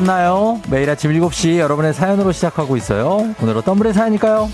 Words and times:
잘 0.00 0.06
잤나요? 0.06 0.60
매일 0.70 0.88
아침 0.88 1.12
7시 1.12 1.58
여러분의 1.58 1.92
사연으로 1.92 2.32
시작하고 2.32 2.76
있어요. 2.76 3.34
오늘 3.42 3.56
어떤 3.56 3.76
분의 3.76 3.92
사연일까요? 3.92 4.48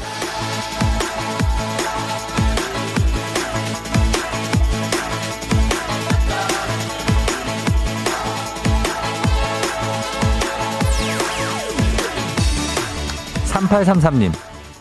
3833님, 13.47 14.33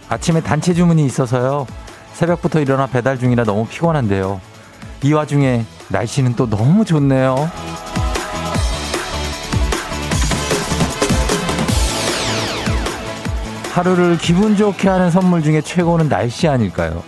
아침에 0.09 0.41
단체 0.41 0.73
주문이 0.73 1.05
있어서요. 1.05 1.67
새벽부터 2.13 2.59
일어나 2.59 2.87
배달 2.87 3.19
중이라 3.19 3.43
너무 3.43 3.67
피곤한데요. 3.67 4.41
이 5.03 5.13
와중에 5.13 5.63
날씨는 5.89 6.35
또 6.35 6.49
너무 6.49 6.83
좋네요. 6.85 7.49
하루를 13.75 14.17
기분 14.17 14.55
좋게 14.55 14.87
하는 14.87 15.11
선물 15.11 15.43
중에 15.43 15.59
최고는 15.59 16.07
날씨 16.07 16.47
아닐까요? 16.47 17.03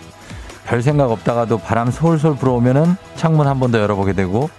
별 0.66 0.82
생각 0.82 1.10
없다가도 1.10 1.56
바람 1.58 1.90
솔솔 1.90 2.36
불어오면은 2.36 2.94
창문 3.16 3.46
한 3.46 3.58
번 3.58 3.72
더 3.72 3.78
열어보게 3.80 4.12
되고 4.12 4.50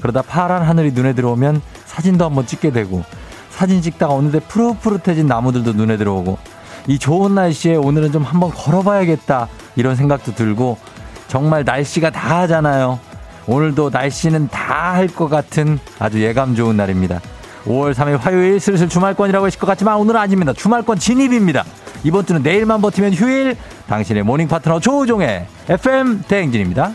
그러다 0.00 0.22
파란 0.22 0.62
하늘이 0.62 0.92
눈에 0.92 1.12
들어오면 1.12 1.60
사진도 1.84 2.24
한 2.24 2.34
번 2.36 2.46
찍게 2.46 2.70
되고 2.70 3.02
사진 3.50 3.82
찍다가 3.82 4.14
어느새 4.14 4.38
푸릇푸릇해진 4.38 5.26
나무들도 5.26 5.72
눈에 5.72 5.96
들어오고 5.96 6.38
이 6.86 7.00
좋은 7.00 7.34
날씨에 7.34 7.74
오늘은 7.74 8.12
좀 8.12 8.22
한번 8.22 8.50
걸어봐야겠다 8.50 9.48
이런 9.74 9.96
생각도 9.96 10.36
들고 10.36 10.78
정말 11.26 11.64
날씨가 11.64 12.10
다 12.10 12.42
하잖아요. 12.42 13.00
오늘도 13.48 13.90
날씨는 13.90 14.48
다 14.50 14.76
할 14.94 15.08
것 15.08 15.28
같은 15.28 15.80
아주 15.98 16.22
예감 16.22 16.54
좋은 16.54 16.76
날입니다. 16.76 17.20
5월 17.66 17.94
3일 17.94 18.18
화요일 18.18 18.60
슬슬 18.60 18.88
주말권이라고 18.88 19.44
하실 19.44 19.58
것 19.58 19.66
같지만 19.66 19.96
오늘은 19.96 20.20
아닙니다. 20.20 20.52
주말권 20.52 20.98
진입입니다. 20.98 21.64
이번 22.04 22.24
주는 22.24 22.42
내일만 22.42 22.80
버티면 22.80 23.12
휴일 23.12 23.56
당신의 23.88 24.22
모닝 24.22 24.46
파트너 24.48 24.78
조우종의 24.78 25.46
FM 25.68 26.22
대행진입니다. 26.28 26.94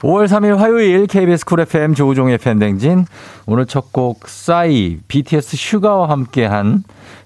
5월 0.00 0.26
3일 0.26 0.56
화요일 0.56 1.06
KBS 1.06 1.44
쿨 1.44 1.60
FM 1.60 1.94
조우종의 1.94 2.34
FM 2.34 2.58
대행진 2.60 3.04
오늘 3.46 3.66
첫 3.66 3.92
곡 3.92 4.28
싸이 4.28 4.98
BTS 5.08 5.56
슈가와 5.56 6.08
함께한 6.08 6.84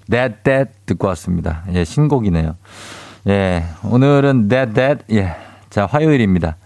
That 0.09 0.37
That 0.43 0.71
듣고 0.87 1.07
왔습니다. 1.09 1.63
예, 1.73 1.85
신곡이네요. 1.85 2.55
예, 3.27 3.63
오늘은 3.83 4.49
That 4.49 4.73
That 4.73 5.03
예, 5.11 5.35
자 5.69 5.85
화요일입니다. 5.85 6.57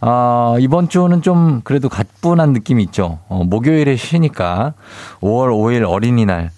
어, 0.00 0.56
이번 0.60 0.88
주는 0.88 1.22
좀 1.22 1.60
그래도 1.64 1.88
가뿐한 1.88 2.52
느낌이 2.52 2.82
있죠. 2.84 3.18
어, 3.28 3.42
목요일에 3.44 3.96
쉬니까 3.96 4.74
5월 5.20 5.50
5일 5.50 5.88
어린이날. 5.88 6.50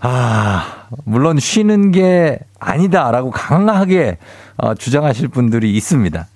아, 0.00 0.86
물론 1.04 1.38
쉬는 1.38 1.90
게 1.90 2.38
아니다라고 2.58 3.30
강하게 3.30 4.18
어, 4.56 4.74
주장하실 4.74 5.28
분들이 5.28 5.74
있습니다. 5.74 6.26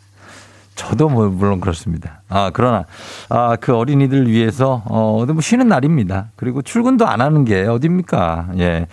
저도 0.74 1.08
뭐 1.10 1.28
물론 1.28 1.60
그렇습니다. 1.60 2.22
아 2.30 2.50
그러나 2.52 2.86
아 3.28 3.56
그 3.60 3.76
어린이들 3.76 4.26
위해서 4.30 4.82
어 4.86 5.24
뭐 5.26 5.40
쉬는 5.40 5.68
날입니다. 5.68 6.28
그리고 6.34 6.62
출근도 6.62 7.06
안 7.06 7.20
하는 7.20 7.44
게 7.44 7.62
어딥니까? 7.66 8.48
예 8.58 8.86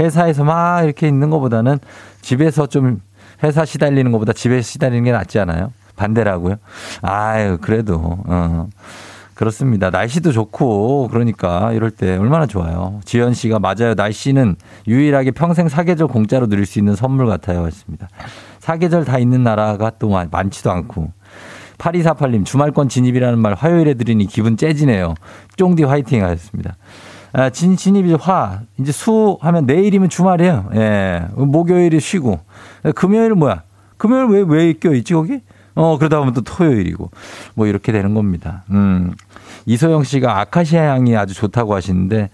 회사에서 0.00 0.44
막 0.44 0.82
이렇게 0.82 1.06
있는 1.06 1.28
것보다는 1.30 1.78
집에서 2.22 2.66
좀 2.66 3.00
회사 3.44 3.64
시달리는 3.66 4.10
것보다 4.12 4.32
집에 4.32 4.62
시달리는 4.62 5.04
게 5.04 5.12
낫지 5.12 5.38
않아요? 5.38 5.72
반대라고요? 5.96 6.56
아유 7.02 7.58
그래도 7.60 8.18
어. 8.26 8.68
그렇습니다. 9.34 9.90
날씨도 9.90 10.32
좋고 10.32 11.08
그러니까 11.08 11.70
이럴 11.72 11.90
때 11.90 12.16
얼마나 12.16 12.46
좋아요. 12.46 13.00
지현 13.04 13.34
씨가 13.34 13.58
맞아요. 13.58 13.92
날씨는 13.94 14.56
유일하게 14.88 15.32
평생 15.32 15.68
사계절 15.68 16.08
공짜로 16.08 16.46
누릴 16.46 16.64
수 16.64 16.78
있는 16.78 16.96
선물 16.96 17.26
같아요. 17.26 17.66
했습니다. 17.66 18.08
사계절 18.60 19.04
다 19.04 19.18
있는 19.18 19.42
나라가 19.42 19.92
또 19.98 20.08
많지도 20.08 20.70
않고 20.70 21.12
8248님 21.76 22.46
주말권 22.46 22.88
진입이라는 22.88 23.38
말 23.38 23.52
화요일에 23.52 23.94
들으니 23.94 24.26
기분 24.26 24.56
째지네요. 24.56 25.14
쫑디 25.56 25.84
화이팅 25.84 26.24
하셨습니다. 26.24 26.76
아, 27.34 27.50
진, 27.50 27.76
진입이 27.76 28.14
화, 28.14 28.60
이제 28.78 28.92
수 28.92 29.36
하면 29.42 29.66
내일이면 29.66 30.08
주말이에요. 30.08 30.70
예. 30.74 31.26
목요일이 31.34 32.00
쉬고. 32.00 32.40
금요일 32.94 33.34
뭐야? 33.34 33.62
금요일 33.98 34.24
왜, 34.26 34.44
왜 34.46 34.72
껴있지, 34.72 35.12
거기? 35.12 35.40
어, 35.76 35.96
그러다 35.98 36.18
보면 36.18 36.34
또 36.34 36.40
토요일이고. 36.40 37.10
뭐 37.54 37.66
이렇게 37.68 37.92
되는 37.92 38.12
겁니다. 38.14 38.64
음. 38.70 39.14
이소영 39.66 40.02
씨가 40.04 40.40
아카시아 40.40 40.82
향이 40.94 41.16
아주 41.16 41.34
좋다고 41.34 41.74
하시는데 41.74 42.30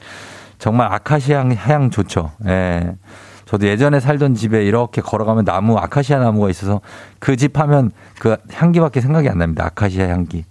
정말 0.59 0.93
아카시아 0.93 1.45
향 1.57 1.91
좋죠. 1.91 2.31
예. 2.47 2.97
저도 3.47 3.67
예전에 3.67 4.01
살던 4.01 4.35
집에 4.35 4.65
이렇게 4.65 5.03
걸어가면 5.03 5.45
나무, 5.45 5.77
아카시아 5.77 6.19
나무가 6.19 6.49
있어서 6.49 6.81
그 7.19 7.37
집 7.37 7.59
하면 7.59 7.91
그 8.19 8.37
향기밖에 8.51 9.01
생각이 9.03 9.29
안 9.29 9.37
납니다. 9.39 9.67
아카시아 9.67 10.09
향기. 10.09 10.45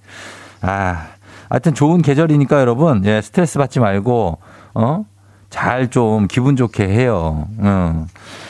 아, 0.61 1.07
하여튼 1.49 1.73
좋은 1.73 2.01
계절이니까 2.03 2.59
여러분, 2.59 3.03
예, 3.05 3.21
스트레스 3.21 3.57
받지 3.57 3.79
말고, 3.79 4.37
어? 4.75 5.05
잘 5.51 5.89
좀 5.89 6.27
기분 6.27 6.55
좋게 6.55 6.87
해요. 6.87 7.47
응. 7.59 8.07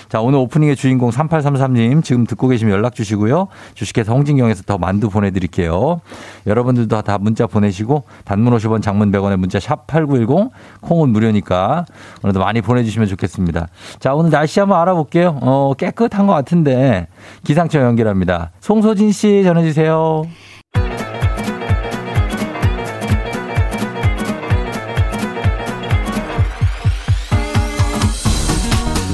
자, 0.07 0.21
오늘 0.21 0.39
오프닝의 0.39 0.75
주인공 0.75 1.09
3833님 1.09 2.03
지금 2.03 2.25
듣고 2.25 2.47
계시면 2.47 2.73
연락 2.73 2.93
주시고요. 2.93 3.47
주식회사 3.73 4.13
홍진경에서 4.13 4.63
더 4.63 4.77
만두 4.77 5.09
보내드릴게요. 5.09 6.01
여러분들도 6.45 7.01
다 7.01 7.17
문자 7.17 7.47
보내시고 7.47 8.03
단문 8.25 8.53
50원 8.55 8.81
장문 8.81 9.11
100원의 9.11 9.37
문자 9.37 9.59
샵 9.59 9.87
8910 9.87 10.51
콩은 10.81 11.09
무료니까 11.09 11.85
오늘도 12.23 12.39
많이 12.39 12.61
보내주시면 12.61 13.07
좋겠습니다. 13.07 13.67
자, 13.99 14.13
오늘 14.13 14.29
날씨 14.29 14.59
한번 14.59 14.79
알아볼게요. 14.81 15.39
어, 15.41 15.73
깨끗한 15.77 16.27
것 16.27 16.33
같은데 16.33 17.07
기상청 17.43 17.81
연결합니다. 17.81 18.51
송소진 18.59 19.11
씨 19.11 19.43
전해주세요. 19.43 20.25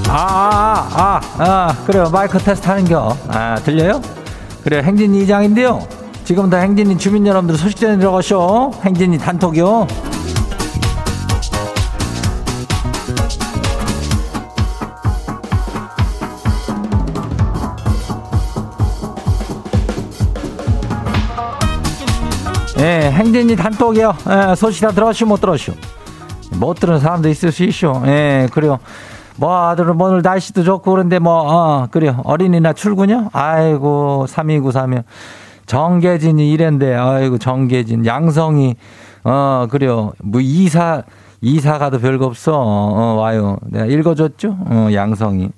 아, 0.10 0.88
아, 0.94 1.22
아, 1.38 1.44
아, 1.44 1.76
그래요. 1.86 2.10
마이크 2.12 2.38
테스트 2.38 2.68
하는겨. 2.68 3.18
아, 3.28 3.56
들려요? 3.56 4.02
그래요. 4.64 4.82
행진이 4.82 5.24
이장인데요. 5.24 5.86
지금부터 6.24 6.58
행진이 6.58 6.98
주민 6.98 7.28
여러분들 7.28 7.58
소식 7.58 7.78
전해 7.78 7.98
들어가쇼. 7.98 8.72
행진이 8.84 9.18
단톡이요. 9.18 9.88
예, 22.80 23.12
행진이 23.12 23.56
단톡이요. 23.56 24.16
예, 24.30 24.56
소식 24.56 24.82
다 24.82 24.92
들었슈, 24.92 25.26
못 25.26 25.42
들었슈? 25.42 25.74
못 26.52 26.80
들은 26.80 27.00
사람도 27.00 27.28
있을 27.28 27.52
수 27.52 27.64
있쇼. 27.64 28.04
예, 28.06 28.48
그래요. 28.54 28.80
뭐, 29.38 29.70
아들, 29.70 29.86
뭐 29.94 30.10
오늘 30.10 30.22
날씨도 30.24 30.64
좋고 30.64 30.92
그런데 30.92 31.20
뭐, 31.20 31.34
어, 31.34 31.88
그래요. 31.92 32.22
어린이날 32.24 32.74
출근요? 32.74 33.30
아이고, 33.34 34.26
3293이요. 34.28 35.04
정계진이 35.68 36.50
이랜데, 36.52 36.96
아이고, 36.96 37.38
정계진. 37.38 38.06
양성이, 38.06 38.76
어, 39.24 39.68
그래요. 39.70 40.14
뭐, 40.24 40.42
이사, 40.42 41.04
이사 41.42 41.78
가도 41.78 42.00
별거 42.00 42.26
없어. 42.26 42.54
어, 42.56 43.16
와요. 43.20 43.58
내가 43.64 43.86
읽어줬죠? 43.86 44.58
어, 44.66 44.90
양성이. 44.94 45.50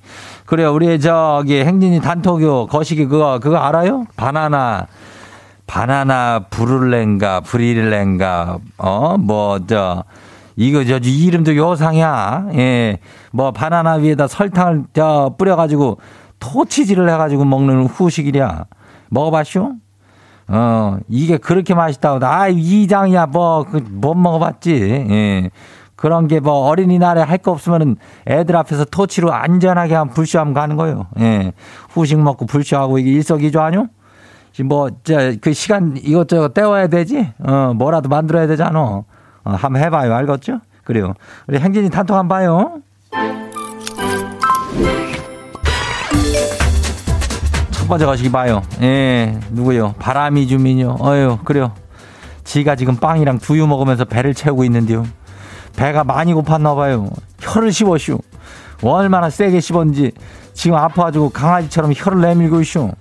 그래요. 0.45 0.73
우리 0.73 0.99
저기 0.99 1.63
행진이 1.63 2.01
단톡요. 2.01 2.67
거시기 2.67 3.05
그거, 3.05 3.39
그거 3.39 3.57
알아요? 3.57 4.05
바나나. 4.17 4.87
바나나 5.67 6.45
브룰렌가, 6.49 7.41
브릴렌가, 7.41 8.57
어, 8.77 9.17
뭐, 9.17 9.59
저, 9.67 10.03
이거 10.59 10.83
저 10.83 10.97
이름도 10.97 11.55
요상이야. 11.55 12.47
예. 12.55 12.97
뭐 13.31 13.51
바나나 13.51 13.93
위에다 13.93 14.27
설탕을 14.27 14.83
저 14.93 15.33
뿌려가지고 15.37 15.99
토치질을 16.39 17.09
해가지고 17.09 17.45
먹는 17.45 17.85
후식이랴. 17.85 18.65
먹어봤쇼? 19.09 19.71
어 20.49 20.97
이게 21.07 21.37
그렇게 21.37 21.73
맛있다고 21.73 22.25
아 22.25 22.49
이장이야 22.49 23.27
뭐못 23.27 23.71
그 23.71 23.83
먹어봤지. 24.17 24.71
예. 25.09 25.49
그런 25.95 26.27
게 26.27 26.39
뭐 26.41 26.67
어린이날에 26.67 27.21
할 27.21 27.37
거 27.37 27.51
없으면은 27.51 27.95
애들 28.27 28.55
앞에서 28.57 28.83
토치로 28.83 29.31
안전하게 29.31 29.95
한 29.95 30.09
불쇼하면 30.09 30.53
가는 30.53 30.75
거예요. 30.75 31.07
예. 31.21 31.53
후식 31.91 32.19
먹고 32.19 32.45
불쇼하고 32.45 32.99
이게 32.99 33.11
일석이조? 33.11 33.87
지금 34.51 34.67
뭐, 34.67 34.89
저, 35.03 35.31
그 35.39 35.53
시간 35.53 35.95
이것저것 35.95 36.53
때워야 36.53 36.87
되지? 36.87 37.31
어, 37.39 37.71
뭐라도 37.75 38.09
만들어야 38.09 38.45
되잖아. 38.47 39.03
어, 39.43 39.51
한번 39.51 39.81
해봐요. 39.83 40.13
알겠죠? 40.13 40.59
그래요. 40.83 41.13
우리 41.47 41.59
행진이 41.59 41.89
단톡 41.89 42.17
한번 42.17 42.37
봐요. 42.37 42.81
첫 47.71 47.87
번째 47.87 48.05
가시기 48.05 48.31
봐요. 48.31 48.61
예, 48.81 49.39
누구요? 49.51 49.93
바람이 49.99 50.47
주민요. 50.47 50.97
어유, 51.01 51.39
그래요. 51.43 51.73
지가 52.43 52.75
지금 52.75 52.95
빵이랑 52.95 53.39
두유 53.39 53.67
먹으면서 53.67 54.05
배를 54.05 54.33
채우고 54.33 54.63
있는데요. 54.65 55.05
배가 55.75 56.03
많이 56.03 56.33
고팠나 56.33 56.75
봐요. 56.75 57.09
혀를 57.39 57.71
씹어쇼. 57.71 58.19
얼마나 58.83 59.29
세게 59.29 59.59
씹었는지 59.59 60.11
지금 60.53 60.77
아파가지고 60.77 61.29
강아지처럼 61.29 61.93
혀를 61.95 62.21
내밀고 62.21 62.61
있쇼. 62.61 62.91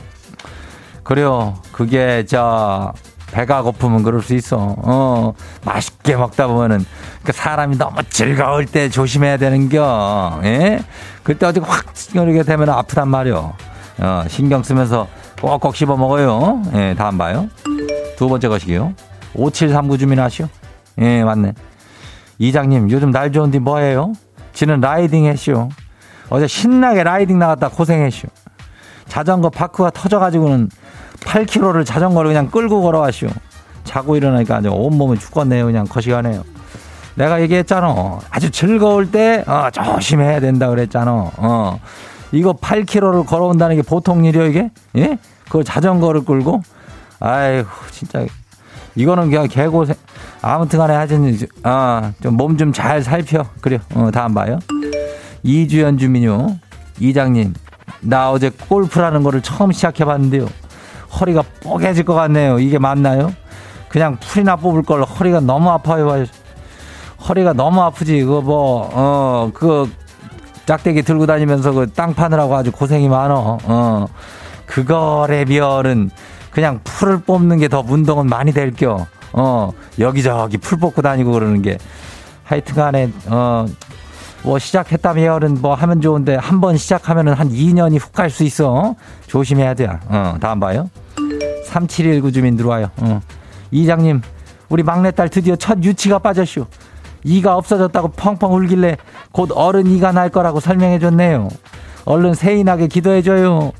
그래요. 1.03 1.55
그게 1.73 2.25
저 2.27 2.93
배가 3.31 3.63
고프면 3.63 4.03
그럴 4.03 4.23
수 4.23 4.35
있어. 4.35 4.75
어, 4.79 5.35
맛있게 5.65 6.17
먹다 6.17 6.47
보면은 6.47 6.85
그 7.23 7.33
사람이 7.33 7.77
너무 7.77 8.03
즐거울 8.09 8.67
때 8.67 8.89
조심해야 8.89 9.37
되는겨. 9.37 10.41
예? 10.45 10.81
그때 11.23 11.47
어디 11.47 11.61
확 11.61 11.85
이렇게 12.15 12.43
되면 12.43 12.69
아프단 12.71 13.09
말이요. 13.09 13.53
어, 14.01 14.25
신경 14.29 14.63
쓰면서 14.63 15.09
꼭꼭 15.41 15.77
씹어 15.77 15.97
먹어요. 15.97 16.63
예, 16.75 16.95
다음 16.97 17.19
봐요. 17.19 17.49
두 18.17 18.29
번째 18.29 18.49
것이기요. 18.49 18.95
5739 19.35 19.99
주민 19.99 20.19
아시오? 20.21 20.49
예, 21.01 21.23
맞네. 21.23 21.53
이장님, 22.39 22.91
요즘 22.91 23.11
날 23.11 23.31
좋은데 23.31 23.59
뭐해요? 23.59 24.13
지는 24.53 24.81
라이딩 24.81 25.27
했쇼. 25.27 25.69
어제 26.31 26.47
신나게 26.47 27.03
라이딩 27.05 27.39
나갔다 27.39 27.69
고생했쇼. 27.69 28.29
자전거 29.07 29.51
바크가 29.51 29.91
터져가지고는 29.91 30.69
8km를 31.21 31.85
자전거를 31.85 32.31
그냥 32.31 32.51
끌고 32.51 32.83
걸어왔쇼. 32.83 33.29
자고 33.85 34.17
일어나니까 34.17 34.57
아주 34.57 34.69
온몸이 34.71 35.19
죽겠네요. 35.19 35.65
그냥 35.65 35.87
거시가네요. 35.87 36.45
내가 37.15 37.41
얘기했잖아. 37.43 38.19
아주 38.31 38.51
즐거울 38.51 39.11
때, 39.11 39.43
어, 39.47 39.69
조심해야 39.73 40.41
된다 40.41 40.69
그랬잖아. 40.69 41.31
어. 41.37 41.81
이거 42.33 42.53
8km를 42.53 43.27
걸어온다는 43.27 43.77
게 43.77 43.83
보통 43.83 44.25
일이요, 44.25 44.45
이게? 44.47 44.71
예? 44.97 45.19
그 45.49 45.65
자전거를 45.65 46.25
끌고? 46.25 46.63
아이고, 47.21 47.69
진짜. 47.91 48.25
이거는 48.95 49.31
그냥 49.31 49.49
개고생. 49.49 49.97
아무튼 50.43 50.79
간에 50.79 50.95
하여튼, 50.95 51.37
아, 51.63 52.13
좀몸 52.23 52.57
좀 52.59 52.73
잘 52.73 53.03
살펴. 53.03 53.45
그래요. 53.61 53.81
어, 53.95 54.11
다음 54.13 54.35
봐요. 54.35 54.59
이주연 55.43 55.99
주민요. 55.99 56.59
이장님, 57.01 57.55
나 58.01 58.31
어제 58.31 58.51
골프라는 58.69 59.23
거를 59.23 59.41
처음 59.41 59.73
시작해 59.73 60.05
봤는데요. 60.05 60.47
허리가 61.13 61.43
뽀개질 61.63 62.05
것 62.05 62.15
같네요. 62.15 62.59
이게 62.59 62.79
맞나요? 62.79 63.33
그냥 63.89 64.17
풀이나 64.21 64.57
뽑을 64.57 64.83
걸 64.83 65.03
허리가 65.03 65.41
너무 65.41 65.71
아파요. 65.71 66.25
허리가 67.29 67.53
너무 67.53 67.81
아프지. 67.83 68.21
그거 68.23 68.41
뭐, 68.43 68.89
어, 68.93 69.51
그, 69.55 69.91
짝대기 70.67 71.03
들고 71.03 71.27
다니면서 71.27 71.73
그 71.73 71.87
땅 71.87 72.15
파느라고 72.15 72.55
아주 72.55 72.71
고생이 72.71 73.09
많어. 73.09 73.59
어. 73.65 74.07
그거래면은 74.67 76.11
그냥 76.51 76.81
풀을 76.85 77.21
뽑는 77.21 77.59
게 77.59 77.69
더 77.69 77.83
운동은 77.87 78.27
많이 78.27 78.53
될 78.53 78.73
겨. 78.73 79.07
어, 79.33 79.73
여기저기 79.99 80.59
풀 80.59 80.79
뽑고 80.79 81.01
다니고 81.03 81.33
그러는 81.33 81.63
게. 81.63 81.79
하여튼 82.45 82.75
간에, 82.75 83.11
어, 83.29 83.67
뭐 84.43 84.59
시작했다면은 84.59 85.59
뭐 85.61 85.75
하면 85.75 86.01
좋은데 86.01 86.37
한 86.37 86.61
번 86.61 86.77
시작하면은 86.77 87.35
한 87.35 87.51
2년이 87.51 88.01
훅 88.01 88.13
갈 88.13 88.31
수 88.31 88.45
있어. 88.45 88.95
조심해야 89.27 89.75
돼. 89.75 89.89
어, 90.09 90.37
다음 90.41 90.61
봐요. 90.61 90.89
3719 91.67 92.33
주민 92.33 92.57
들어와요. 92.57 92.91
어. 92.99 93.21
이장님, 93.71 94.23
우리 94.69 94.83
막내딸 94.83 95.29
드디어 95.29 95.57
첫 95.57 95.83
유치가 95.83 96.19
빠졌슈. 96.19 96.67
이가 97.25 97.57
없어졌다고 97.57 98.09
펑펑 98.13 98.55
울길래 98.55 98.97
곧 99.33 99.51
어른 99.55 99.87
이가 99.87 100.13
날 100.13 100.31
거라고 100.31 100.61
설명해 100.61 100.99
줬네요. 101.01 101.49
얼른 102.05 102.35
세인하게 102.35 102.87
기도해 102.87 103.23
줘요. 103.23 103.73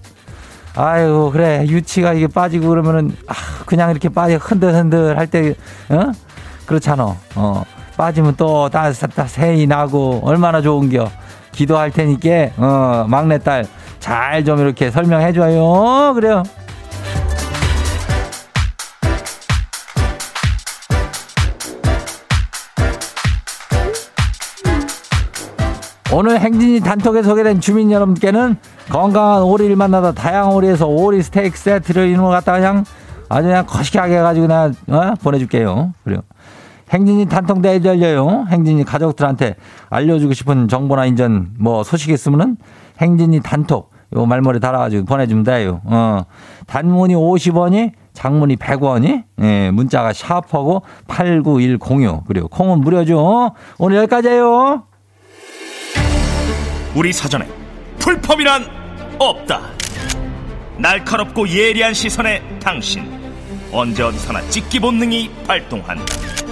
아유, 0.75 1.31
그래. 1.33 1.65
유치가 1.67 2.13
이게 2.13 2.27
빠지고 2.27 2.69
그러면은 2.69 3.17
아, 3.27 3.35
그냥 3.65 3.91
이렇게 3.91 4.09
빠져 4.09 4.37
흔들흔들 4.37 5.17
할 5.17 5.27
때 5.29 5.55
어? 5.89 6.13
그렇잖아. 6.67 7.17
어. 7.37 7.65
빠지면 7.99 8.37
또 8.37 8.71
따뜻 8.71 9.29
새이 9.29 9.67
나고 9.67 10.21
얼마나 10.25 10.63
좋은겨. 10.63 11.11
기도할 11.53 11.91
테니까 11.91 12.51
어, 12.57 13.07
막내딸 13.09 13.67
잘 13.99 14.45
좀 14.45 14.61
이렇게 14.61 14.91
설명해 14.91 15.33
줘요. 15.33 16.13
그래요. 16.15 16.45
오늘 26.13 26.41
행진이 26.41 26.81
단톡에 26.81 27.23
소개된 27.23 27.61
주민 27.61 27.91
여러분께는 27.93 28.57
건강한 28.89 29.43
오리를 29.43 29.77
만나다 29.77 30.13
다양한 30.13 30.55
오리에서 30.55 30.87
오리 30.87 31.23
스테이크 31.23 31.59
세트를 31.59 32.09
이런 32.09 32.23
거 32.25 32.31
갖다가 32.31 32.59
그냥 32.59 32.85
아주 33.29 33.49
그냥 33.49 33.67
거시하게 33.67 34.17
해가지고 34.19 34.47
내가 34.47 34.71
어? 34.89 35.15
보내줄게요. 35.23 35.93
그래요. 36.05 36.23
행진이 36.91 37.27
단톡 37.27 37.63
대회 37.63 37.81
열려요. 37.83 38.47
행진이 38.49 38.85
가족들한테 38.85 39.57
알려주고 39.91 40.33
싶은 40.35 40.69
정보나 40.69 41.07
인전 41.07 41.55
뭐 41.59 41.83
소식 41.85 42.11
있으면은 42.11 42.57
행진이 43.01 43.41
단톡 43.41 43.93
요 44.17 44.27
말머리 44.27 44.59
달아가지고 44.61 45.05
보내주면 45.05 45.45
돼요. 45.45 45.81
어. 45.85 46.23
단문이 46.67 47.15
50원이 47.15 47.93
장문이 48.15 48.57
100원이 48.57 49.25
예, 49.43 49.71
문자가 49.71 50.13
샤프하고 50.13 50.83
89106 51.07 52.25
그리고 52.27 52.49
콩은 52.49 52.81
무료죠. 52.81 53.53
오늘 53.79 53.99
여기까지예요. 53.99 54.85
우리 56.95 57.13
사전에 57.13 57.47
풀펌이란 57.99 58.65
없다. 59.19 59.61
날카롭고 60.79 61.49
예리한 61.49 61.93
시선에 61.93 62.43
당신 62.61 63.05
언제 63.73 64.03
어디서나 64.03 64.41
찍기 64.49 64.81
본능이 64.81 65.31
발동한다. 65.47 66.48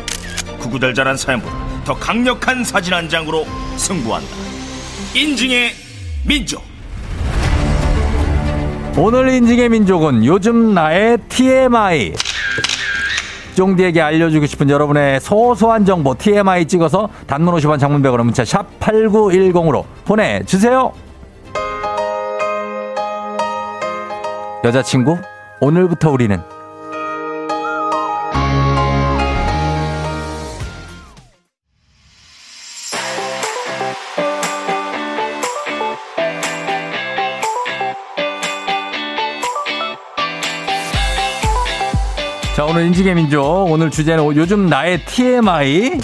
구구절절한 0.66 1.16
사연보다 1.16 1.54
더 1.84 1.94
강력한 1.94 2.64
사진 2.64 2.92
한 2.92 3.08
장으로 3.08 3.46
승부한다. 3.76 4.28
인증의 5.14 5.72
민족. 6.26 6.62
오늘 8.98 9.28
인증의 9.28 9.68
민족은 9.68 10.24
요즘 10.24 10.74
나의 10.74 11.18
TMI. 11.28 12.14
쫑디에게 13.54 14.02
알려주고 14.02 14.46
싶은 14.46 14.68
여러분의 14.68 15.20
소소한 15.20 15.84
정보 15.84 16.14
TMI 16.14 16.66
찍어서 16.66 17.08
단문 17.26 17.54
50원 17.54 17.78
장문 17.78 18.02
100원 18.02 18.24
문자 18.24 18.44
샵 18.44 18.78
8910으로 18.80 19.84
보내주세요. 20.04 20.92
여자친구 24.64 25.18
오늘부터 25.60 26.10
우리는 26.10 26.55
오늘 42.76 42.88
인지의 42.88 43.14
민족. 43.14 43.40
오늘 43.70 43.90
주제는 43.90 44.36
요즘 44.36 44.66
나의 44.66 45.02
TMI. 45.06 45.98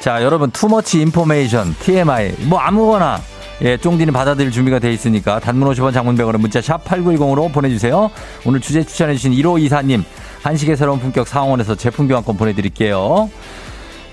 자, 0.00 0.22
여러분, 0.22 0.48
투머치 0.52 1.00
인포메이션, 1.00 1.74
TMI. 1.80 2.34
뭐 2.42 2.60
아무거나. 2.60 3.20
예, 3.62 3.76
쫑디는 3.76 4.12
받아들일 4.12 4.52
준비가 4.52 4.78
돼 4.78 4.92
있으니까 4.92 5.40
단문 5.40 5.68
50원 5.72 5.92
장문 5.92 6.14
100원은 6.14 6.38
문자 6.38 6.60
샵 6.60 6.84
8910으로 6.84 7.52
보내주세요. 7.52 8.12
오늘 8.46 8.60
주제 8.60 8.84
추천해주신 8.84 9.32
1524님. 9.32 10.04
한식의 10.44 10.76
새로운 10.76 11.00
품격 11.00 11.26
상원에서 11.26 11.74
제품 11.74 12.06
교환권 12.06 12.36
보내드릴게요. 12.36 13.28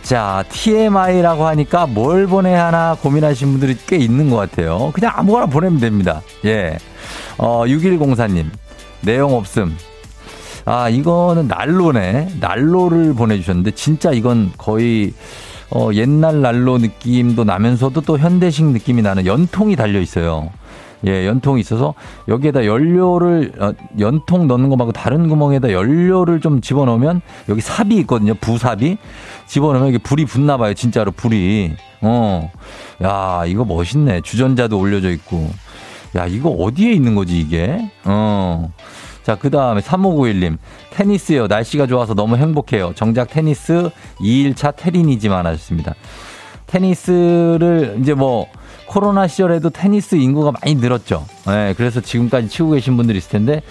자, 0.01 0.43
TMI라고 0.49 1.45
하니까 1.45 1.85
뭘 1.85 2.25
보내야 2.25 2.65
하나 2.65 2.97
고민하시는 2.99 3.53
분들이 3.53 3.77
꽤 3.85 3.97
있는 3.97 4.31
것 4.31 4.37
같아요. 4.37 4.89
그냥 4.91 5.11
아무거나 5.15 5.45
보내면 5.45 5.79
됩니다. 5.79 6.23
예. 6.45 6.79
어, 7.37 7.63
6104님. 7.67 8.49
내용 9.01 9.35
없음. 9.35 9.77
아, 10.69 10.89
이거는 10.89 11.47
난로네. 11.47 12.39
난로를 12.41 13.13
보내주셨는데, 13.13 13.71
진짜 13.71 14.11
이건 14.11 14.51
거의, 14.57 15.13
어, 15.71 15.91
옛날 15.93 16.41
난로 16.41 16.77
느낌도 16.77 17.45
나면서도 17.45 18.01
또 18.01 18.19
현대식 18.19 18.65
느낌이 18.65 19.01
나는 19.01 19.25
연통이 19.25 19.77
달려 19.77 20.01
있어요. 20.01 20.49
예, 21.05 21.25
연통이 21.25 21.61
있어서 21.61 21.93
여기에다 22.27 22.65
연료를, 22.65 23.53
어, 23.59 23.71
연통 23.99 24.47
넣는 24.47 24.67
거 24.67 24.75
말고 24.75 24.91
다른 24.91 25.29
구멍에다 25.29 25.71
연료를 25.71 26.41
좀 26.41 26.59
집어넣으면 26.59 27.21
여기 27.47 27.61
삽이 27.61 27.95
있거든요. 28.01 28.33
부삽이. 28.33 28.97
집어넣으면 29.45 29.87
이게 29.87 29.97
불이 29.99 30.25
붙나 30.25 30.57
봐요. 30.57 30.73
진짜로 30.73 31.11
불이. 31.11 31.75
어. 32.01 32.51
야, 33.03 33.43
이거 33.47 33.63
멋있네. 33.63 34.19
주전자도 34.19 34.77
올려져 34.77 35.11
있고. 35.11 35.49
야, 36.17 36.25
이거 36.25 36.49
어디에 36.49 36.91
있는 36.91 37.15
거지, 37.15 37.39
이게? 37.39 37.89
어. 38.03 38.69
자, 39.27 39.35
그 39.35 39.49
다음에 39.49 39.81
3591님. 39.81 40.57
테니스요. 40.91 41.47
날씨가 41.47 41.85
좋아서 41.87 42.13
너무 42.13 42.37
행복해요. 42.37 42.93
정작 42.95 43.29
테니스 43.29 43.89
2일차 44.21 44.73
테린이지만 44.77 45.45
하셨습니다. 45.45 45.95
테니스를 46.67 47.97
이제 47.99 48.13
뭐 48.13 48.47
코로나 48.85 49.27
시절에도 49.27 49.69
테니스 49.69 50.15
인구가 50.15 50.53
많이 50.53 50.75
늘었죠. 50.75 51.25
예, 51.49 51.73
그래서 51.75 51.99
지금까지 51.99 52.47
치고 52.47 52.69
계신 52.69 52.95
분들이 52.95 53.17
있을 53.17 53.31
텐데 53.31 53.63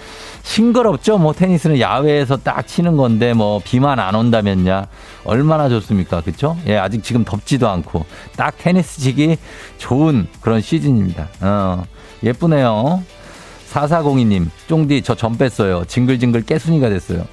싱그럽죠. 0.43 1.17
뭐 1.17 1.33
테니스는 1.33 1.79
야외에서 1.79 2.37
딱 2.37 2.67
치는 2.67 2.95
건데 2.95 3.33
뭐 3.33 3.59
비만 3.63 3.97
안 3.97 4.13
온다면야 4.13 4.85
얼마나 5.25 5.69
좋습니까, 5.69 6.21
그렇죠? 6.21 6.55
예, 6.67 6.77
아직 6.77 7.01
지금 7.03 7.25
덥지도 7.25 7.67
않고 7.67 8.05
딱 8.35 8.55
테니스 8.59 9.01
치기 9.01 9.37
좋은 9.79 10.27
그런 10.39 10.61
시즌입니다. 10.61 11.29
어, 11.41 11.83
예쁘네요. 12.21 13.01
4402님, 13.81 14.47
쫑디 14.67 15.03
저 15.03 15.15
점 15.15 15.37
뺐어요. 15.37 15.85
징글징글 15.85 16.43
깨순이가 16.45 16.89
됐어요. 16.89 17.25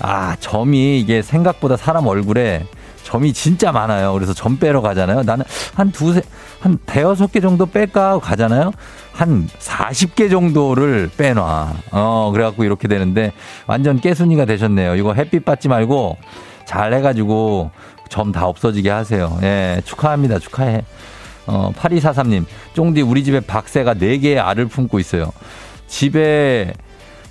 아, 0.00 0.36
점이 0.38 1.00
이게 1.00 1.22
생각보다 1.22 1.76
사람 1.76 2.06
얼굴에 2.06 2.64
점이 3.02 3.32
진짜 3.32 3.70
많아요. 3.72 4.12
그래서 4.14 4.32
점 4.34 4.58
빼러 4.58 4.80
가잖아요. 4.80 5.22
나는 5.22 5.44
한 5.74 5.92
두세, 5.92 6.22
한 6.60 6.76
대여섯 6.86 7.30
개 7.32 7.40
정도 7.40 7.66
뺄까 7.66 8.18
가잖아요. 8.18 8.72
한 9.12 9.48
40개 9.58 10.28
정도를 10.30 11.10
빼놔. 11.16 11.72
어, 11.92 12.30
그래갖고 12.32 12.64
이렇게 12.64 12.88
되는데 12.88 13.32
완전 13.66 14.00
깨순이가 14.00 14.44
되셨네요. 14.44 14.96
이거 14.96 15.14
햇빛 15.14 15.44
받지 15.44 15.68
말고 15.68 16.16
잘 16.64 16.92
해가지고 16.94 17.70
점 18.08 18.32
다 18.32 18.46
없어지게 18.46 18.90
하세요. 18.90 19.38
예, 19.42 19.80
축하합니다. 19.84 20.38
축하해. 20.40 20.84
어, 21.46 21.72
8243님, 21.76 22.44
쫑디 22.74 23.02
우리 23.02 23.24
집에 23.24 23.40
박새가 23.40 23.94
4개의 23.94 24.44
알을 24.44 24.66
품고 24.66 24.98
있어요. 24.98 25.32
집에, 25.86 26.72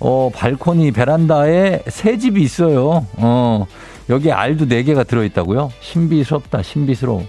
어, 0.00 0.30
발코니 0.34 0.92
베란다에 0.92 1.82
새 1.88 2.18
집이 2.18 2.42
있어요. 2.42 3.06
어, 3.16 3.66
여기 4.08 4.32
알도 4.32 4.66
4개가 4.66 5.06
들어있다고요? 5.06 5.72
신비스럽다, 5.80 6.62
신비스러워. 6.62 7.26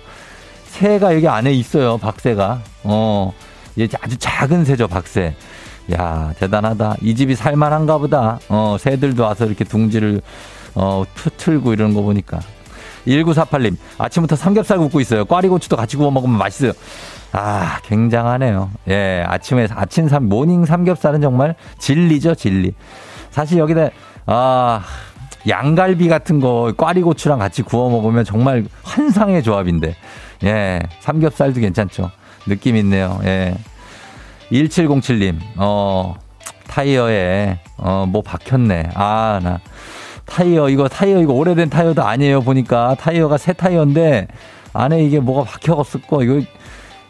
새가 0.66 1.16
여기 1.16 1.28
안에 1.28 1.52
있어요, 1.54 1.98
박새가. 1.98 2.62
어, 2.84 3.34
얘 3.80 3.88
아주 4.02 4.18
작은 4.18 4.66
새죠, 4.66 4.88
박새. 4.88 5.36
야, 5.94 6.34
대단하다. 6.38 6.98
이 7.02 7.16
집이 7.16 7.36
살만한가 7.36 7.98
보다. 7.98 8.40
어, 8.50 8.76
새들도 8.80 9.24
와서 9.24 9.46
이렇게 9.46 9.64
둥지를, 9.64 10.22
어, 10.76 11.04
틀고 11.38 11.74
이러는 11.74 11.94
거 11.96 12.02
보니까. 12.02 12.40
1948님, 13.08 13.78
아침부터 13.98 14.36
삼겹살 14.36 14.78
굽고 14.78 15.00
있어요. 15.00 15.26
꽈리고추도 15.26 15.76
같이 15.76 15.98
구워 15.98 16.12
먹으면 16.12 16.38
맛있어요. 16.38 16.74
아, 17.32 17.80
굉장하네요. 17.84 18.70
예, 18.90 19.24
아침에, 19.28 19.68
아침 19.72 20.08
삼, 20.08 20.28
모닝 20.30 20.66
삼겹살은 20.66 21.22
정말 21.22 21.56
진리죠, 21.80 22.36
진리. 22.36 22.74
사실 23.32 23.58
여기다, 23.60 23.90
아, 24.26 24.84
양갈비 25.48 26.10
같은 26.10 26.40
거 26.40 26.74
꽈리고추랑 26.76 27.40
같이 27.40 27.62
구워 27.62 27.90
먹으면 27.90 28.26
정말 28.26 28.66
환상의 28.84 29.44
조합인데. 29.44 29.96
예, 30.44 30.80
삼겹살도 31.00 31.60
괜찮죠. 31.62 32.12
느낌 32.46 32.76
있네요. 32.78 33.20
예. 33.24 33.58
1707님, 34.52 35.40
어, 35.58 36.16
타이어에, 36.68 37.60
어, 37.78 38.06
뭐 38.08 38.22
박혔네. 38.22 38.90
아, 38.96 39.40
나. 39.44 39.60
타이어, 40.28 40.70
이거 40.70 40.88
타이어, 40.88 41.20
이거 41.20 41.34
오래된 41.34 41.70
타이어도 41.70 42.04
아니에요. 42.04 42.42
보니까 42.42 42.96
타이어가 43.00 43.38
새 43.38 43.54
타이어인데 43.54 44.28
안에 44.74 45.04
이게 45.04 45.20
뭐가 45.20 45.44
박혀갔을 45.50 46.02
거. 46.02 46.24
이거, 46.24 46.42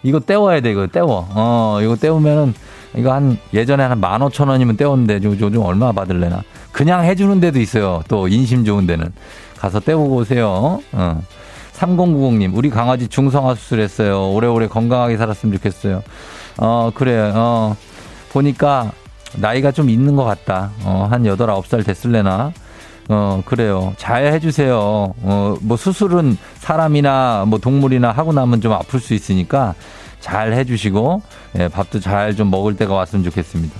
이거 0.03 0.19
떼워야 0.19 0.61
돼. 0.61 0.71
이거 0.71 0.87
떼워. 0.87 1.27
어, 1.31 1.79
이거 1.81 1.95
떼우면은 1.95 2.53
이거 2.95 3.11
한 3.13 3.37
예전에 3.53 3.83
한 3.83 3.99
만 3.99 4.21
오천 4.21 4.47
원이면 4.47 4.77
떼웠는데 4.77 5.19
요즘 5.23 5.61
얼마 5.63 5.91
받을래나. 5.91 6.43
그냥 6.71 7.03
해주는 7.03 7.39
데도 7.39 7.59
있어요. 7.59 8.03
또 8.07 8.27
인심 8.27 8.63
좋은 8.63 8.85
데는. 8.87 9.11
가서 9.57 9.79
떼우고 9.79 10.15
오세요. 10.17 10.79
어. 10.93 11.21
3090님, 11.73 12.55
우리 12.55 12.69
강아지 12.71 13.07
중성화 13.07 13.55
수술했어요. 13.55 14.31
오래오래 14.31 14.67
건강하게 14.67 15.17
살았으면 15.17 15.55
좋겠어요. 15.57 16.01
어, 16.57 16.91
그래. 16.93 17.31
어, 17.35 17.75
보니까 18.31 18.91
나이가 19.35 19.71
좀 19.71 19.89
있는 19.89 20.15
것 20.15 20.23
같다. 20.23 20.71
어, 20.83 21.07
한 21.09 21.23
8, 21.23 21.35
9살 21.35 21.85
됐을래나. 21.85 22.51
어, 23.09 23.41
그래요. 23.45 23.93
잘 23.97 24.25
해주세요. 24.33 24.77
어, 24.77 25.55
뭐 25.61 25.77
수술은 25.77 26.37
사람이나 26.59 27.45
뭐 27.47 27.59
동물이나 27.59 28.11
하고 28.11 28.33
나면 28.33 28.59
좀 28.61 28.73
아플 28.73 28.99
수 28.99 29.13
있으니까 29.13 29.75
잘 30.19 30.53
해주시고, 30.53 31.21
예, 31.59 31.67
밥도 31.69 31.99
잘 31.99 32.35
좀 32.35 32.49
먹을 32.51 32.75
때가 32.75 32.93
왔으면 32.93 33.23
좋겠습니다. 33.23 33.73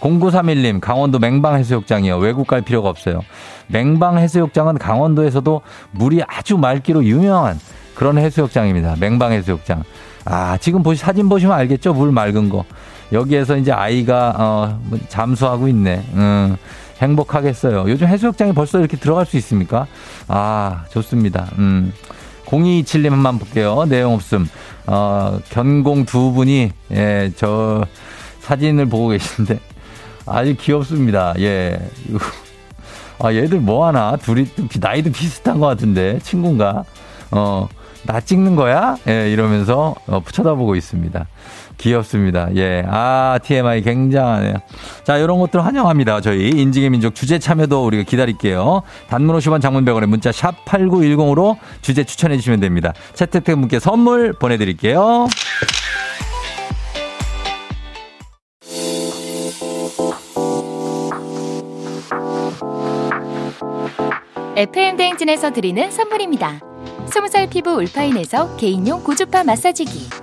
0931님, 0.00 0.80
강원도 0.80 1.18
맹방해수욕장이요. 1.18 2.16
외국 2.18 2.46
갈 2.46 2.62
필요가 2.62 2.88
없어요. 2.88 3.20
맹방해수욕장은 3.68 4.78
강원도에서도 4.78 5.60
물이 5.92 6.22
아주 6.26 6.56
맑기로 6.56 7.04
유명한 7.04 7.58
그런 7.94 8.18
해수욕장입니다. 8.18 8.96
맹방해수욕장. 8.98 9.82
아, 10.24 10.56
지금 10.58 10.82
보시, 10.82 11.00
사진 11.00 11.28
보시면 11.28 11.56
알겠죠? 11.56 11.92
물 11.94 12.10
맑은 12.10 12.48
거. 12.48 12.64
여기에서 13.12 13.56
이제 13.56 13.70
아이가, 13.70 14.34
어, 14.38 14.80
뭐 14.84 14.98
잠수하고 15.08 15.68
있네. 15.68 16.04
음. 16.14 16.56
행복하겠어요. 17.02 17.84
요즘 17.88 18.06
해수욕장에 18.06 18.52
벌써 18.52 18.78
이렇게 18.78 18.96
들어갈 18.96 19.26
수 19.26 19.36
있습니까? 19.38 19.86
아, 20.28 20.84
좋습니다. 20.90 21.48
음. 21.58 21.92
0227님 22.46 23.10
한번 23.10 23.38
볼게요. 23.38 23.84
내용 23.88 24.14
없음. 24.14 24.48
어, 24.86 25.38
견공 25.48 26.04
두 26.04 26.32
분이, 26.32 26.70
예, 26.92 27.32
저 27.36 27.84
사진을 28.40 28.86
보고 28.86 29.08
계신데 29.08 29.58
아주 30.26 30.54
귀엽습니다. 30.58 31.34
예. 31.38 31.78
아, 33.18 33.32
얘들 33.32 33.60
뭐 33.60 33.86
하나? 33.86 34.16
둘이 34.16 34.46
나이도 34.80 35.12
비슷한 35.12 35.60
것 35.60 35.66
같은데, 35.66 36.18
친구인가? 36.22 36.84
어, 37.30 37.68
나 38.04 38.20
찍는 38.20 38.56
거야? 38.56 38.96
예, 39.08 39.30
이러면서 39.30 39.94
어, 40.06 40.22
쳐다보고 40.30 40.74
있습니다. 40.76 41.26
귀엽습니다. 41.82 42.48
예. 42.54 42.84
아, 42.86 43.38
TMI 43.42 43.82
굉장하네요. 43.82 44.54
자, 45.02 45.18
이런 45.18 45.40
것들 45.40 45.64
환영합니다. 45.64 46.20
저희 46.20 46.48
인증의 46.50 46.90
민족 46.90 47.14
주제 47.14 47.38
참여도 47.40 47.84
우리가 47.84 48.04
기다릴게요. 48.04 48.82
단문 49.08 49.36
50원 49.36 49.60
장문 49.60 49.84
100원에 49.84 50.06
문자 50.06 50.30
샵 50.30 50.64
8910으로 50.64 51.56
주제 51.82 52.04
추천해 52.04 52.36
주시면 52.36 52.60
됩니다. 52.60 52.92
채택된 53.14 53.60
분께 53.60 53.80
선물 53.80 54.32
보내드릴게요. 54.32 55.26
FM 64.54 64.96
대행진에서 64.96 65.50
드리는 65.50 65.90
선물입니다. 65.90 66.60
20살 67.06 67.50
피부 67.50 67.72
울파인에서 67.72 68.56
개인용 68.56 69.02
고주파 69.02 69.42
마사지기 69.44 70.22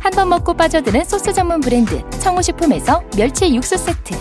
한 0.00 0.12
번 0.12 0.28
먹고 0.30 0.54
빠져드는 0.54 1.04
소스 1.04 1.32
전문 1.32 1.60
브랜드 1.60 2.02
청호식품에서 2.18 3.02
멸치 3.16 3.54
육수 3.54 3.76
세트. 3.76 4.14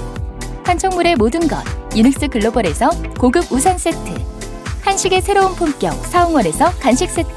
한총물의 0.65 1.15
모든 1.15 1.47
것 1.47 1.57
유닉스 1.95 2.27
글로벌에서 2.27 2.89
고급 3.17 3.51
우산 3.51 3.77
세트. 3.77 4.13
한식의 4.83 5.21
새로운 5.21 5.55
품격 5.55 5.93
사홍원에서 6.05 6.71
간식 6.79 7.09
세트. 7.09 7.29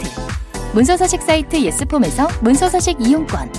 문서서식 0.75 1.23
사이트 1.23 1.57
예스폼에서 1.61 2.29
문서서식 2.43 2.97
이용권. 3.01 3.53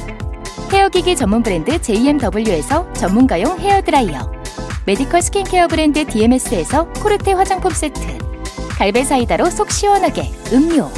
헤어기기 0.71 1.15
전문 1.15 1.43
브랜드 1.43 1.81
JMW에서 1.81 2.91
전문가용 2.93 3.59
헤어드라이어. 3.59 4.31
medical 4.85 5.21
skincare 5.21 5.67
브랜드 5.67 6.05
DMS에서 6.05 6.87
코르테 6.93 7.33
화장품 7.33 7.71
세트. 7.71 8.01
갈베 8.77 9.03
사이다로 9.03 9.49
속 9.49 9.71
시원하게 9.71 10.31
음료. 10.53 10.89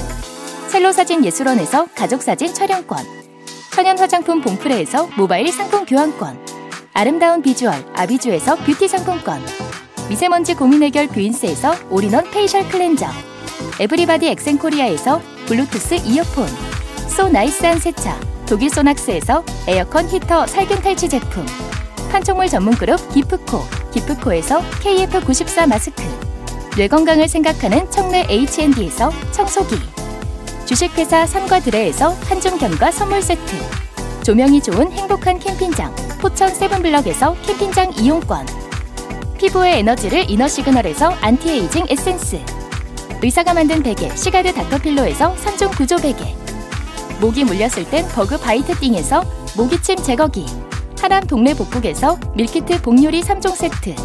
첼로 0.69 0.91
사진 0.91 1.23
예술원에서 1.23 1.87
가족 1.95 2.23
사진 2.23 2.53
촬영권 2.53 3.22
천연 3.73 3.97
화장품 3.97 4.39
봉프레에서 4.39 5.09
모바일 5.17 5.51
상품 5.51 5.83
교환권. 5.83 6.37
아름다운 6.93 7.41
비주얼 7.41 7.73
아비주에서 7.95 8.57
뷰티 8.57 8.87
상품권. 8.87 9.43
미세먼지 10.09 10.53
고민 10.53 10.83
해결 10.83 11.07
뷰인스에서 11.07 11.73
all-in-one 11.89 12.29
facial 12.29 12.69
cleanser. 12.69 13.07
everybody 13.79 14.27
엑센코리아에서 14.27 15.19
블루투스 15.47 15.95
이어폰. 16.05 16.47
so 17.07 17.29
nice한 17.29 17.79
세차. 17.79 18.15
독일 18.45 18.69
소낙스에서 18.69 19.43
에어컨 19.67 20.07
히터 20.07 20.45
살균 20.45 20.79
탈취 20.83 21.09
제품. 21.09 21.43
판촉물 22.11 22.49
전문 22.49 22.75
그룹 22.75 22.97
기프코. 23.11 23.63
기프코에서 23.91 24.61
KF94 24.81 25.67
마스크. 25.67 26.03
뇌 26.75 26.87
건강을 26.87 27.27
생각하는 27.27 27.89
청내 27.89 28.27
H&D에서 28.29 29.11
청소기 29.31 29.75
주식회사 30.65 31.25
삼과드레에서 31.25 32.09
한줌견과 32.09 32.91
선물 32.91 33.21
세트 33.21 33.55
조명이 34.23 34.61
좋은 34.61 34.91
행복한 34.91 35.39
캠핑장 35.39 35.93
포천 36.21 36.49
세븐블럭에서 36.49 37.35
캠핑장 37.45 37.93
이용권 37.97 38.63
피부의 39.43 39.79
에너지를 39.79 40.29
이너 40.29 40.47
시그널에서 40.47 41.09
안티에이징 41.19 41.87
에센스. 41.89 42.39
의사가 43.21 43.53
만든 43.53 43.83
베개 43.83 44.15
시가드 44.15 44.53
닥터필로에서 44.53 45.35
3종 45.35 45.75
구조 45.75 45.97
베개. 45.97 46.33
모기 47.19 47.43
물렸을 47.43 47.83
땐 47.89 48.07
Bug 48.07 48.37
Bite 48.37 48.73
Thing에서 48.79 49.21
모기침 49.57 49.97
제거기. 49.97 50.45
하남 50.97 51.25
동네 51.25 51.53
복국에서 51.53 52.17
밀키트 52.35 52.83
복요리 52.83 53.21
3종 53.21 53.53
세트. 53.53 53.95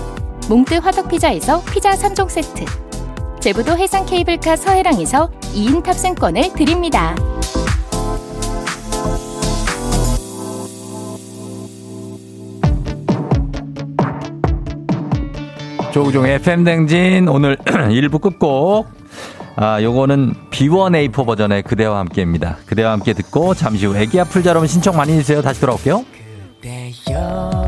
몽뜨 0.48 0.74
화덕 0.74 1.08
피자에서 1.08 1.62
피자 1.66 1.92
3종 1.92 2.28
세트. 2.28 2.87
제부도 3.40 3.76
해상 3.78 4.04
케이블카 4.04 4.56
서해랑에서 4.56 5.30
2인 5.54 5.82
탑승권을 5.82 6.52
드립니다. 6.54 7.14
조우종의 15.92 16.34
FM댕진 16.34 17.28
오늘 17.28 17.56
1부 17.64 18.20
끝곡. 18.20 18.86
아, 19.56 19.82
요거는 19.82 20.34
B1A4 20.50 21.26
버전의 21.26 21.62
그대와 21.62 21.98
함께입니다. 21.98 22.58
그대와 22.66 22.92
함께 22.92 23.12
듣고 23.12 23.54
잠시 23.54 23.86
후 23.86 23.96
애기 23.96 24.20
아플 24.20 24.42
자 24.42 24.50
여러분 24.50 24.68
신청 24.68 24.96
많이 24.96 25.12
해주세요. 25.12 25.42
다시 25.42 25.60
돌아올게요. 25.60 26.04
Yeah. 27.08 27.67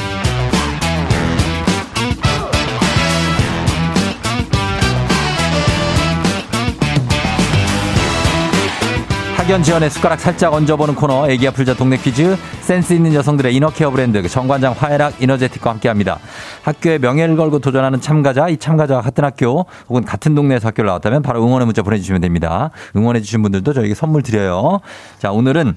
학연 9.51 9.63
지원의 9.63 9.89
숟가락 9.89 10.21
살짝 10.21 10.53
얹어보는 10.53 10.95
코너 10.95 11.29
애기야 11.29 11.51
풀자 11.51 11.73
동네 11.73 11.97
퀴즈 11.97 12.37
센스 12.61 12.93
있는 12.93 13.13
여성들의 13.13 13.53
이너케어 13.53 13.91
브랜드 13.91 14.25
정관장 14.25 14.73
화해락 14.77 15.21
이너제틱과 15.21 15.71
함께합니다. 15.71 16.19
학교의 16.63 16.99
명예를 16.99 17.35
걸고 17.35 17.59
도전하는 17.59 17.99
참가자 17.99 18.47
이 18.47 18.55
참가자와 18.55 19.01
같은 19.01 19.25
학교 19.25 19.65
혹은 19.89 20.05
같은 20.05 20.35
동네에서 20.35 20.69
학교를 20.69 20.87
나왔다면 20.87 21.21
바로 21.21 21.43
응원의 21.45 21.65
문자 21.65 21.81
보내주시면 21.81 22.21
됩니다. 22.21 22.69
응원해 22.95 23.19
주신 23.19 23.41
분들도 23.41 23.73
저에게 23.73 23.93
선물 23.93 24.23
드려요. 24.23 24.79
자 25.19 25.33
오늘은 25.33 25.75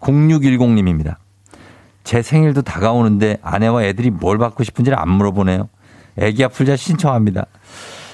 0610님입니다. 0.00 1.16
제 2.04 2.22
생일도 2.22 2.62
다가오는데 2.62 3.36
아내와 3.42 3.84
애들이 3.84 4.08
뭘 4.08 4.38
받고 4.38 4.64
싶은지를 4.64 4.98
안 4.98 5.10
물어보네요. 5.10 5.68
애기야 6.16 6.48
풀자 6.48 6.76
신청합니다. 6.76 7.44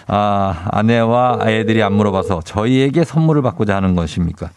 아, 0.09 0.67
아내와 0.73 1.39
애들이 1.47 1.81
안 1.81 1.93
물어봐서 1.93 2.41
저희에게 2.45 3.05
선물을 3.05 3.43
받고자 3.43 3.77
하는 3.77 3.95
것입니까? 3.95 4.51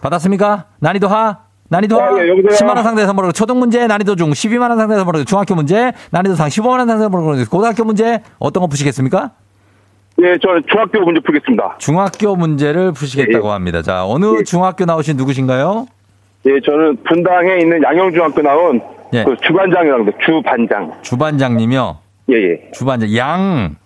받았습니까? 0.00 0.64
난이도 0.80 1.08
하? 1.08 1.38
난이도 1.68 2.00
하? 2.00 2.04
아, 2.06 2.22
예, 2.22 2.28
여보세요? 2.28 2.50
10만 2.50 2.76
원 2.76 2.84
상대 2.84 3.04
선물로 3.06 3.32
초등 3.32 3.58
문제, 3.58 3.86
난이도 3.86 4.16
중 4.16 4.30
12만 4.30 4.68
원 4.70 4.78
상대 4.78 4.94
선물로 4.96 5.24
중학교 5.24 5.54
문제, 5.54 5.92
난이도 6.10 6.34
상 6.36 6.48
15만 6.48 6.78
원 6.78 6.86
상대 6.86 7.02
선물로 7.02 7.44
고등학교 7.50 7.84
문제, 7.84 8.22
어떤 8.38 8.60
거 8.60 8.66
푸시겠습니까? 8.68 9.30
예, 10.22 10.38
저는 10.42 10.62
중학교 10.70 11.00
문제 11.00 11.20
풀겠습니다. 11.20 11.76
중학교 11.78 12.36
문제를 12.36 12.92
푸시겠다고 12.92 13.48
예. 13.48 13.52
합니다. 13.52 13.82
자, 13.82 14.06
어느 14.06 14.38
예. 14.38 14.44
중학교 14.44 14.84
나오신 14.84 15.16
누구신가요? 15.16 15.86
예, 16.46 16.60
저는 16.64 16.98
분당에 17.04 17.58
있는 17.58 17.82
양영중학교 17.82 18.40
나온 18.42 18.80
예. 19.12 19.24
그 19.24 19.36
주반장이라고 19.42 19.98
합니다. 20.00 20.18
주반장. 20.24 20.92
주반장님이요. 21.02 21.98
예, 22.30 22.34
예. 22.34 22.70
주반장, 22.72 23.14
양, 23.16 23.76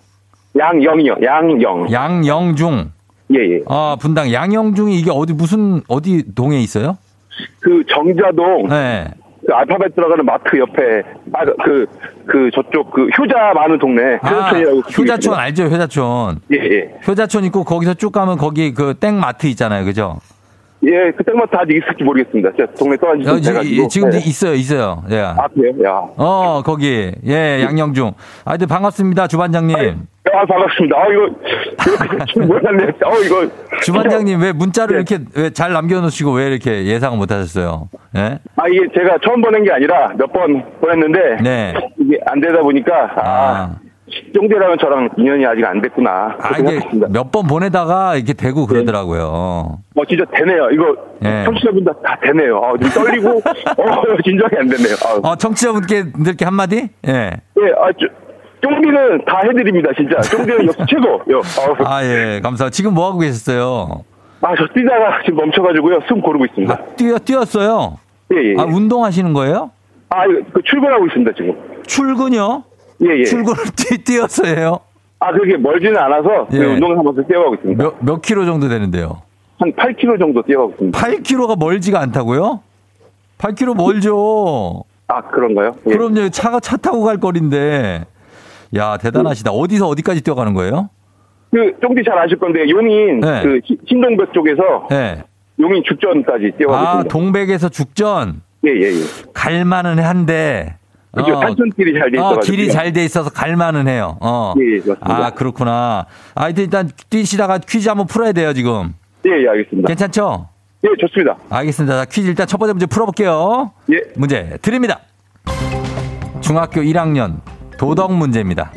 양영이요. 0.58 1.16
양영. 1.22 1.92
양영중. 1.92 2.92
예, 3.32 3.54
예. 3.54 3.60
아, 3.66 3.96
분당 4.00 4.32
양영중이 4.32 4.98
이게 4.98 5.10
어디 5.12 5.32
무슨 5.32 5.82
어디 5.88 6.24
동에 6.34 6.58
있어요? 6.60 6.98
그 7.60 7.82
정자동 7.88 8.68
네. 8.68 9.06
그 9.46 9.54
알파벳 9.54 9.94
들어가는 9.94 10.24
마트 10.24 10.58
옆에 10.58 11.02
아, 11.32 11.44
그, 11.64 11.86
그 12.26 12.50
저쪽 12.52 12.90
그 12.90 13.08
효자 13.08 13.52
많은 13.54 13.78
동네 13.78 14.18
아, 14.22 14.28
효자촌이라고 14.28 14.80
효자촌 14.80 15.34
알죠? 15.34 15.64
효자촌. 15.64 16.40
예, 16.52 16.56
예. 16.56 16.94
효자촌 17.06 17.44
있고 17.44 17.64
거기서 17.64 17.94
쭉 17.94 18.12
가면 18.12 18.36
거기 18.36 18.74
그 18.74 18.94
땡마트 18.94 19.46
있잖아요. 19.48 19.84
그죠? 19.84 20.18
예, 20.82 21.12
그 21.16 21.22
땡마트 21.24 21.54
아직 21.56 21.76
있을지 21.76 22.02
모르겠습니다. 22.02 22.50
제가 22.56 22.72
동네 22.72 22.96
떠난 22.96 23.20
지 23.20 23.28
어, 23.28 23.32
좀 23.32 23.42
지금, 23.42 23.52
돼가지고. 23.60 23.88
지금 23.88 24.14
예. 24.14 24.18
있어요. 24.18 24.54
있어요. 24.54 25.04
예. 25.10 25.18
아, 25.20 25.46
그래요? 25.54 25.74
야. 25.84 25.90
어, 26.16 26.62
거기. 26.64 27.12
예, 27.26 27.62
양영중. 27.62 28.12
아, 28.44 28.56
네, 28.56 28.66
반갑습니다. 28.66 29.26
주반장님. 29.26 29.76
아, 29.76 29.94
반갑습니다. 30.24 30.96
아, 30.96 31.06
이거, 31.08 32.24
좀 32.32 32.46
몰랐네. 32.46 32.84
어, 33.04 33.14
이거. 33.24 33.48
주반장님 33.82 34.40
왜 34.40 34.52
문자를 34.52 35.02
네. 35.02 35.14
이렇게 35.16 35.24
왜 35.34 35.50
잘 35.50 35.72
남겨놓으시고 35.72 36.32
왜 36.32 36.46
이렇게 36.48 36.84
예상을 36.84 37.16
못 37.18 37.30
하셨어요? 37.32 37.88
예? 38.16 38.38
아, 38.56 38.68
이게 38.68 38.86
제가 38.94 39.18
처음 39.24 39.40
보낸 39.40 39.64
게 39.64 39.72
아니라 39.72 40.12
몇 40.18 40.30
번 40.32 40.62
보냈는데. 40.80 41.36
네. 41.42 41.74
이게 41.98 42.18
안 42.26 42.40
되다 42.40 42.60
보니까, 42.60 42.92
아, 43.16 43.20
아. 43.22 43.76
쫑대랑은 44.34 44.76
저랑 44.80 45.08
인연이 45.16 45.44
아직 45.46 45.64
안 45.64 45.80
됐구나. 45.80 46.36
아, 46.40 46.58
이게. 46.58 46.80
몇 47.08 47.30
번 47.32 47.46
보내다가 47.46 48.16
이렇게 48.16 48.32
되고 48.34 48.66
그러더라고요. 48.66 49.22
어, 49.94 50.04
진짜 50.08 50.24
되네요. 50.32 50.68
이거, 50.72 50.96
예. 51.24 51.44
청취자분들 51.44 51.92
다 52.04 52.16
되네요. 52.22 52.56
어, 52.58 52.76
좀 52.78 52.90
떨리고, 52.90 53.28
어, 53.78 54.02
진정이 54.24 54.50
안 54.58 54.68
됐네요. 54.68 54.94
아, 55.22 55.28
어, 55.28 55.36
청취자분들께 55.36 56.44
한마디? 56.44 56.88
예. 57.08 57.12
예, 57.12 57.72
아, 57.78 57.90
쫑- 57.98 58.08
쫑디는 58.62 59.24
다 59.24 59.40
해드립니다, 59.44 59.90
진짜. 59.96 60.20
쫑디는 60.20 60.66
역시 60.66 60.78
최고. 60.88 61.20
아, 61.84 62.04
예. 62.04 62.40
감사합니다. 62.42 62.70
지금 62.70 62.94
뭐 62.94 63.08
하고 63.08 63.18
계셨어요? 63.20 64.04
아, 64.42 64.54
저 64.56 64.66
뛰다가 64.74 65.22
지금 65.24 65.36
멈춰가지고요. 65.38 66.00
숨 66.08 66.20
고르고 66.20 66.44
있습니다. 66.46 66.74
아, 66.74 66.78
뛰어, 66.96 67.18
뛰었어요? 67.18 67.98
예, 68.32 68.36
예. 68.36 68.54
아, 68.58 68.64
운동하시는 68.64 69.32
거예요? 69.32 69.70
아, 70.10 70.26
그 70.26 70.62
출근하고 70.64 71.06
있습니다, 71.06 71.32
지금. 71.36 71.54
출근요? 71.86 72.62
예, 73.02 73.18
예. 73.20 73.24
출근을 73.24 73.64
뛰, 73.76 73.98
뛰어서 74.04 74.44
해요? 74.46 74.80
아, 75.18 75.32
그게 75.32 75.56
멀지는 75.56 75.96
않아서 75.98 76.46
예. 76.52 76.58
그 76.58 76.64
운동을 76.64 76.98
하면서 76.98 77.22
뛰어가고 77.22 77.54
있습니다. 77.56 77.82
몇, 77.82 77.94
몇 78.00 78.22
킬로 78.22 78.44
정도 78.46 78.68
되는데요? 78.68 79.22
한 79.58 79.72
8km 79.72 80.18
정도 80.18 80.42
뛰어가고 80.42 80.72
있습니다. 80.72 80.98
8킬로가 80.98 81.58
멀지가 81.58 82.00
않다고요? 82.00 82.60
8킬로 83.38 83.76
멀죠. 83.76 84.84
아, 85.08 85.20
그런가요? 85.22 85.74
예. 85.86 85.90
그럼요. 85.90 86.28
차가 86.30 86.60
차 86.60 86.76
타고 86.76 87.02
갈 87.04 87.18
거리인데. 87.18 88.04
야, 88.76 88.96
대단하시다. 88.96 89.50
어디서 89.50 89.88
어디까지 89.88 90.20
뛰어가는 90.22 90.54
거예요? 90.54 90.90
그, 91.50 91.72
쫑디 91.80 92.02
잘 92.04 92.16
아실 92.18 92.38
건데, 92.38 92.68
용인, 92.68 93.20
네. 93.20 93.42
그, 93.42 93.60
시- 93.66 93.78
신동백 93.88 94.32
쪽에서 94.32 94.86
예. 94.92 95.24
용인 95.58 95.82
죽전까지 95.86 96.52
뛰어가고 96.58 96.78
아, 96.86 96.90
있습니다. 96.92 97.08
동백에서 97.12 97.68
죽전. 97.68 98.42
예, 98.66 98.70
예, 98.70 98.86
예. 98.92 99.02
갈만은 99.34 99.98
한데. 99.98 100.76
그죠. 101.12 101.34
산천길이 101.40 101.98
잘돼 101.98 102.18
어, 102.18 102.20
있어가지고. 102.30 102.40
길이 102.56 102.70
잘 102.70 102.92
돼 102.92 103.04
있어서 103.04 103.30
갈만은 103.30 103.88
해요. 103.88 104.16
어. 104.20 104.54
예, 104.60 104.74
예, 104.74 104.76
맞습니다. 104.78 105.26
아, 105.26 105.30
그렇구나. 105.30 106.06
아, 106.36 106.48
일단 106.50 106.88
뛰시다가 107.10 107.58
퀴즈 107.58 107.88
한번 107.88 108.06
풀어야 108.06 108.30
돼요, 108.30 108.52
지금. 108.52 108.94
예, 109.26 109.30
예, 109.42 109.48
알겠습니다. 109.48 109.88
괜찮죠? 109.88 110.48
예, 110.84 110.88
좋습니다. 111.00 111.36
알겠습니다. 111.50 111.96
자, 111.96 112.04
퀴즈 112.04 112.28
일단 112.28 112.46
첫 112.46 112.58
번째 112.58 112.74
문제 112.74 112.86
풀어볼게요. 112.86 113.72
예. 113.92 113.96
문제 114.14 114.56
드립니다. 114.62 115.00
중학교 116.40 116.80
1학년 116.80 117.40
도덕 117.80 118.12
문제입니다. 118.12 118.72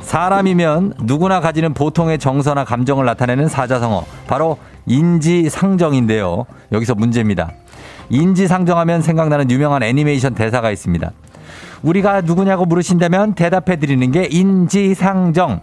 사람이면 0.00 0.94
누구나 1.02 1.40
가지는 1.40 1.74
보통의 1.74 2.18
정서나 2.18 2.64
감정을 2.64 3.04
나타내는 3.04 3.48
사자성어. 3.48 4.06
바로 4.26 4.56
인지상정인데요. 4.86 6.46
여기서 6.72 6.94
문제입니다. 6.94 7.50
인지상정하면 8.08 9.02
생각나는 9.02 9.50
유명한 9.50 9.82
애니메이션 9.82 10.34
대사가 10.34 10.70
있습니다. 10.70 11.12
우리가 11.82 12.22
누구냐고 12.22 12.64
물으신다면 12.64 13.34
대답해 13.34 13.78
드리는 13.78 14.10
게 14.10 14.26
인지상정. 14.30 15.60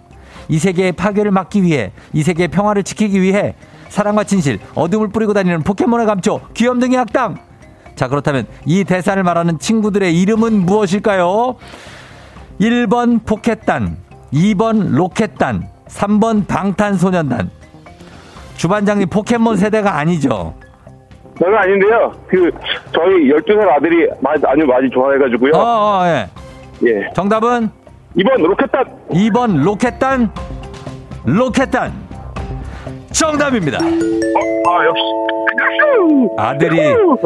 이 0.49 0.59
세계의 0.59 0.91
파괴를 0.91 1.31
막기 1.31 1.63
위해, 1.63 1.91
이 2.13 2.21
세계의 2.21 2.49
평화를 2.49 2.83
지키기 2.83 3.19
위해 3.19 3.55
사랑과 3.89 4.23
진실, 4.23 4.59
어둠을 4.75 5.07
뿌리고 5.07 5.33
다니는 5.33 5.63
포켓몬의 5.63 6.05
감초, 6.05 6.41
귀염둥이 6.53 6.95
악당. 6.99 7.39
자, 7.95 8.07
그렇다면 8.07 8.45
이 8.67 8.83
대사를 8.83 9.21
말하는 9.23 9.57
친구들의 9.57 10.21
이름은 10.21 10.67
무엇일까요? 10.67 11.55
1번 12.59 13.25
포켓단, 13.25 13.97
2번 14.33 14.91
로켓단, 14.95 15.67
3번 15.87 16.47
방탄소년단. 16.47 17.49
주반장님 18.55 19.09
포켓몬 19.09 19.55
세대가 19.55 19.97
아니죠? 19.97 20.53
저는 21.39 21.57
아닌데요. 21.57 22.11
그 22.27 22.51
저희 22.93 23.29
12살 23.31 23.69
아들이 23.69 24.09
아주 24.43 24.65
많이 24.65 24.89
좋아해가지고요. 24.89 25.53
어, 25.55 25.59
어, 25.61 26.05
예. 26.05 26.27
예. 26.85 27.09
정답은 27.13 27.69
이번 28.15 28.41
로켓단 28.41 28.83
2번 29.11 29.63
로켓단, 29.63 30.29
로켓단. 31.25 31.93
정답입니다. 33.11 33.77
아 33.79 34.85
역시 34.85 35.01
아들이, 36.37 36.79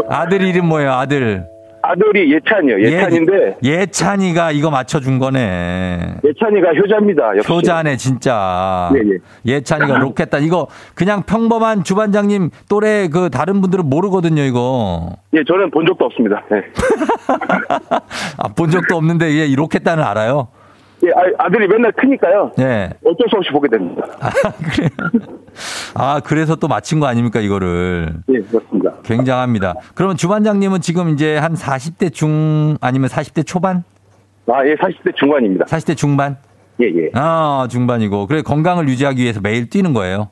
아들 0.09 0.41
이름 0.43 0.67
뭐예요, 0.67 0.91
아들? 0.93 1.45
아들이 1.85 2.33
예찬이요. 2.33 2.81
예찬인데 2.81 3.57
예, 3.65 3.69
예찬이가 3.81 4.51
이거 4.51 4.71
맞춰준 4.71 5.19
거네. 5.19 6.15
예찬이가 6.23 6.73
효자입니다. 6.75 7.35
역시. 7.37 7.51
효자네, 7.51 7.97
진짜. 7.97 8.89
예, 8.95 8.99
예. 8.99 9.17
예 9.45 9.61
찬이가 9.61 9.99
로켓단. 9.99 10.43
이거 10.43 10.67
그냥 10.95 11.23
평범한 11.23 11.83
주반장님 11.83 12.51
또래 12.69 13.09
그 13.09 13.29
다른 13.29 13.59
분들은 13.59 13.89
모르거든요, 13.89 14.43
이거. 14.43 15.17
예, 15.33 15.43
저는 15.45 15.71
본 15.71 15.85
적도 15.85 16.05
없습니다. 16.05 16.41
예. 16.53 16.63
아, 18.39 18.47
본 18.55 18.69
적도 18.69 18.95
없는데, 18.95 19.25
예, 19.33 19.45
이 19.45 19.55
로켓단을 19.55 20.01
알아요? 20.03 20.47
예, 21.05 21.09
아, 21.11 21.45
아들이 21.45 21.67
맨날 21.67 21.91
크니까요. 21.91 22.51
예. 22.59 22.89
어쩔 23.05 23.27
수 23.29 23.35
없이 23.35 23.49
보게 23.51 23.67
됩니다. 23.67 24.03
아, 24.21 24.29
그래요? 24.73 24.89
아, 25.95 26.19
그래서 26.23 26.55
또 26.55 26.67
맞힌 26.67 26.99
거 26.99 27.07
아닙니까, 27.07 27.39
이거를. 27.41 28.13
예, 28.29 28.39
그렇습니다. 28.39 28.93
굉장합니다. 29.03 29.73
그러면 29.95 30.15
주반장님은 30.15 30.81
지금 30.81 31.09
이제 31.09 31.37
한 31.37 31.53
40대 31.55 32.13
중 32.13 32.77
아니면 32.79 33.09
40대 33.09 33.45
초반? 33.45 33.83
아, 34.47 34.65
예, 34.65 34.75
40대 34.75 35.15
중반입니다. 35.15 35.65
40대 35.65 35.97
중반? 35.97 36.37
예, 36.81 36.85
예. 36.85 37.09
아, 37.13 37.67
중반이고. 37.69 38.27
그래, 38.27 38.41
건강을 38.41 38.87
유지하기 38.87 39.21
위해서 39.21 39.41
매일 39.41 39.69
뛰는 39.69 39.93
거예요. 39.93 40.29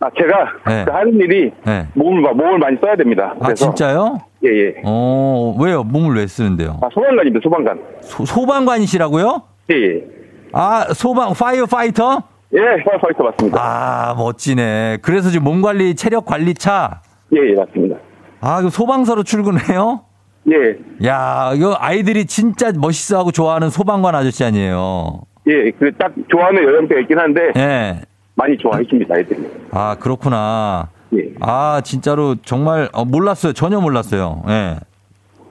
아, 0.00 0.08
제가 0.18 0.52
네. 0.66 0.84
그 0.84 0.90
하는 0.90 1.14
일이 1.14 1.50
네. 1.64 1.86
몸을, 1.94 2.20
마- 2.20 2.32
몸을 2.32 2.58
많이 2.58 2.76
써야 2.82 2.96
됩니다. 2.96 3.34
아, 3.40 3.52
진짜요? 3.54 4.18
예, 4.44 4.48
예. 4.48 4.74
어, 4.84 5.54
왜요? 5.58 5.82
몸을 5.84 6.16
왜 6.16 6.26
쓰는데요? 6.26 6.78
아, 6.82 6.88
소방관입니다, 6.92 7.40
소방관. 7.42 7.80
소, 8.02 8.24
소방관이시라고요? 8.26 9.42
예, 9.70 9.74
예. 9.74 10.04
아, 10.52 10.86
소방, 10.94 11.32
firefighter? 11.34 12.22
예, 12.54 12.60
파이터 13.00 13.24
맞습니다. 13.24 13.58
아, 13.60 14.14
멋지네. 14.14 14.98
그래서 15.02 15.30
지금 15.30 15.44
몸 15.44 15.60
관리, 15.62 15.94
체력 15.94 16.24
관리 16.24 16.54
차? 16.54 17.00
예, 17.34 17.50
예, 17.50 17.54
맞습니다. 17.54 17.96
아, 18.40 18.62
그 18.62 18.70
소방서로 18.70 19.22
출근해요? 19.24 20.02
예, 20.48 20.76
야, 21.08 21.52
이거 21.56 21.76
아이들이 21.78 22.24
진짜 22.26 22.70
멋있어하고 22.72 23.32
좋아하는 23.32 23.68
소방관 23.70 24.14
아저씨 24.14 24.44
아니에요? 24.44 25.22
예, 25.48 25.70
그 25.72 25.90
딱 25.98 26.12
좋아하는 26.30 26.62
연령대가 26.62 27.00
있긴 27.00 27.18
한데 27.18 27.40
예. 27.56 28.00
많이 28.36 28.56
좋아해 28.56 28.84
줍니다, 28.84 29.16
애들이. 29.18 29.44
아, 29.72 29.96
그렇구나. 29.98 30.90
예. 31.16 31.30
아, 31.40 31.80
진짜로 31.84 32.36
정말 32.44 32.88
어, 32.92 33.04
몰랐어요. 33.04 33.52
전혀 33.54 33.80
몰랐어요. 33.80 34.42
예. 34.48 34.76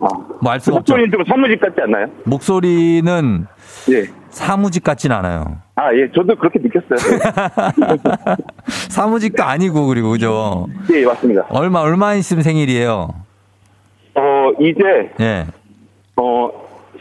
아, 0.06 0.38
뭐알 0.42 0.60
수가 0.60 0.78
없죠. 0.78 0.94
목소리는 0.94 1.12
좀 1.12 1.24
사무직 1.28 1.60
같지 1.60 1.82
않나요? 1.82 2.08
목소리는 2.26 3.48
예. 3.92 4.06
사무직 4.30 4.84
같진 4.84 5.12
않아요. 5.12 5.58
아, 5.76 5.94
예, 5.94 6.10
저도 6.14 6.36
그렇게 6.36 6.60
느꼈어요. 6.60 7.20
사무직도 8.90 9.44
아니고 9.44 9.88
그리고 9.88 10.12
그죠? 10.12 10.68
예, 10.94 11.02
예, 11.02 11.06
맞습니다. 11.06 11.46
얼마 11.50 11.80
얼마 11.80 12.14
있으면 12.16 12.44
생일이에요? 12.44 13.10
어, 14.16 14.52
이제, 14.60 15.12
예. 15.20 15.46
어, 16.16 16.50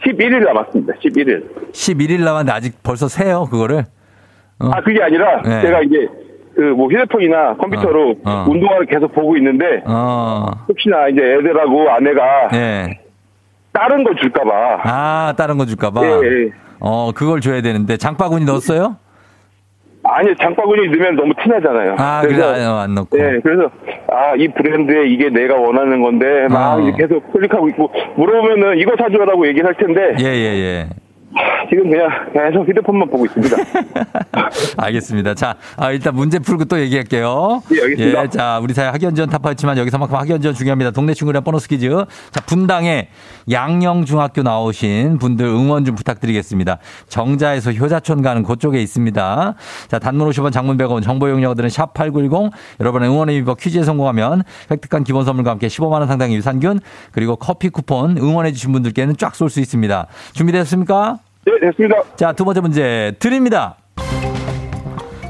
11일 0.03 0.43
남았습니다, 0.43 0.93
11일. 0.93 1.71
11일 1.71 2.23
남았는데 2.23 2.51
아직 2.51 2.83
벌써 2.83 3.07
세요 3.07 3.45
그거를? 3.49 3.85
어. 4.59 4.69
아, 4.73 4.81
그게 4.81 5.01
아니라, 5.01 5.41
네. 5.41 5.61
제가 5.61 5.81
이제, 5.81 6.07
그, 6.07 6.24
뭐, 6.75 6.87
휴대폰이나 6.89 7.55
컴퓨터로 7.55 8.11
어, 8.23 8.29
어. 8.29 8.45
운동화를 8.47 8.85
계속 8.85 9.13
보고 9.13 9.35
있는데, 9.37 9.81
어. 9.85 10.45
혹시나 10.67 11.07
이제 11.09 11.21
애들하고 11.21 11.89
아내가 11.89 12.21
예. 12.53 12.99
다른 13.73 14.03
걸 14.03 14.15
줄까봐. 14.15 14.79
아, 14.83 15.33
다른 15.37 15.57
거 15.57 15.65
줄까 15.65 15.91
봐. 15.91 16.01
예, 16.05 16.07
예. 16.45 16.49
어, 16.79 17.11
그걸 17.13 17.41
줘야 17.41 17.61
되는데 17.61 17.97
장바구니 17.97 18.45
넣었어요? 18.45 18.95
아니, 20.07 20.35
장바구니 20.37 20.87
넣으면 20.87 21.15
너무 21.15 21.33
티나잖아요. 21.41 21.95
아, 21.97 22.21
그래 22.21 22.41
안, 22.41 22.77
안 22.77 22.95
넣고. 22.95 23.17
네, 23.17 23.39
그래서 23.41 23.69
아 24.11 24.35
이 24.37 24.47
브랜드에 24.49 25.07
이게 25.07 25.29
내가 25.29 25.55
원하는 25.55 26.01
건데 26.01 26.47
막 26.49 26.75
어. 26.75 26.79
이제 26.81 26.91
계속 26.97 27.31
클릭하고 27.33 27.69
있고 27.69 27.91
물어보면은 28.17 28.77
이거 28.79 28.91
사줘라고 28.97 29.47
얘기를 29.47 29.65
할 29.67 29.73
텐데 29.75 30.13
예, 30.19 30.25
예, 30.25 30.59
예. 30.59 30.89
지금 31.69 31.89
그냥 31.89 32.09
계속 32.33 32.67
휴대폰만 32.67 33.09
보고 33.09 33.25
있습니다. 33.25 33.57
알겠습니다. 34.77 35.33
자, 35.33 35.55
아, 35.77 35.91
일단 35.91 36.15
문제 36.15 36.39
풀고 36.39 36.65
또 36.65 36.79
얘기할게요. 36.79 37.61
예, 37.71 37.81
알겠습니다. 37.81 38.23
예, 38.23 38.29
자, 38.29 38.59
우리 38.61 38.73
사회 38.73 38.87
학연지원 38.87 39.29
타파했지만 39.29 39.77
여기서만큼 39.77 40.15
학연지원 40.15 40.55
중요합니다. 40.55 40.91
동네 40.91 41.13
친구랑 41.13 41.43
보너스 41.43 41.67
퀴즈. 41.67 41.89
자, 42.31 42.41
분당에 42.45 43.09
양영중학교 43.49 44.43
나오신 44.43 45.17
분들 45.19 45.45
응원 45.45 45.85
좀 45.85 45.95
부탁드리겠습니다. 45.95 46.79
정자에서 47.07 47.71
효자촌 47.71 48.21
가는 48.21 48.43
그쪽에 48.43 48.81
있습니다. 48.81 49.55
자, 49.87 49.99
단문 49.99 50.29
50원 50.29 50.51
장문 50.51 50.77
100원 50.77 51.03
정보 51.03 51.27
이용료들은 51.27 51.69
샵8910 51.69 52.51
여러분의 52.79 53.09
응원의 53.09 53.39
비법 53.39 53.59
퀴즈에 53.59 53.83
성공하면 53.83 54.43
획득한 54.71 55.03
기본 55.03 55.25
선물과 55.25 55.51
함께 55.51 55.67
15만원 55.67 56.07
상당의 56.07 56.35
유산균 56.37 56.79
그리고 57.11 57.35
커피 57.35 57.69
쿠폰 57.69 58.17
응원해주신 58.17 58.71
분들께는 58.71 59.17
쫙 59.17 59.35
쏠 59.35 59.49
수 59.49 59.59
있습니다. 59.59 60.07
준비됐습니까? 60.33 61.19
네, 61.45 61.51
됐습니다. 61.61 62.01
자, 62.15 62.33
두 62.33 62.43
번째 62.43 62.61
문제 62.61 63.13
드립니다. 63.19 63.75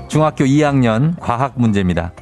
중학교 0.08 0.46
2학년 0.46 1.20
과학 1.20 1.54
문제입니다. 1.58 2.14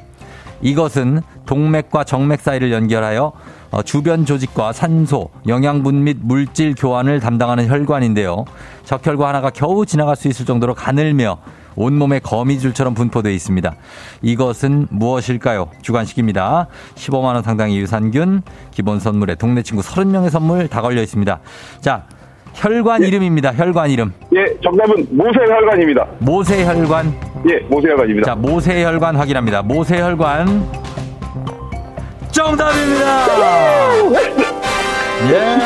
이것은 0.60 1.20
동맥과 1.46 2.02
정맥 2.02 2.40
사이를 2.40 2.72
연결하여 2.72 3.32
어, 3.70 3.82
주변 3.82 4.24
조직과 4.24 4.72
산소, 4.72 5.30
영양분 5.46 6.04
및 6.04 6.16
물질 6.20 6.74
교환을 6.76 7.20
담당하는 7.20 7.68
혈관인데요. 7.68 8.44
적혈구 8.84 9.26
하나가 9.26 9.50
겨우 9.50 9.86
지나갈 9.86 10.16
수 10.16 10.26
있을 10.28 10.44
정도로 10.46 10.74
가늘며 10.74 11.38
온몸에 11.76 12.20
거미줄처럼 12.20 12.94
분포되어 12.94 13.32
있습니다. 13.32 13.74
이것은 14.22 14.88
무엇일까요? 14.90 15.70
주관식입니다. 15.82 16.68
15만원 16.94 17.42
상당의 17.42 17.76
유산균, 17.78 18.42
기본 18.70 19.00
선물에 19.00 19.34
동네 19.34 19.62
친구 19.62 19.82
30명의 19.82 20.30
선물 20.30 20.68
다 20.68 20.80
걸려 20.82 21.02
있습니다. 21.02 21.40
자, 21.80 22.06
혈관 22.54 23.02
이름입니다. 23.02 23.52
혈관 23.52 23.90
이름. 23.90 24.12
예, 24.34 24.44
정답은 24.62 25.06
모세혈관입니다. 25.10 26.06
모세혈관. 26.20 27.12
예, 27.50 27.58
모세혈관입니다. 27.68 28.26
자, 28.26 28.34
모세혈관 28.34 29.16
확인합니다. 29.16 29.62
모세혈관. 29.62 30.84
정답입니다! 32.30 33.26
예. 35.30 35.58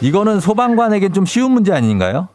이거는 0.00 0.40
소방관에겐 0.40 1.12
좀 1.12 1.24
쉬운 1.24 1.52
문제 1.52 1.72
아닌가요? 1.72 2.28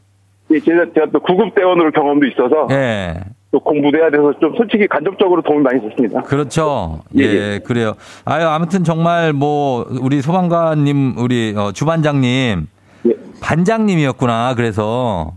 예, 0.52 0.60
제가, 0.60 0.86
제가 0.94 1.08
또 1.14 1.20
구급대원으로 1.22 1.92
경험도 1.92 2.26
있어서 2.28 2.68
예. 2.72 3.20
또 3.52 3.62
해야 3.98 4.10
돼서 4.10 4.34
좀 4.40 4.56
솔직히 4.56 4.88
간접적으로 4.88 5.42
도움이 5.42 5.62
많이 5.62 5.82
됐습니다. 5.82 6.22
그렇죠. 6.22 7.02
예, 7.18 7.24
예, 7.24 7.60
그래요. 7.64 7.94
아유, 8.24 8.48
아무튼 8.48 8.84
정말 8.84 9.34
뭐, 9.34 9.86
우리 10.02 10.22
소방관님, 10.22 11.16
우리 11.18 11.54
어, 11.58 11.72
주반장님, 11.74 12.68
예, 13.08 13.14
반장님이었구나. 13.42 14.56
그래서. 14.56 15.34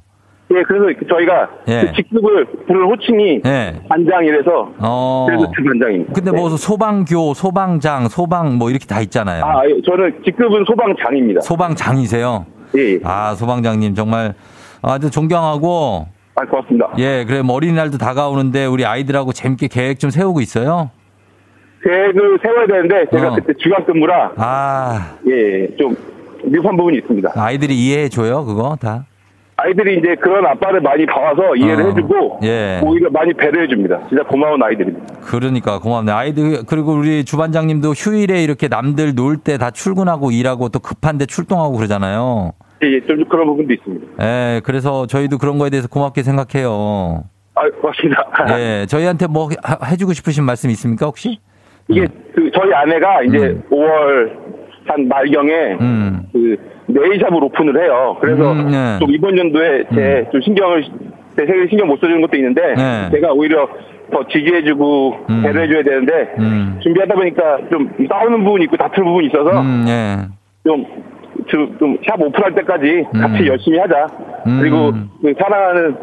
예 0.50 0.62
그래서 0.62 0.84
저희가 1.08 1.48
예. 1.68 1.86
그 1.86 1.92
직급을 1.94 2.44
부르는 2.66 2.86
호칭이 2.86 3.40
예. 3.46 3.80
반장이라서 3.88 4.72
어. 4.78 5.26
그래서 5.26 5.50
주반장입니다. 5.56 6.12
근데 6.12 6.30
네. 6.30 6.36
뭐 6.36 6.50
소방교, 6.50 7.32
소방장, 7.34 8.08
소방 8.08 8.58
뭐 8.58 8.70
이렇게 8.70 8.86
다 8.86 9.00
있잖아요. 9.00 9.42
아, 9.42 9.62
예, 9.66 9.80
저는 9.80 10.22
직급은 10.22 10.64
소방장입니다. 10.66 11.40
소방장이세요? 11.40 12.46
예, 12.76 12.92
예. 12.92 12.98
아, 13.02 13.34
소방장님 13.34 13.94
정말 13.94 14.34
아주 14.82 15.10
존경하고 15.10 16.06
아, 16.36 16.44
고맙습니다. 16.44 16.92
예, 16.98 17.24
그래 17.24 17.42
뭐 17.42 17.56
어린이날도 17.56 17.98
다가오는데 17.98 18.66
우리 18.66 18.84
아이들하고 18.84 19.32
재밌게 19.32 19.68
계획 19.68 20.00
좀 20.00 20.10
세우고 20.10 20.40
있어요. 20.40 20.90
계획을 21.84 22.38
세워야 22.42 22.66
되는데 22.66 23.04
제가 23.12 23.32
어. 23.32 23.34
그때 23.36 23.52
주간 23.58 23.84
근무라 23.84 24.32
아, 24.36 25.16
예, 25.28 25.68
좀 25.76 25.96
미흡한 26.44 26.76
부분이 26.76 26.98
있습니다. 26.98 27.32
아이들이 27.36 27.74
이해해 27.76 28.08
줘요, 28.08 28.44
그거 28.44 28.76
다? 28.80 29.04
아이들이 29.56 29.98
이제 29.98 30.16
그런 30.20 30.44
아빠를 30.44 30.80
많이 30.80 31.06
봐와서 31.06 31.54
이해를 31.54 31.84
어. 31.84 31.88
해주고 31.90 32.40
예. 32.42 32.80
오히려 32.82 33.08
많이 33.10 33.32
배려해 33.32 33.68
줍니다. 33.68 34.00
진짜 34.08 34.24
고마운 34.24 34.60
아이들입니다. 34.60 35.14
그러니까 35.20 35.78
고맙네. 35.78 36.10
아이들 36.10 36.64
그리고 36.66 36.92
우리 36.94 37.24
주반장님도 37.24 37.92
휴일에 37.92 38.42
이렇게 38.42 38.66
남들 38.66 39.14
놀 39.14 39.36
때 39.38 39.56
다 39.56 39.70
출근하고 39.70 40.32
일하고 40.32 40.70
또 40.70 40.80
급한데 40.80 41.26
출동하고 41.26 41.76
그러잖아요. 41.76 42.52
예, 42.84 42.92
예, 42.94 43.00
좀 43.06 43.24
그런 43.26 43.46
부분도 43.46 43.72
있습니다. 43.72 44.06
예, 44.22 44.60
그래서 44.64 45.06
저희도 45.06 45.38
그런 45.38 45.58
거에 45.58 45.70
대해서 45.70 45.88
고맙게 45.88 46.22
생각해요. 46.22 47.24
아, 47.54 47.62
고맙습니다. 47.80 48.24
예, 48.58 48.86
저희한테 48.86 49.26
뭐 49.26 49.48
하- 49.62 49.86
해주고 49.86 50.12
싶으신 50.12 50.44
말씀 50.44 50.70
있습니까 50.70 51.06
혹시? 51.06 51.38
이게 51.88 52.06
그 52.34 52.50
저희 52.54 52.72
아내가 52.72 53.22
이제 53.22 53.38
음. 53.38 53.62
5월 53.70 54.30
한 54.86 55.08
말경에 55.08 55.52
음. 55.80 56.22
그 56.32 56.56
네일샵을 56.86 57.42
오픈을 57.44 57.82
해요. 57.82 58.16
그래서 58.20 58.52
음, 58.52 58.70
네. 58.70 58.98
좀 58.98 59.10
이번 59.10 59.38
연도에 59.38 59.84
제 59.94 60.26
좀 60.32 60.40
신경을 60.42 60.84
제 61.36 61.46
생일 61.46 61.68
신경 61.68 61.88
못 61.88 61.96
써주는 61.96 62.20
것도 62.20 62.36
있는데 62.36 62.74
네. 62.74 63.10
제가 63.12 63.32
오히려 63.32 63.68
더 64.12 64.26
지지해주고 64.28 65.16
음. 65.30 65.42
배려해줘야 65.42 65.82
되는데 65.82 66.34
음. 66.38 66.78
준비하다 66.82 67.14
보니까 67.14 67.58
좀 67.70 67.90
싸우는 68.08 68.44
부분이 68.44 68.64
있고 68.64 68.76
다투는 68.76 69.04
부분이 69.08 69.26
있어서 69.28 69.60
음, 69.62 69.84
예. 69.88 70.16
좀 70.68 70.84
좀샵 71.48 72.20
오픈할 72.20 72.54
때까지 72.54 73.06
음. 73.14 73.20
같이 73.20 73.46
열심히 73.46 73.78
하자. 73.78 74.06
음. 74.46 74.58
그리고 74.60 74.92
그 75.22 75.34
사랑하는 75.40 75.96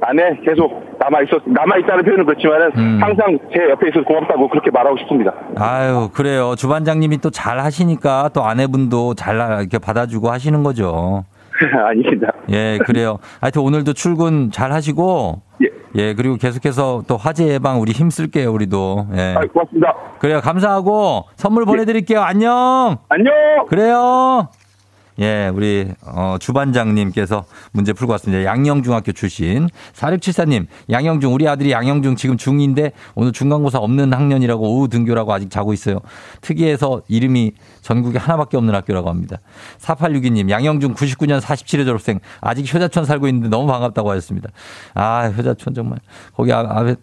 아내 0.00 0.36
계속 0.44 0.84
남아 0.98 1.22
있었 1.22 1.40
남아 1.46 1.78
있다는 1.78 2.04
표현은 2.04 2.26
그렇지만은 2.26 2.70
음. 2.76 2.98
항상 3.02 3.38
제 3.52 3.70
옆에 3.70 3.88
있어서 3.88 4.04
고맙다고 4.04 4.48
그렇게 4.48 4.70
말하고 4.70 4.96
싶습니다. 4.98 5.32
아유, 5.56 6.10
그래요. 6.12 6.54
주반장님이 6.56 7.18
또 7.18 7.30
잘 7.30 7.58
하시니까 7.58 8.30
또 8.34 8.44
아내분도 8.44 9.14
잘 9.14 9.36
이렇게 9.36 9.78
받아주고 9.78 10.30
하시는 10.30 10.62
거죠. 10.62 11.24
아닙니다. 11.88 12.32
예, 12.50 12.78
그래요. 12.84 13.18
하여튼 13.40 13.62
오늘도 13.62 13.92
출근 13.92 14.50
잘 14.50 14.72
하시고, 14.72 15.40
예. 15.62 15.68
예, 15.96 16.14
그리고 16.14 16.36
계속해서 16.36 17.02
또 17.08 17.16
화재 17.16 17.46
예방 17.48 17.80
우리 17.80 17.92
힘쓸게요, 17.92 18.52
우리도. 18.52 19.06
예. 19.16 19.34
아, 19.36 19.40
고맙습니다. 19.52 19.94
그래요. 20.18 20.40
감사하고 20.40 21.24
선물 21.36 21.64
보내드릴게요. 21.64 22.20
안녕! 22.20 22.96
안녕. 23.08 23.32
그래요. 23.68 24.48
예, 25.20 25.50
우리 25.54 25.88
어, 26.02 26.36
주반장님께서 26.40 27.44
문제 27.72 27.92
풀고 27.92 28.12
왔습니다. 28.12 28.44
양영중학교 28.44 29.12
출신 29.12 29.68
4674님, 29.94 30.66
양영중 30.90 31.32
우리 31.32 31.46
아들이 31.46 31.70
양영중 31.70 32.16
지금 32.16 32.36
중2인데 32.36 32.92
오늘 33.14 33.32
중간고사 33.32 33.78
없는 33.78 34.12
학년이라고 34.12 34.62
오후 34.62 34.88
등교라고 34.88 35.32
아직 35.32 35.50
자고 35.50 35.72
있어요. 35.72 36.00
특이해서 36.40 37.02
이름이 37.08 37.52
전국에 37.84 38.18
하나밖에 38.18 38.56
없는 38.56 38.74
학교라고 38.74 39.10
합니다. 39.10 39.36
4862님, 39.78 40.48
양영중 40.48 40.94
99년 40.94 41.38
47회 41.40 41.84
졸업생 41.84 42.18
아직 42.40 42.72
효자촌 42.72 43.04
살고 43.04 43.28
있는데 43.28 43.48
너무 43.48 43.66
반갑다고 43.66 44.10
하셨습니다. 44.10 44.48
아, 44.94 45.26
효자촌 45.26 45.74
정말 45.74 45.98
거기 46.34 46.52
아, 46.52 46.60
앞에 46.60 46.94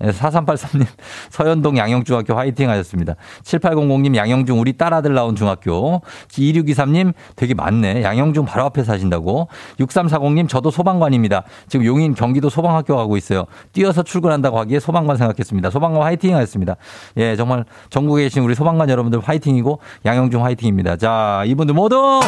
4383님 0.00 0.86
서현동 1.30 1.76
양영중학교 1.76 2.34
화이팅 2.34 2.70
하셨습니다. 2.70 3.16
7800님 3.42 4.14
양영중 4.14 4.60
우리 4.60 4.74
딸아들 4.74 5.12
나온 5.12 5.34
중학교 5.34 6.02
2623님 6.28 7.14
되게 7.34 7.54
많네. 7.54 8.04
양영중 8.04 8.44
바로 8.44 8.64
앞에 8.66 8.84
사신다고. 8.84 9.48
6340님 9.80 10.48
저도 10.48 10.70
소방관입니다. 10.70 11.42
지금 11.66 11.84
용인 11.84 12.14
경기도 12.14 12.48
소방학교 12.48 12.96
가고 12.96 13.16
있어요. 13.16 13.46
뛰어서 13.72 14.04
출근한다고 14.04 14.60
하기에 14.60 14.78
소방관 14.78 15.16
생각했습니다. 15.16 15.70
소방관 15.70 16.02
화이팅 16.02 16.36
하셨습니다. 16.36 16.76
예, 17.16 17.34
정말 17.34 17.64
전국에 17.90 18.22
계신 18.22 18.44
우리 18.44 18.54
소방관 18.54 18.88
여러분들 18.88 19.18
화이팅이고 19.18 19.80
양영 20.04 20.27
중 20.30 20.44
화이팅입니다. 20.44 20.96
자, 20.96 21.42
이분들 21.46 21.74
모두 21.74 22.20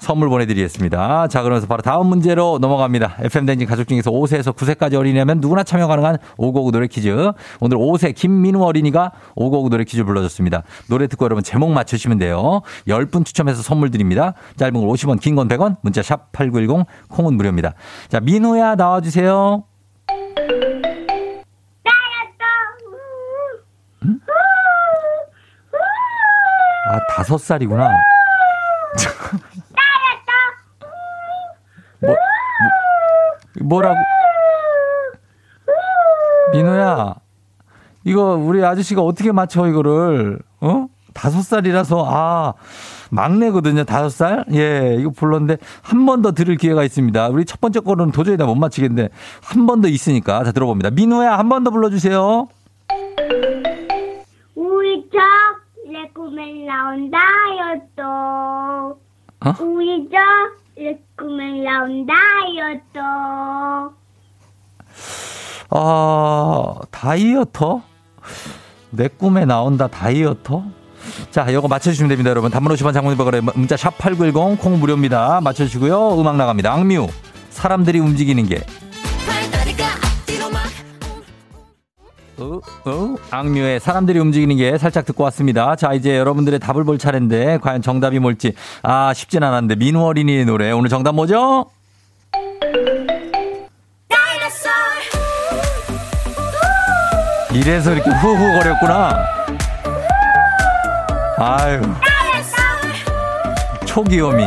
선물 0.00 0.28
보내드리겠습니다. 0.28 1.28
자, 1.28 1.40
그러면서 1.42 1.66
바로 1.66 1.80
다음 1.80 2.08
문제로 2.08 2.58
넘어갑니다. 2.60 3.16
FM댕진 3.20 3.66
가족 3.66 3.88
중에서 3.88 4.10
5세에서 4.10 4.54
9세까지 4.54 4.94
어린이라면 4.96 5.40
누구나 5.40 5.62
참여 5.62 5.86
가능한 5.86 6.18
5곡 6.36 6.72
노래 6.72 6.86
퀴즈. 6.88 7.08
오늘 7.60 7.78
5세 7.78 8.14
김민우 8.14 8.62
어린이가 8.62 9.12
5곡 9.34 9.70
노래 9.70 9.84
퀴즈 9.84 10.04
불러줬습니다. 10.04 10.62
노래 10.90 11.06
듣고 11.06 11.24
여러분 11.24 11.42
제목 11.42 11.70
맞추시면 11.72 12.18
돼요. 12.18 12.60
10분 12.86 13.24
추첨해서 13.24 13.62
선물 13.62 13.90
드립니다. 13.90 14.34
짧은 14.56 14.74
걸 14.78 14.90
50원, 14.90 15.20
긴 15.20 15.36
건 15.36 15.48
100원, 15.48 15.76
문자 15.80 16.02
샵 16.02 16.32
8910, 16.32 16.86
콩은 17.08 17.34
무료입니다. 17.38 17.72
자, 18.10 18.20
민우야 18.20 18.74
나와주세요. 18.74 19.64
아, 26.94 27.00
다섯 27.16 27.38
살이구나. 27.38 27.88
뭐, 32.00 32.10
뭐, 32.10 33.66
뭐라고? 33.66 33.96
민호야, 36.52 37.14
이거 38.04 38.34
우리 38.36 38.64
아저씨가 38.64 39.02
어떻게 39.02 39.32
맞춰 39.32 39.66
이거를? 39.66 40.38
어? 40.60 40.86
다섯 41.14 41.42
살이라서 41.42 42.04
아 42.08 42.54
막내거든요 43.10 43.84
다섯 43.84 44.08
살 44.10 44.44
예 44.52 44.96
이거 44.98 45.10
불렀는데 45.10 45.58
한 45.82 46.04
번 46.06 46.22
더 46.22 46.32
들을 46.32 46.56
기회가 46.56 46.82
있습니다 46.82 47.28
우리 47.28 47.44
첫 47.44 47.60
번째 47.60 47.78
거는 47.80 48.10
도저히 48.10 48.36
다 48.36 48.46
못 48.46 48.56
맞히겠는데 48.56 49.10
한 49.40 49.66
번 49.66 49.80
더 49.80 49.86
있으니까 49.88 50.42
자 50.42 50.50
들어봅니다 50.50 50.90
민호야 50.90 51.38
한 51.38 51.48
번 51.48 51.62
더 51.62 51.70
불러주세요 51.70 52.48
우리 54.56 55.08
적 55.10 55.20
내 55.94 56.08
꿈에 56.12 56.66
나온다요 56.66 57.80
또 57.94 58.02
어? 59.46 59.54
우리 59.62 60.08
적내 60.10 60.98
꿈에 61.16 61.62
나온다요 61.62 62.80
또 62.92 64.04
아 65.70 66.74
다이어터 66.90 67.82
내 68.90 69.06
꿈에 69.08 69.44
나온다 69.44 69.86
다이어터 69.86 70.64
자, 71.30 71.48
이거 71.50 71.68
맞춰주시면 71.68 72.08
됩니다, 72.08 72.30
여러분. 72.30 72.50
단문 72.50 72.72
50원 72.74 72.94
장문이 72.94 73.16
버거래 73.16 73.40
문자 73.40 73.76
샵 73.76 73.98
8910 73.98 74.58
콩 74.58 74.78
무료입니다. 74.80 75.40
맞춰주시고요. 75.42 76.18
음악 76.20 76.36
나갑니다. 76.36 76.72
악뮤. 76.72 77.08
사람들이 77.50 77.98
움직이는 77.98 78.46
게. 78.46 78.64
어, 82.38 82.60
어? 82.84 83.16
악뮤의 83.30 83.80
사람들이 83.80 84.18
움직이는 84.18 84.56
게 84.56 84.76
살짝 84.78 85.04
듣고 85.04 85.22
왔습니다. 85.24 85.76
자, 85.76 85.92
이제 85.92 86.16
여러분들의 86.18 86.58
답을 86.58 86.84
볼 86.84 86.98
차례인데, 86.98 87.58
과연 87.58 87.82
정답이 87.82 88.18
뭘지. 88.18 88.54
아, 88.82 89.12
쉽진 89.14 89.42
않았는데, 89.42 89.76
민우 89.76 90.04
어린이의 90.04 90.44
노래. 90.44 90.70
오늘 90.72 90.88
정답 90.88 91.14
뭐죠? 91.14 91.66
이래서 97.52 97.92
이렇게 97.92 98.10
후후 98.10 98.58
거렸구나. 98.58 99.24
아유. 101.38 101.80
초기요미. 103.86 104.44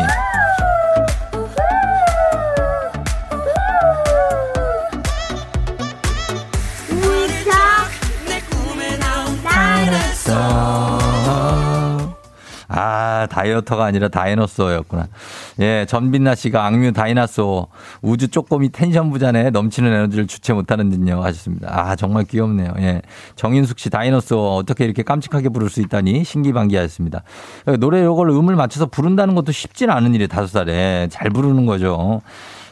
나온다요 10.28 12.18
아, 12.70 13.28
다이어터가 13.32 13.86
아니라 13.86 14.10
다이너소였구나. 14.10 15.08
예, 15.62 15.86
전빈나 15.88 16.36
씨가 16.36 16.66
악뮤 16.66 16.92
다이나소 16.92 17.68
우주 18.02 18.28
쪼꼬미 18.28 18.70
텐션 18.74 19.10
부자네 19.10 19.52
넘치는 19.52 19.92
에너지를 19.92 20.28
주체 20.28 20.52
못하는 20.52 20.90
듯요 20.90 21.24
하셨습니다. 21.24 21.70
아, 21.72 21.96
정말 21.96 22.26
귀엽네요. 22.26 22.74
예. 22.80 23.02
정인숙 23.38 23.80
씨 23.80 23.90
다이너소 23.90 24.58
어떻게 24.58 24.84
이렇게 24.84 25.02
깜찍하게 25.02 25.50
부를 25.50 25.70
수 25.70 25.82
있다니 25.82 26.26
신기반기하였습니다. 26.26 27.24
노래 27.80 28.04
요걸 28.04 28.30
음을 28.30 28.56
맞춰서 28.56 28.86
부른다는 28.86 29.34
것도 29.34 29.54
쉽지는 29.54 29.94
않은 29.94 30.14
일이에요. 30.14 30.28
다섯 30.28 30.48
살에. 30.48 31.08
잘 31.10 31.30
부르는 31.30 31.66
거죠. 31.66 32.22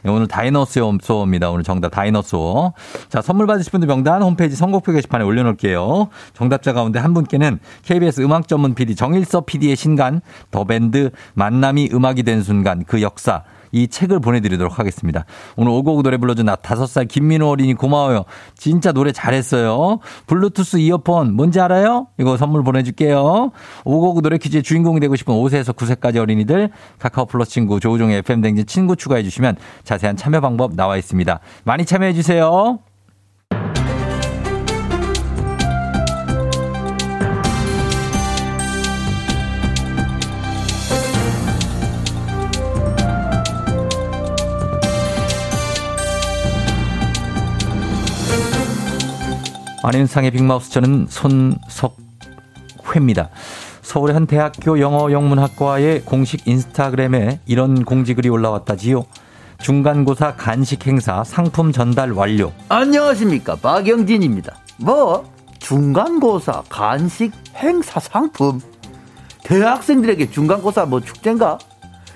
예, 0.06 0.10
오늘 0.10 0.28
다이너소입니다. 0.28 1.50
오늘 1.50 1.64
정답 1.64 1.90
다이너소. 1.90 2.74
자, 3.10 3.22
선물 3.22 3.48
받으실 3.48 3.72
분들 3.72 3.88
명단 3.88 4.22
홈페이지 4.22 4.56
선곡표 4.56 4.92
게시판에 4.92 5.24
올려놓을게요. 5.24 6.10
정답자 6.34 6.74
가운데 6.74 7.00
한 7.00 7.14
분께는 7.14 7.60
KBS 7.84 8.22
음악 8.22 8.48
전문 8.48 8.76
PD 8.76 8.96
정일서 8.96 9.42
PD의 9.42 9.76
신간 9.76 10.22
더 10.52 10.64
밴드 10.64 11.10
만남이 11.34 11.90
음악이 11.92 12.24
된 12.24 12.44
순간 12.44 12.84
그 12.86 13.02
역사 13.02 13.44
이 13.72 13.88
책을 13.88 14.20
보내드리도록 14.20 14.80
하겠습니다. 14.80 15.26
오늘 15.56 15.72
오곡 15.72 16.04
노래 16.04 16.18
불러준 16.18 16.46
나 16.46 16.56
다섯 16.56 16.86
살 16.86 17.06
김민호 17.06 17.50
어린이 17.50 17.74
고마워요. 17.74 18.26
진짜 18.56 18.92
노래 18.92 19.12
잘했어요. 19.12 20.00
블루투스 20.28 20.78
이어폰 20.78 21.34
뭔지 21.34 21.60
알아요? 21.60 22.08
이거 22.20 22.38
선물 22.38 22.64
보내줄게요. 22.64 23.52
오곡 23.84 24.22
노래 24.22 24.38
퀴즈의 24.38 24.64
주인공이 24.64 25.00
되고 25.00 25.16
싶은 25.16 25.34
5세에서 25.34 25.76
9세까지 25.76 26.18
어린이들 26.18 26.70
카카오 27.00 27.26
플러스 27.26 27.52
친구 27.52 27.80
조우종의 27.80 28.20
FM 28.20 28.42
댕진 28.42 28.66
친구 28.66 28.96
추가해 28.96 29.24
주시면 29.24 29.58
자세한 29.84 30.18
참여 30.18 30.42
방법 30.42 30.76
나와 30.76 30.98
있습니다. 30.98 31.40
많이 31.64 31.86
참여해 31.86 32.14
주세요. 32.14 32.80
안윤상의 49.86 50.32
빅마우스 50.32 50.72
저는 50.72 51.06
손석회입니다. 52.82 53.30
서울의 53.84 54.16
한 54.16 54.26
대학교 54.26 54.80
영어 54.80 55.12
영문학과의 55.12 56.02
공식 56.06 56.48
인스타그램에 56.48 57.40
이런 57.46 57.86
공지글이 57.86 58.28
올라왔다지요. 58.30 59.06
중간고사 59.60 60.38
간식 60.38 60.88
행사 60.88 61.24
상품 61.24 61.72
전달 61.72 62.14
완료. 62.14 62.52
안녕하십니까 62.68 63.58
박영진입니다. 63.58 64.56
뭐 64.78 65.32
중간고사 65.60 66.64
간식 66.68 67.34
행사 67.56 68.00
상품 68.00 68.60
대학생들에게 69.44 70.32
중간고사 70.32 70.86
뭐 70.88 71.00
축제인가? 71.00 71.60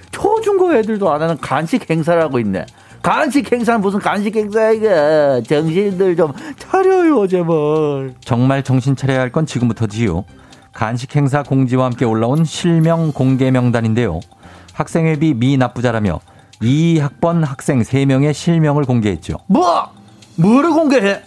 초중고 0.10 0.74
애들도 0.74 1.12
안 1.12 1.22
하는 1.22 1.38
간식 1.38 1.88
행사라고 1.88 2.40
있네. 2.40 2.66
간식 3.10 3.52
행사는 3.52 3.82
무슨 3.82 4.00
간식 4.00 4.36
행사야 4.36 4.70
이게 4.70 5.42
정신들 5.48 6.16
좀 6.16 6.32
차려요 6.60 7.28
제발. 7.28 8.14
정말 8.24 8.62
정신 8.62 8.96
차려야 8.96 9.20
할 9.22 9.32
건 9.32 9.48
지금부터지요. 9.48 10.26
간식 10.74 11.16
행사 11.16 11.42
공지와 11.42 11.86
함께 11.86 12.06
올라온 12.06 12.46
실명 12.46 13.12
공개 13.12 13.50
명단인데요. 13.50 14.20
학생회비 14.74 15.34
미납부자라며 15.34 16.20
이 16.62 17.00
학번 17.00 17.44
학생 17.44 17.82
3명의 17.82 18.32
실명을 18.32 18.84
공개했죠. 18.84 19.38
뭐? 19.48 19.90
뭐를 20.36 20.70
공개해? 20.70 21.20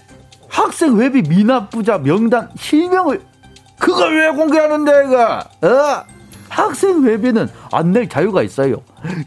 학생 0.48 1.00
회비 1.00 1.22
미납부자 1.22 1.98
명단 1.98 2.48
실명을 2.56 3.22
그걸 3.80 4.20
왜 4.20 4.30
공개하는데 4.30 4.92
이거? 5.06 5.40
어? 5.66 6.04
학생 6.56 7.02
회비는 7.04 7.48
안 7.72 7.92
낼 7.92 8.08
자유가 8.10 8.42
있어요. 8.42 8.76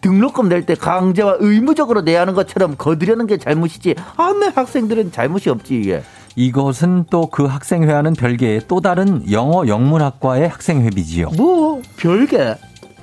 등록금 0.02 0.48
낼 0.48 0.66
때 0.66 0.76
강제와 0.76 1.38
의무적으로 1.40 2.02
내야 2.02 2.22
하는 2.22 2.34
것처럼 2.36 2.76
거두려는 2.78 3.26
게 3.26 3.38
잘못이지. 3.38 3.96
안 4.18 4.40
낼 4.40 4.52
학생들은 4.56 5.12
잘못이 5.12 5.50
없지 5.50 5.76
이게. 5.80 6.04
이것은 6.36 7.06
또 7.10 7.28
그 7.32 7.46
학생회와는 7.46 8.14
별개의 8.14 8.62
또 8.68 8.80
다른 8.80 9.30
영어 9.32 9.66
영문학과의 9.68 10.50
학생회비지요. 10.50 11.30
뭐 11.38 11.82
별개 11.98 12.56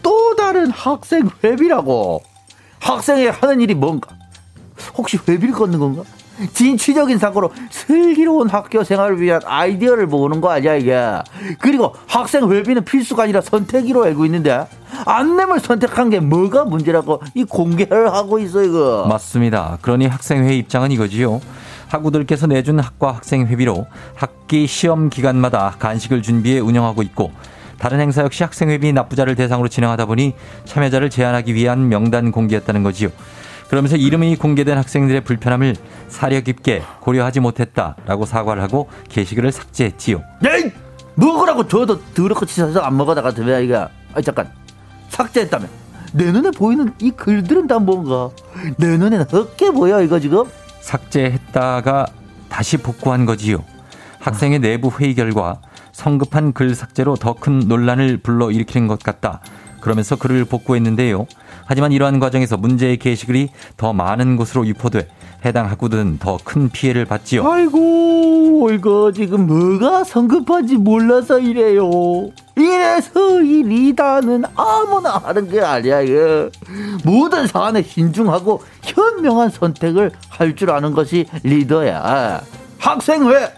또 0.02 0.36
다른 0.36 0.70
학생 0.70 1.28
회비라고. 1.42 2.22
학생이 2.80 3.26
하는 3.26 3.60
일이 3.60 3.74
뭔가? 3.74 4.10
혹시 4.96 5.18
회비를 5.28 5.52
걷는 5.54 5.78
건가? 5.78 6.02
진취적인 6.52 7.18
사고로 7.18 7.50
슬기로운 7.70 8.48
학교 8.48 8.84
생활을 8.84 9.20
위한 9.20 9.40
아이디어를 9.44 10.06
모으는 10.06 10.40
거 10.40 10.50
아니야 10.50 10.74
이게 10.76 10.98
그리고 11.58 11.94
학생 12.06 12.50
회비는 12.50 12.84
필수가 12.84 13.24
아니라 13.24 13.40
선택이로 13.40 14.04
알고 14.04 14.24
있는데 14.26 14.66
안내을 15.06 15.60
선택한 15.60 16.10
게 16.10 16.20
뭐가 16.20 16.64
문제라고 16.64 17.22
이 17.34 17.44
공개를 17.44 18.12
하고 18.12 18.38
있어 18.38 18.62
이거 18.62 19.06
맞습니다. 19.08 19.78
그러니 19.82 20.06
학생회 20.06 20.54
입장은 20.56 20.90
이거지요. 20.92 21.40
학우들께서 21.88 22.46
내준 22.46 22.80
학과 22.80 23.12
학생 23.12 23.46
회비로 23.46 23.86
학기 24.14 24.66
시험 24.66 25.10
기간마다 25.10 25.76
간식을 25.78 26.22
준비해 26.22 26.58
운영하고 26.58 27.02
있고 27.02 27.30
다른 27.78 28.00
행사 28.00 28.22
역시 28.22 28.42
학생회비 28.42 28.92
납부자를 28.92 29.34
대상으로 29.34 29.68
진행하다 29.68 30.06
보니 30.06 30.34
참여자를 30.64 31.10
제한하기 31.10 31.54
위한 31.54 31.88
명단 31.88 32.30
공개였다는 32.30 32.82
거지요. 32.82 33.10
그러면서 33.72 33.96
이름이 33.96 34.36
공개된 34.36 34.76
학생들의 34.76 35.22
불편함을 35.22 35.76
사려 36.08 36.42
깊게 36.42 36.82
고려하지 37.00 37.40
못했다라고 37.40 38.26
사과를 38.26 38.62
하고 38.62 38.90
게시글을 39.08 39.50
삭제했지요. 39.50 40.22
에이! 40.44 40.70
먹으라고 41.14 41.66
저도 41.66 41.98
더럽고 42.12 42.44
치사해서 42.44 42.80
안 42.80 42.98
먹어다가 42.98 43.32
왜 43.38 43.64
이거 43.64 43.88
아 44.12 44.20
잠깐 44.20 44.52
삭제했다며 45.08 45.68
내 46.12 46.30
눈에 46.32 46.50
보이는 46.50 46.92
이 47.00 47.12
글들은 47.12 47.66
다 47.66 47.78
뭔가 47.78 48.28
내 48.76 48.88
눈에는 48.98 49.24
헛게 49.32 49.70
보여 49.70 50.02
이거 50.02 50.20
지금 50.20 50.44
삭제했다가 50.82 52.06
다시 52.50 52.76
복구한 52.76 53.24
거지요. 53.24 53.64
학생의 54.18 54.58
내부 54.58 54.90
회의 55.00 55.14
결과 55.14 55.62
성급한 55.92 56.52
글 56.52 56.74
삭제로 56.74 57.14
더 57.16 57.32
큰 57.32 57.60
논란을 57.60 58.18
불러일으키는 58.18 58.86
것 58.86 59.02
같다. 59.02 59.40
그러면서 59.80 60.16
글을 60.16 60.44
복구했는데요. 60.44 61.26
하지만 61.72 61.90
이러한 61.90 62.20
과정에서 62.20 62.58
문제의 62.58 62.98
게시글이 62.98 63.48
더 63.78 63.94
많은 63.94 64.36
곳으로 64.36 64.66
유포돼 64.66 65.08
해당 65.46 65.70
학우들은 65.70 66.18
더 66.18 66.36
큰 66.44 66.68
피해를 66.68 67.06
받지요. 67.06 67.50
아이고 67.50 68.68
이거 68.72 69.10
지금 69.10 69.46
뭐가 69.46 70.04
성급한지 70.04 70.76
몰라서 70.76 71.38
이래요. 71.38 71.90
이래서 72.56 73.40
이 73.40 73.62
리더는 73.62 74.44
아무나 74.54 75.12
하는 75.16 75.48
게 75.48 75.62
아니야. 75.62 76.00
모든 77.06 77.46
사안에 77.46 77.82
신중하고 77.82 78.62
현명한 78.82 79.48
선택을 79.48 80.10
할 80.28 80.54
줄 80.54 80.70
아는 80.72 80.92
것이 80.92 81.24
리더야. 81.42 82.42
학생회 82.78 83.50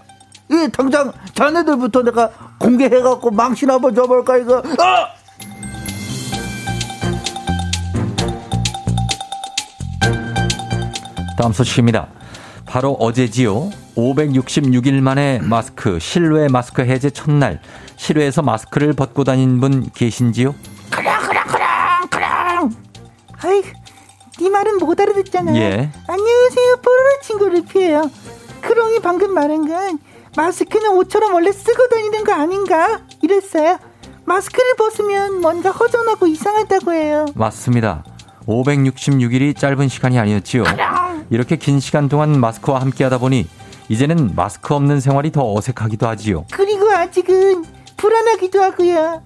이 0.53 0.69
당장 0.73 1.11
자네들부터 1.35 2.05
내가 2.05 2.31
공개해갖고 2.61 3.33
망신 3.33 3.71
한번 3.71 3.93
줘볼까 3.93 4.37
이거. 4.37 4.63
아! 4.79 5.09
다음 11.37 11.53
소식입니다. 11.53 12.09
바로 12.67 12.93
어제지요. 12.95 13.71
566일 13.97 15.01
만에 15.01 15.39
마스크, 15.43 15.99
실외 15.99 16.49
마스크 16.49 16.83
해제 16.83 17.11
첫날, 17.11 17.61
실외에서 17.97 18.43
마스크를 18.43 18.93
벗고 18.93 19.23
다닌 19.25 19.61
분 19.61 19.89
계신지요? 19.95 20.55
그랑 20.91 21.23
그랑 21.27 21.47
그랑 21.47 22.09
그랑 22.09 22.71
아이 23.43 23.63
네 24.41 24.49
말은 24.49 24.79
못 24.79 24.99
알아듣잖아 25.01 25.55
예. 25.57 25.91
안녕하세요 26.09 26.77
뽀로로 26.83 27.21
친구 27.23 27.49
루피예요 27.49 28.11
크롱이 28.63 28.99
방금 29.01 29.33
말한 29.33 29.69
건 29.69 29.99
마스크는 30.37 30.91
옷처럼 30.97 31.35
원래 31.35 31.53
쓰고 31.53 31.89
다니는 31.89 32.25
거 32.25 32.33
아닌가 32.33 33.01
이랬어요 33.23 33.79
마스크를 34.25 34.75
벗으면 34.77 35.41
뭔가 35.41 35.71
허전하고 35.71 36.27
이상하다고 36.27 36.93
해요 36.93 37.27
맞습니다. 37.35 38.03
566일이 38.47 39.57
짧은 39.57 39.89
시간이 39.89 40.19
아니었지요. 40.19 40.65
이렇게 41.31 41.57
긴 41.57 41.81
시간 41.81 42.09
동안 42.09 42.39
마스크와 42.39 42.81
함께 42.81 43.05
하다 43.05 43.19
보니 43.19 43.47
이제는 43.89 44.33
마스크 44.35 44.75
없는 44.75 45.01
생활이 45.01 45.33
더 45.33 45.55
어색하기도 45.55 46.07
하지요. 46.07 46.45
그리고 46.53 46.91
아직은 46.91 47.65
불안하기도 47.97 48.63
하고요 48.63 49.23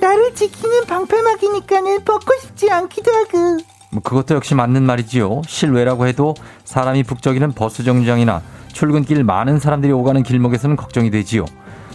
나를 0.00 0.34
지키는 0.34 0.84
방패막이니까는 0.86 2.04
벗고 2.04 2.32
싶지 2.40 2.70
않기도 2.70 3.12
하고 3.12 3.58
뭐 3.90 4.02
그것도 4.02 4.34
역시 4.34 4.54
맞는 4.54 4.82
말이지요. 4.84 5.42
실외라고 5.46 6.06
해도 6.06 6.34
사람이 6.64 7.02
북적이는 7.04 7.52
버스 7.52 7.84
정류장이나 7.84 8.42
출근길 8.72 9.22
많은 9.22 9.58
사람들이 9.58 9.92
오가는 9.92 10.22
길목에서는 10.22 10.76
걱정이 10.76 11.10
되지요. 11.10 11.44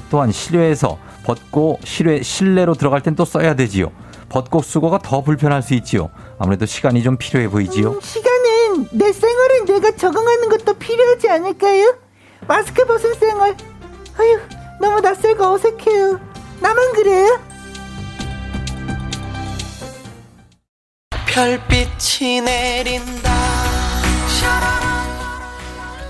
또한 0.10 0.32
실외에서 0.32 0.97
벗고 1.23 1.80
실외 1.84 2.21
실내로 2.21 2.75
들어갈 2.75 3.01
땐 3.01 3.15
또 3.15 3.25
써야 3.25 3.56
되지요. 3.56 3.91
벗고 4.29 4.61
쓰고가 4.61 4.99
더 4.99 5.21
불편할 5.21 5.61
수 5.61 5.73
있지요. 5.75 6.09
아무래도 6.39 6.65
시간이 6.65 7.01
좀 7.03 7.17
필요해 7.17 7.49
보이지요. 7.49 7.91
음, 7.91 8.01
시간은 8.01 8.89
내 8.91 9.11
생활에 9.11 9.65
내가 9.65 9.95
적응하는 9.95 10.49
것도 10.49 10.73
필요하지 10.75 11.29
않을까요? 11.29 11.95
마스크 12.47 12.85
벗은 12.85 13.13
생활 13.15 13.55
아휴 14.19 14.39
너무 14.80 15.01
낯설고 15.01 15.43
어색해요 15.43 16.19
나만 16.61 16.93
그래요? 16.93 17.39
별빛이 21.25 22.41
내린다 22.41 23.36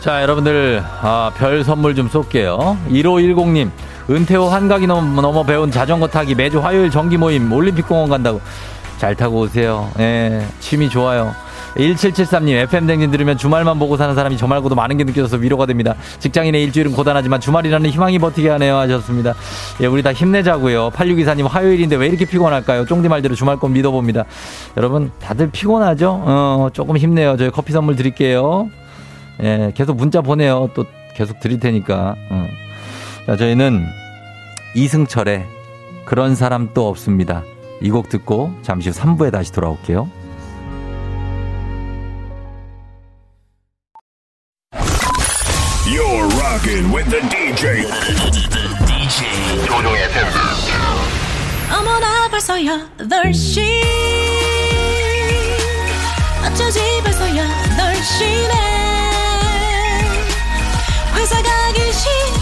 자, 0.01 0.21
여러분들, 0.21 0.81
아, 1.01 1.33
별 1.35 1.65
선물 1.65 1.93
좀 1.93 2.07
쏠게요. 2.07 2.77
1510님, 2.87 3.69
은퇴 4.09 4.35
후 4.35 4.47
한강이 4.47 4.87
넘어, 4.87 5.21
넘어 5.21 5.43
배운 5.43 5.69
자전거 5.69 6.07
타기 6.07 6.35
매주 6.35 6.59
화요일 6.59 6.89
정기 6.89 7.17
모임 7.17 7.51
올림픽공원 7.51 8.09
간다고. 8.09 8.39
잘 8.97 9.15
타고 9.15 9.41
오세요. 9.41 9.91
예, 9.99 10.45
취미 10.59 10.89
좋아요. 10.89 11.35
1773님, 11.75 12.55
FM댕진 12.55 13.11
들으면 13.11 13.37
주말만 13.37 13.77
보고 13.77 13.97
사는 13.97 14.15
사람이 14.15 14.37
저 14.37 14.47
말고도 14.47 14.73
많은 14.73 14.97
게 14.97 15.03
느껴져서 15.03 15.37
위로가 15.37 15.67
됩니다. 15.67 15.93
직장인의 16.19 16.63
일주일은 16.63 16.93
고단하지만 16.93 17.39
주말이라는 17.39 17.89
희망이 17.91 18.17
버티게 18.17 18.49
하네요. 18.49 18.77
하셨습니다. 18.77 19.35
예, 19.81 19.85
우리 19.85 20.01
다 20.01 20.11
힘내자고요. 20.13 20.89
8624님, 20.91 21.47
화요일인데 21.47 21.97
왜 21.97 22.07
이렇게 22.07 22.25
피곤할까요? 22.25 22.85
쫑디 22.85 23.09
말대로 23.09 23.35
주말 23.35 23.57
건 23.57 23.73
믿어봅니다. 23.73 24.23
여러분, 24.77 25.11
다들 25.19 25.51
피곤하죠? 25.51 26.23
어, 26.25 26.69
조금 26.73 26.97
힘내요. 26.97 27.37
저희 27.37 27.51
커피 27.51 27.73
선물 27.73 27.95
드릴게요. 27.95 28.69
예, 29.43 29.71
계속 29.75 29.97
문자 29.97 30.21
보내요. 30.21 30.69
또 30.73 30.85
계속 31.13 31.39
드릴 31.39 31.59
테니까. 31.59 32.15
어. 32.31 32.47
자, 33.27 33.35
저희는 33.35 33.85
이승철의 34.75 35.45
그런 36.05 36.35
사람 36.35 36.73
또 36.73 36.87
없습니다. 36.87 37.43
이 37.81 37.89
곡 37.91 38.09
듣고 38.09 38.51
잠시 38.63 38.89
후 38.89 38.95
3부에 38.95 39.31
다시 39.31 39.51
돌아올게요. 39.51 40.09
You're 45.85 46.27
rocking 46.39 46.91
with 46.93 47.09
the 47.09 47.21
DJ. 47.29 47.85
DJ 48.85 49.65
조종의 49.65 50.03
FM. 50.03 50.27
어머나 51.71 52.27
벌써 52.29 52.55
8시 52.55 53.61
어쩌지 56.45 56.79
벌써 57.03 57.25
8시네 57.25 58.53
회사 61.15 61.41
가기 61.41 61.93
싫은 61.93 62.36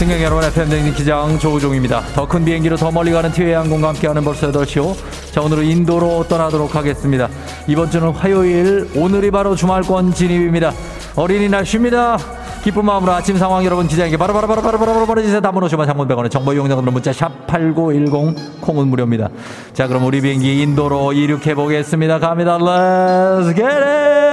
승객 0.00 0.22
여러분의 0.22 0.50
팬데믹 0.54 0.96
기장 0.96 1.38
조우종입니다. 1.38 2.00
더 2.14 2.24
큰 2.26 2.42
비행기로 2.42 2.78
더 2.78 2.90
멀리 2.90 3.12
가는 3.12 3.30
티웨이 3.30 3.52
항공과 3.52 3.88
함께하는 3.88 4.24
벌써 4.24 4.50
8시오. 4.50 4.96
자, 5.30 5.42
오늘은 5.42 5.66
인도로 5.66 6.24
떠나도록 6.26 6.74
하겠습니다. 6.74 7.28
이번 7.66 7.90
주는 7.90 8.08
화요일, 8.08 8.88
오늘이 8.96 9.30
바로 9.30 9.54
주말권 9.54 10.14
진입입니다. 10.14 10.72
어린이날 11.16 11.66
쉽니다. 11.66 12.16
기쁜 12.64 12.86
마음으로 12.86 13.12
아침 13.12 13.36
상황 13.36 13.62
여러분 13.62 13.86
기자에게 13.88 14.16
바로바로바로바로바로 14.16 15.04
보내주세요. 15.04 15.42
담은 15.42 15.60
50원 15.60 15.84
장문 15.84 16.08
100원에 16.08 16.30
정보 16.30 16.54
이용자들은 16.54 16.90
문자 16.94 17.12
샵 17.12 17.46
8910 17.46 18.62
콩은 18.62 18.88
무료입니다. 18.88 19.28
자 19.74 19.86
그럼 19.86 20.06
우리 20.06 20.22
비행기 20.22 20.62
인도로 20.62 21.12
이륙해 21.12 21.54
보겠습니다. 21.54 22.20
갑니다. 22.20 22.56
Let's 22.56 23.54
get 23.54 23.66
it! 23.66 24.29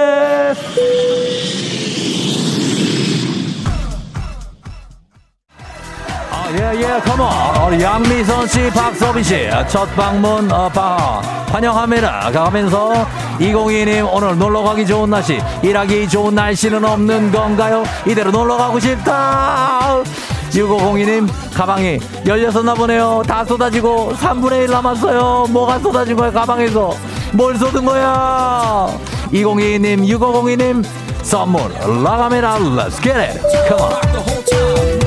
예, 6.52 6.80
예, 6.80 7.00
컴온. 7.00 7.28
우리 7.66 7.82
양미선 7.82 8.46
씨, 8.46 8.70
박서빈 8.70 9.22
씨, 9.22 9.50
첫 9.68 9.84
방문, 9.94 10.50
어, 10.50 10.68
바, 10.68 11.20
환영합니다. 11.50 12.30
가면서 12.32 13.06
202님, 13.38 14.08
오늘 14.10 14.38
놀러 14.38 14.62
가기 14.62 14.86
좋은 14.86 15.10
날씨, 15.10 15.40
일하기 15.62 16.08
좋은 16.08 16.34
날씨는 16.34 16.82
없는 16.82 17.30
건가요? 17.32 17.84
이대로 18.06 18.30
놀러 18.30 18.56
가고 18.56 18.80
싶다! 18.80 19.98
6502님, 20.50 21.28
가방이 21.54 21.98
열렸었나 22.24 22.72
보네요. 22.72 23.22
다 23.26 23.44
쏟아지고 23.44 24.14
3분의 24.14 24.64
1 24.64 24.70
남았어요. 24.70 25.46
뭐가 25.50 25.78
쏟아진 25.80 26.16
거야, 26.16 26.30
가방에서? 26.30 26.94
뭘 27.32 27.56
쏟은 27.56 27.84
거야? 27.84 28.88
2022님, 29.32 30.06
6502님, 30.08 30.84
선물, 31.22 31.60
라가메라, 32.02 32.56
let's 32.58 33.02
get 33.02 33.18
it. 33.18 33.38
Come 33.68 33.82
on. 33.82 34.97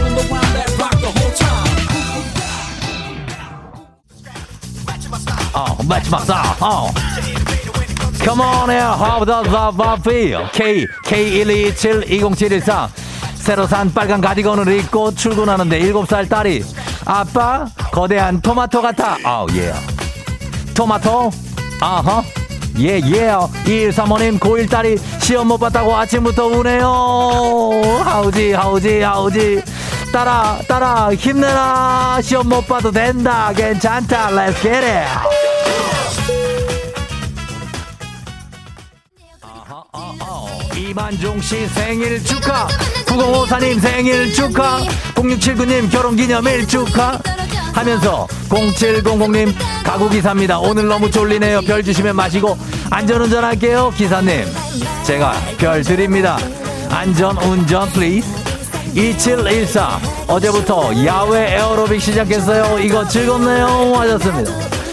어, 5.54 5.66
마지막 5.88 6.20
싸, 6.26 6.56
어. 6.60 6.90
Come 8.24 8.42
on, 8.42 8.70
here, 8.70 8.94
how 8.94 9.26
does 9.26 9.48
that 9.50 10.02
feel? 10.04 10.48
K, 10.54 10.86
K1227-20713. 11.06 12.90
새로 13.36 13.66
산 13.66 13.92
빨간 13.92 14.22
가디건을 14.22 14.72
입고 14.80 15.16
출근하는데 15.16 15.80
7살 15.80 16.30
딸이 16.30 16.64
아빠, 17.06 17.66
거대한 17.92 18.40
토마토 18.40 18.82
같아. 18.82 19.18
아우, 19.24 19.48
예. 19.56 19.74
토마토? 20.76 21.32
아하. 21.82 22.24
예, 22.80 23.00
예. 23.00 23.32
2135님, 23.66 24.40
고1 24.40 24.70
딸이 24.70 24.98
시험 25.20 25.48
못 25.48 25.58
봤다고 25.58 25.96
아침부터 25.96 26.46
우네요. 26.46 26.86
하우지, 28.06 28.54
하우지, 28.54 29.02
하우지. 29.02 29.64
따라, 30.12 30.60
따라, 30.68 31.14
힘내라. 31.14 32.20
시험 32.22 32.50
못 32.50 32.68
봐도 32.68 32.92
된다. 32.92 33.54
괜찮다. 33.56 34.30
Let's 34.30 34.62
get 34.62 34.86
it. 34.86 35.08
이만종 40.78 41.40
씨 41.42 41.66
생일 41.68 42.22
축하. 42.24 42.68
9054님 43.06 43.80
생일 43.80 44.34
축하. 44.34 44.80
0679님 45.16 45.90
결혼기념일 45.90 46.68
축하. 46.68 47.18
하면서 47.74 48.28
0700님 48.50 49.54
가구기사입니다. 49.86 50.60
오늘 50.60 50.88
너무 50.88 51.10
졸리네요. 51.10 51.62
별 51.62 51.82
주시면 51.82 52.18
마시고 52.18 52.58
안전운전 52.90 53.46
할게요 53.46 53.94
기사님. 53.96 54.46
제가 55.04 55.34
별 55.58 55.82
드립니다. 55.84 56.38
안전운전 56.90 57.90
please 57.92 58.41
2714 58.94 60.00
어제부터 60.28 60.92
야외 61.06 61.56
에어로빅 61.56 62.02
시작했어요. 62.02 62.80
이거 62.80 63.08
즐겁네요. 63.08 63.94
하셨습니다. 63.96 64.52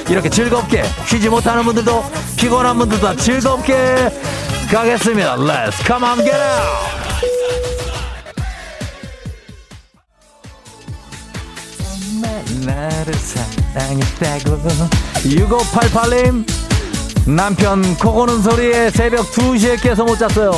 이렇게 0.09 0.29
즐겁게 0.29 0.85
쉬지 1.07 1.29
못하는 1.29 1.65
분들도 1.65 2.05
피곤한 2.37 2.79
분들도 2.79 3.07
다 3.07 3.15
즐겁게 3.17 3.75
가겠습니다. 4.71 5.37
Let's 5.37 5.75
come 5.85 6.05
on, 6.05 6.19
get 6.19 6.35
out! 6.35 6.99
나를 12.65 13.15
사랑했다고. 13.15 14.59
6588님 15.25 16.47
남편 17.27 17.97
코 17.97 18.13
고는 18.13 18.43
소리에 18.43 18.91
새벽 18.91 19.31
2시에 19.33 19.83
깨서 19.83 20.05
못 20.05 20.19
잤어요. 20.19 20.53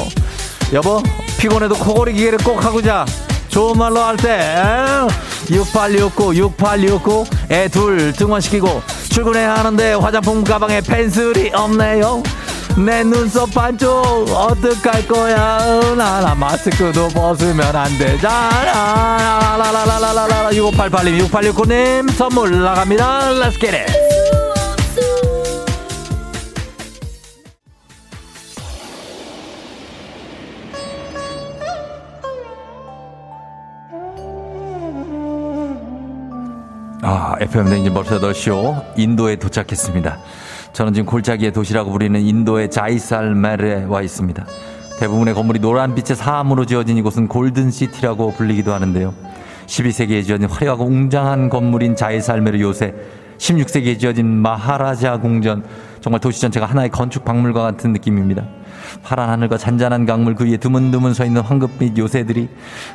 여보 0.73 1.03
피곤해도 1.39 1.75
코골이 1.77 2.13
기계를 2.13 2.39
꼭 2.39 2.65
하고 2.65 2.81
자 2.81 3.05
좋은 3.51 3.77
말로 3.79 4.01
할 4.01 4.17
때 4.17 5.07
6869 5.51 6.37
6869 6.37 7.25
애 7.51 7.69
둘 7.69 8.13
등원시키고 8.13 8.83
출근해야 9.11 9.57
하는데 9.57 9.95
화장품 9.95 10.45
가방에 10.45 10.81
펜슬이 10.81 11.51
없네요. 11.53 12.23
내 12.77 13.03
눈썹 13.03 13.53
반쪽 13.53 13.89
어떡할 14.31 15.09
거야? 15.09 15.59
나나 15.97 16.35
마스크도 16.37 17.09
벗으면 17.09 17.75
안 17.75 17.99
되잖아. 17.99 19.57
라라라라라라 19.59 20.51
6588님 20.51 21.29
6869님 21.29 22.13
선물 22.13 22.63
나갑니다. 22.63 23.31
It. 23.31 23.77
아, 23.77 24.10
FM 37.41 37.71
댕진 37.71 37.95
벌써 37.95 38.21
8시오. 38.21 38.85
인도에 38.99 39.37
도착했습니다. 39.37 40.19
저는 40.75 40.93
지금 40.93 41.07
골짜기의 41.07 41.53
도시라고 41.53 41.91
부리는 41.91 42.21
인도의 42.21 42.71
자이살메르에 42.71 43.85
와 43.85 44.03
있습니다. 44.03 44.45
대부분의 44.99 45.33
건물이 45.33 45.59
노란빛의 45.61 46.17
사암으로 46.17 46.67
지어진 46.67 46.99
이곳은 46.99 47.29
골든시티라고 47.29 48.35
불리기도 48.35 48.75
하는데요. 48.75 49.15
12세기에 49.67 50.27
지어진 50.27 50.51
화려하고 50.51 50.85
웅장한 50.85 51.49
건물인 51.49 51.97
자이살메르 51.97 52.61
요새 52.61 52.95
16세기에 53.39 53.99
지어진 53.99 54.27
마하라자 54.27 55.21
궁전 55.21 55.65
정말 56.03 56.21
도시 56.21 56.43
전체가 56.43 56.67
하나의 56.67 56.91
건축 56.91 57.25
박물관 57.25 57.73
같은 57.73 57.95
느낌입니다. 57.95 58.45
파란 59.03 59.31
하늘과 59.31 59.59
잔잔한 59.59 60.07
강물 60.07 60.35
그 60.35 60.45
위에 60.45 60.57
드문드문 60.57 61.15
서 61.15 61.25
있는 61.25 61.43
황급빛 61.43 61.97
요새들이 61.99 62.49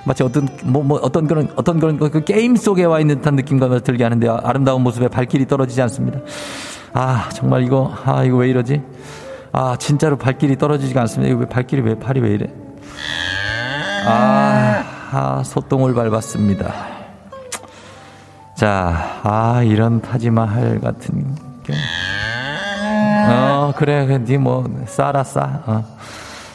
마치 0.05 0.23
어떤 0.23 0.47
뭐, 0.63 0.83
뭐 0.83 0.99
어떤 1.01 1.27
그런 1.27 1.49
어떤 1.55 1.79
그런 1.79 1.97
그 1.97 2.23
게임 2.23 2.55
속에 2.55 2.83
와 2.85 2.99
있는 2.99 3.17
듯한 3.17 3.35
느낌과 3.35 3.79
들게 3.79 4.03
하는데요. 4.03 4.39
아름다운 4.43 4.81
모습에 4.83 5.07
발길이 5.07 5.47
떨어지지 5.47 5.81
않습니다. 5.83 6.19
아 6.93 7.29
정말 7.33 7.63
이거 7.63 7.93
아 8.05 8.23
이거 8.23 8.37
왜 8.37 8.49
이러지? 8.49 8.81
아 9.51 9.75
진짜로 9.77 10.17
발길이 10.17 10.57
떨어지지가 10.57 11.01
않습니다. 11.01 11.31
이거 11.31 11.41
왜 11.41 11.45
발길이 11.47 11.81
왜 11.81 11.95
팔이 11.95 12.19
왜 12.19 12.31
이래? 12.31 12.47
아, 14.07 14.83
아 15.11 15.43
소똥을 15.43 15.93
밟았습니다. 15.93 16.73
자, 18.55 19.19
아 19.23 19.63
이런 19.63 20.01
타지마할 20.01 20.79
같은 20.79 21.35
게. 21.63 21.73
어 23.65 23.73
그래 23.75 24.19
니뭐 24.19 24.65
싸라 24.85 25.23
싸. 25.23 25.63
어. 25.65 25.83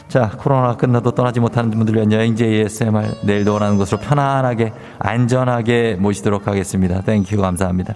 자 0.07 0.29
코로나가 0.37 0.77
끝나도 0.77 1.11
떠나지 1.11 1.41
못하는 1.41 1.71
분들 1.71 1.95
위한 1.95 2.11
여행지 2.11 2.45
ASMR 2.45 3.25
내일도 3.25 3.53
원하는 3.53 3.77
곳으로 3.77 3.99
편안하게 3.99 4.71
안전하게 4.99 5.97
모시도록 5.99 6.47
하겠습니다. 6.47 7.01
Thank 7.01 7.22
you 7.22 7.35
감사합니다. 7.37 7.95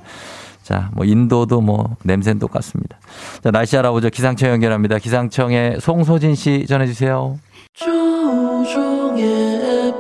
자, 0.63 0.89
뭐 0.93 1.05
인도도 1.05 1.61
뭐 1.61 1.95
냄새는 2.03 2.39
똑같습니다. 2.39 2.97
자, 3.43 3.51
날씨 3.51 3.77
알아보죠. 3.77 4.09
기상청 4.09 4.49
연결합니다. 4.49 4.97
기상청의 4.97 5.79
송소진 5.79 6.33
씨 6.33 6.65
전해 6.67 6.87
주세요. 6.87 7.37
조우종의 7.75 9.23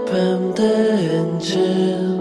FM 0.07 0.55
대행진 0.55 2.14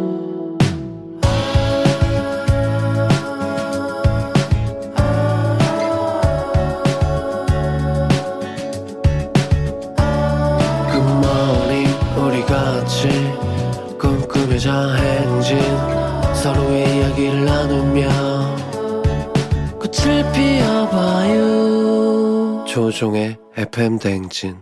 꿈꾸며자 14.65 14.95
행진 14.95 15.59
서로의 16.35 16.97
이야기를 16.97 17.45
나누며 17.45 18.09
꽃을 19.79 20.33
피워봐요. 20.33 21.45
조종의 22.67 23.37
FM 23.59 23.99
대행진 23.99 24.57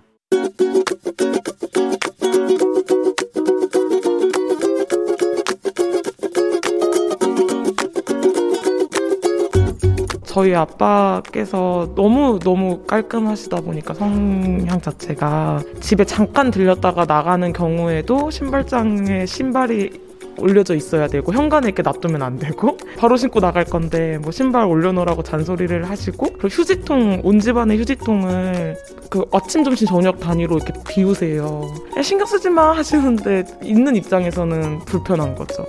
저희 10.33 10.55
아빠께서 10.55 11.93
너무 11.95 12.39
너무 12.39 12.85
깔끔하시다 12.85 13.61
보니까 13.61 13.93
성향 13.93 14.81
자체가 14.81 15.61
집에 15.81 16.07
잠깐 16.07 16.51
들렸다가 16.51 17.05
나가는 17.05 17.53
경우에도 17.53 18.31
신발장에 18.31 19.27
신발이 19.27 19.91
올려져 20.39 20.75
있어야 20.75 21.07
되고 21.07 21.35
현관에 21.35 21.67
이렇게 21.67 21.83
놔두면 21.83 22.23
안 22.23 22.39
되고 22.39 22.79
바로 22.97 23.19
신고 23.19 23.41
나갈 23.41 23.67
건데 23.67 24.17
뭐 24.23 24.33
신발 24.33 24.65
올려놓으라고 24.65 25.23
잔소리를 25.23 25.85
하시고 25.91 26.29
그리고 26.39 26.49
휴지통 26.49 27.21
온 27.25 27.39
집안의 27.39 27.79
휴지통을 27.81 28.79
그 29.11 29.27
아침 29.35 29.65
점심 29.65 29.87
저녁 29.87 30.19
단위로 30.19 30.57
이렇게 30.57 30.73
비우세요. 30.89 31.61
야, 31.95 32.01
신경 32.01 32.27
쓰지 32.27 32.49
마 32.49 32.75
하시는데 32.75 33.45
있는 33.63 33.97
입장에서는 33.97 34.79
불편한 34.87 35.35
거죠 35.35 35.67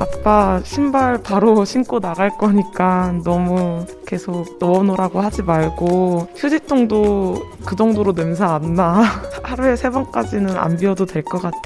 아빠 0.00 0.60
신발 0.64 1.22
바로 1.22 1.64
신고 1.66 2.00
나갈 2.00 2.30
거니까 2.38 3.12
너무 3.22 3.84
계속 4.06 4.56
넣어놓으라고 4.58 5.20
하지 5.20 5.42
말고 5.42 6.28
휴지통도 6.36 7.42
그 7.66 7.76
정도로 7.76 8.14
냄새 8.14 8.42
안 8.44 8.74
나. 8.74 9.02
하루에 9.44 9.76
세 9.76 9.90
번까지는 9.90 10.56
안 10.56 10.76
비워도 10.78 11.04
될 11.04 11.22
것 11.22 11.42
같아. 11.42 11.58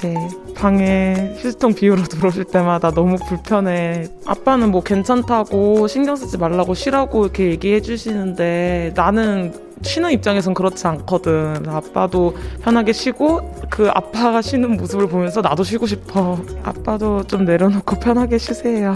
방에 0.55 1.33
휴지통 1.37 1.73
비우러 1.75 2.03
들어오실 2.09 2.43
때마다 2.45 2.91
너무 2.91 3.15
불편해. 3.27 4.07
아빠는 4.25 4.69
뭐 4.71 4.81
괜찮다고 4.83 5.87
신경 5.87 6.15
쓰지 6.17 6.37
말라고 6.37 6.73
쉬라고 6.73 7.23
이렇게 7.23 7.45
얘기해 7.51 7.81
주시는데 7.81 8.91
나는 8.95 9.53
쉬는 9.81 10.11
입장에선 10.11 10.53
그렇지 10.53 10.87
않거든. 10.87 11.67
아빠도 11.67 12.35
편하게 12.61 12.93
쉬고 12.93 13.41
그 13.69 13.89
아빠가 13.93 14.41
쉬는 14.41 14.77
모습을 14.77 15.07
보면서 15.07 15.41
나도 15.41 15.63
쉬고 15.63 15.85
싶어. 15.85 16.39
아빠도 16.63 17.23
좀 17.23 17.45
내려놓고 17.45 17.99
편하게 17.99 18.37
쉬세요. 18.37 18.95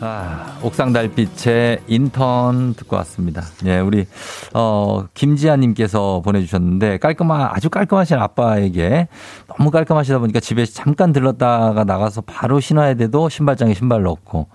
아, 0.00 0.58
옥상 0.62 0.92
달빛의 0.92 1.80
인턴 1.86 2.74
듣고 2.74 2.96
왔습니다. 2.96 3.42
예, 3.64 3.78
우리, 3.78 4.04
어, 4.52 5.06
김지아 5.14 5.56
님께서 5.56 6.20
보내 6.22 6.40
주셨는데, 6.42 6.98
깔끔한, 6.98 7.48
아주 7.50 7.70
깔끔하신 7.70 8.18
아빠에게 8.18 9.08
너무 9.48 9.70
깔끔하시다 9.70 10.18
보니까 10.18 10.40
집에 10.40 10.66
잠깐 10.66 11.12
들렀다가 11.12 11.84
나가서 11.84 12.20
바로 12.22 12.60
신어야 12.60 12.92
돼도 12.94 13.30
신발장에 13.30 13.72
신발 13.72 14.02
넣고, 14.02 14.48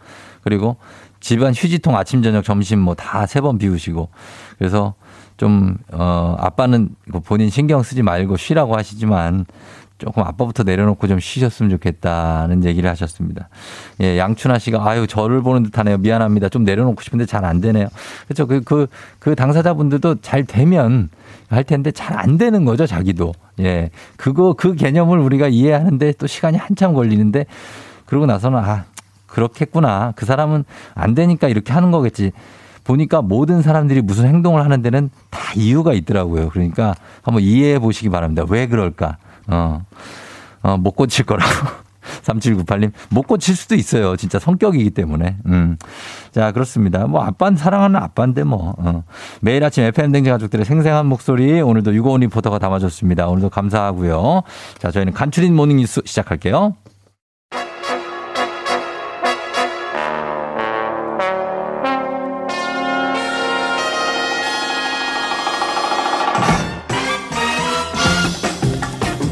그리고 0.44 0.78
집안 1.22 1.54
휴지통 1.54 1.96
아침, 1.98 2.22
저녁, 2.22 2.44
점심 2.44 2.80
뭐 2.80 2.94
다 2.94 3.24
세 3.26 3.42
번 3.42 3.58
비우시고, 3.58 4.10
그래서 4.60 4.94
좀, 5.38 5.76
어, 5.92 6.36
아빠는 6.38 6.90
본인 7.26 7.50
신경 7.50 7.82
쓰지 7.82 8.04
말고 8.04 8.38
쉬라고 8.38 8.78
하시지만, 8.78 9.46
조금 10.02 10.24
아빠부터 10.24 10.64
내려놓고 10.64 11.08
좀 11.08 11.20
쉬셨으면 11.20 11.70
좋겠다는 11.70 12.64
얘기를 12.64 12.90
하셨습니다. 12.90 13.50
예, 14.02 14.18
양춘아 14.18 14.58
씨가 14.58 14.84
아유 14.84 15.06
저를 15.06 15.44
보는 15.44 15.62
듯하네요. 15.62 16.00
미안합니다. 16.00 16.50
좀 16.50 16.64
내려놓고 16.64 17.04
싶은데 17.04 17.28
잘 17.28 17.46
안 17.46 17.62
되네요. 17.62 17.88
그렇죠. 18.26 18.48
그그 18.48 18.88
그 19.20 19.36
당사자분들도 19.36 20.22
잘 20.22 20.44
되면 20.44 21.10
할 21.50 21.64
텐데 21.64 21.92
잘 21.92 22.18
안 22.18 22.38
되는 22.38 22.66
거죠. 22.66 22.88
자기도. 22.88 23.34
예, 23.60 23.92
그거 24.18 24.54
그 24.54 24.74
개념을 24.74 25.20
우리가 25.20 25.48
이해하는데 25.48 26.14
또 26.18 26.26
시간이 26.26 26.58
한참 26.58 26.94
걸리는데 26.94 27.46
그러고 28.06 28.26
나서는 28.26 28.58
아 28.58 28.86
그렇겠구나. 29.28 30.14
그 30.16 30.26
사람은 30.26 30.66
안 30.96 31.14
되니까 31.14 31.48
이렇게 31.48 31.74
하는 31.74 31.92
거겠지. 31.92 32.32
보니까 32.84 33.22
모든 33.22 33.62
사람들이 33.62 34.02
무슨 34.02 34.26
행동을 34.28 34.64
하는 34.66 34.82
데는 34.82 35.12
다 35.30 35.40
이유가 35.56 35.94
있더라고요. 35.94 36.50
그러니까 36.50 36.96
한번 37.22 37.44
이해해 37.44 37.78
보시기 37.78 38.10
바랍니다. 38.10 38.44
왜 38.50 38.66
그럴까? 38.66 39.18
어, 39.52 39.82
어, 40.64 40.78
못 40.78 40.92
고칠 40.92 41.26
거라고. 41.26 41.52
3798님, 42.24 42.92
못 43.10 43.28
고칠 43.28 43.56
수도 43.56 43.76
있어요. 43.76 44.16
진짜 44.16 44.40
성격이기 44.40 44.90
때문에. 44.92 45.38
음. 45.46 45.78
자, 46.32 46.52
그렇습니다. 46.52 47.06
뭐, 47.06 47.24
아빠는 47.24 47.58
사랑하는 47.58 47.98
아빠인데 47.98 48.44
뭐. 48.44 48.74
어. 48.78 49.04
매일 49.42 49.64
아침 49.64 49.84
FM댕지 49.84 50.30
가족들의 50.30 50.66
생생한 50.66 51.06
목소리, 51.06 51.62
오늘도 51.62 51.94
유고원 51.94 52.22
리포터가 52.22 52.60
담아줬습니다. 52.60 53.28
오늘도 53.28 53.50
감사하고요. 53.50 54.42
자, 54.80 54.92
저희는 54.92 55.14
간추린 55.14 55.56
모닝 55.56 55.78
뉴스 55.78 56.02
시작할게요. 56.06 56.76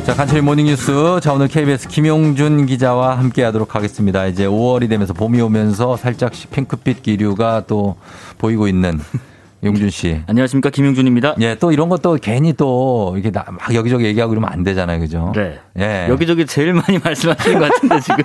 자, 0.10 0.16
간추린 0.16 0.44
모닝뉴스. 0.44 1.20
자, 1.22 1.34
오늘 1.34 1.48
KBS 1.48 1.88
김용준 1.88 2.66
기자와 2.66 3.20
함께 3.20 3.44
하도록 3.44 3.76
하겠습니다. 3.76 4.26
이제 4.26 4.48
5월이 4.48 4.90
되면서 4.90 5.14
봄이 5.14 5.40
오면서 5.40 5.98
살짝씩 5.98 6.50
핑크빛 6.50 7.04
기류가 7.04 7.66
또 7.68 7.96
보이고 8.40 8.68
있는 8.68 9.00
용준 9.62 9.90
씨. 9.90 10.22
안녕하십니까 10.28 10.70
김용준입니다. 10.70 11.36
예, 11.42 11.56
또 11.56 11.74
이런 11.74 11.90
것도 11.90 12.18
괜히 12.22 12.54
또 12.54 13.12
이렇게 13.16 13.30
나- 13.30 13.44
막 13.50 13.74
여기저기 13.76 14.06
얘기하고 14.06 14.30
그러면 14.30 14.50
안 14.54 14.64
되잖아요, 14.64 15.00
그죠? 15.02 15.34
네. 15.36 15.60
예. 15.78 16.08
여기저기 16.10 16.46
제일 16.46 16.74
많이 16.74 16.98
말씀하시는 17.04 17.60
것 17.60 17.70
같은데 17.74 18.00
지금 18.00 18.24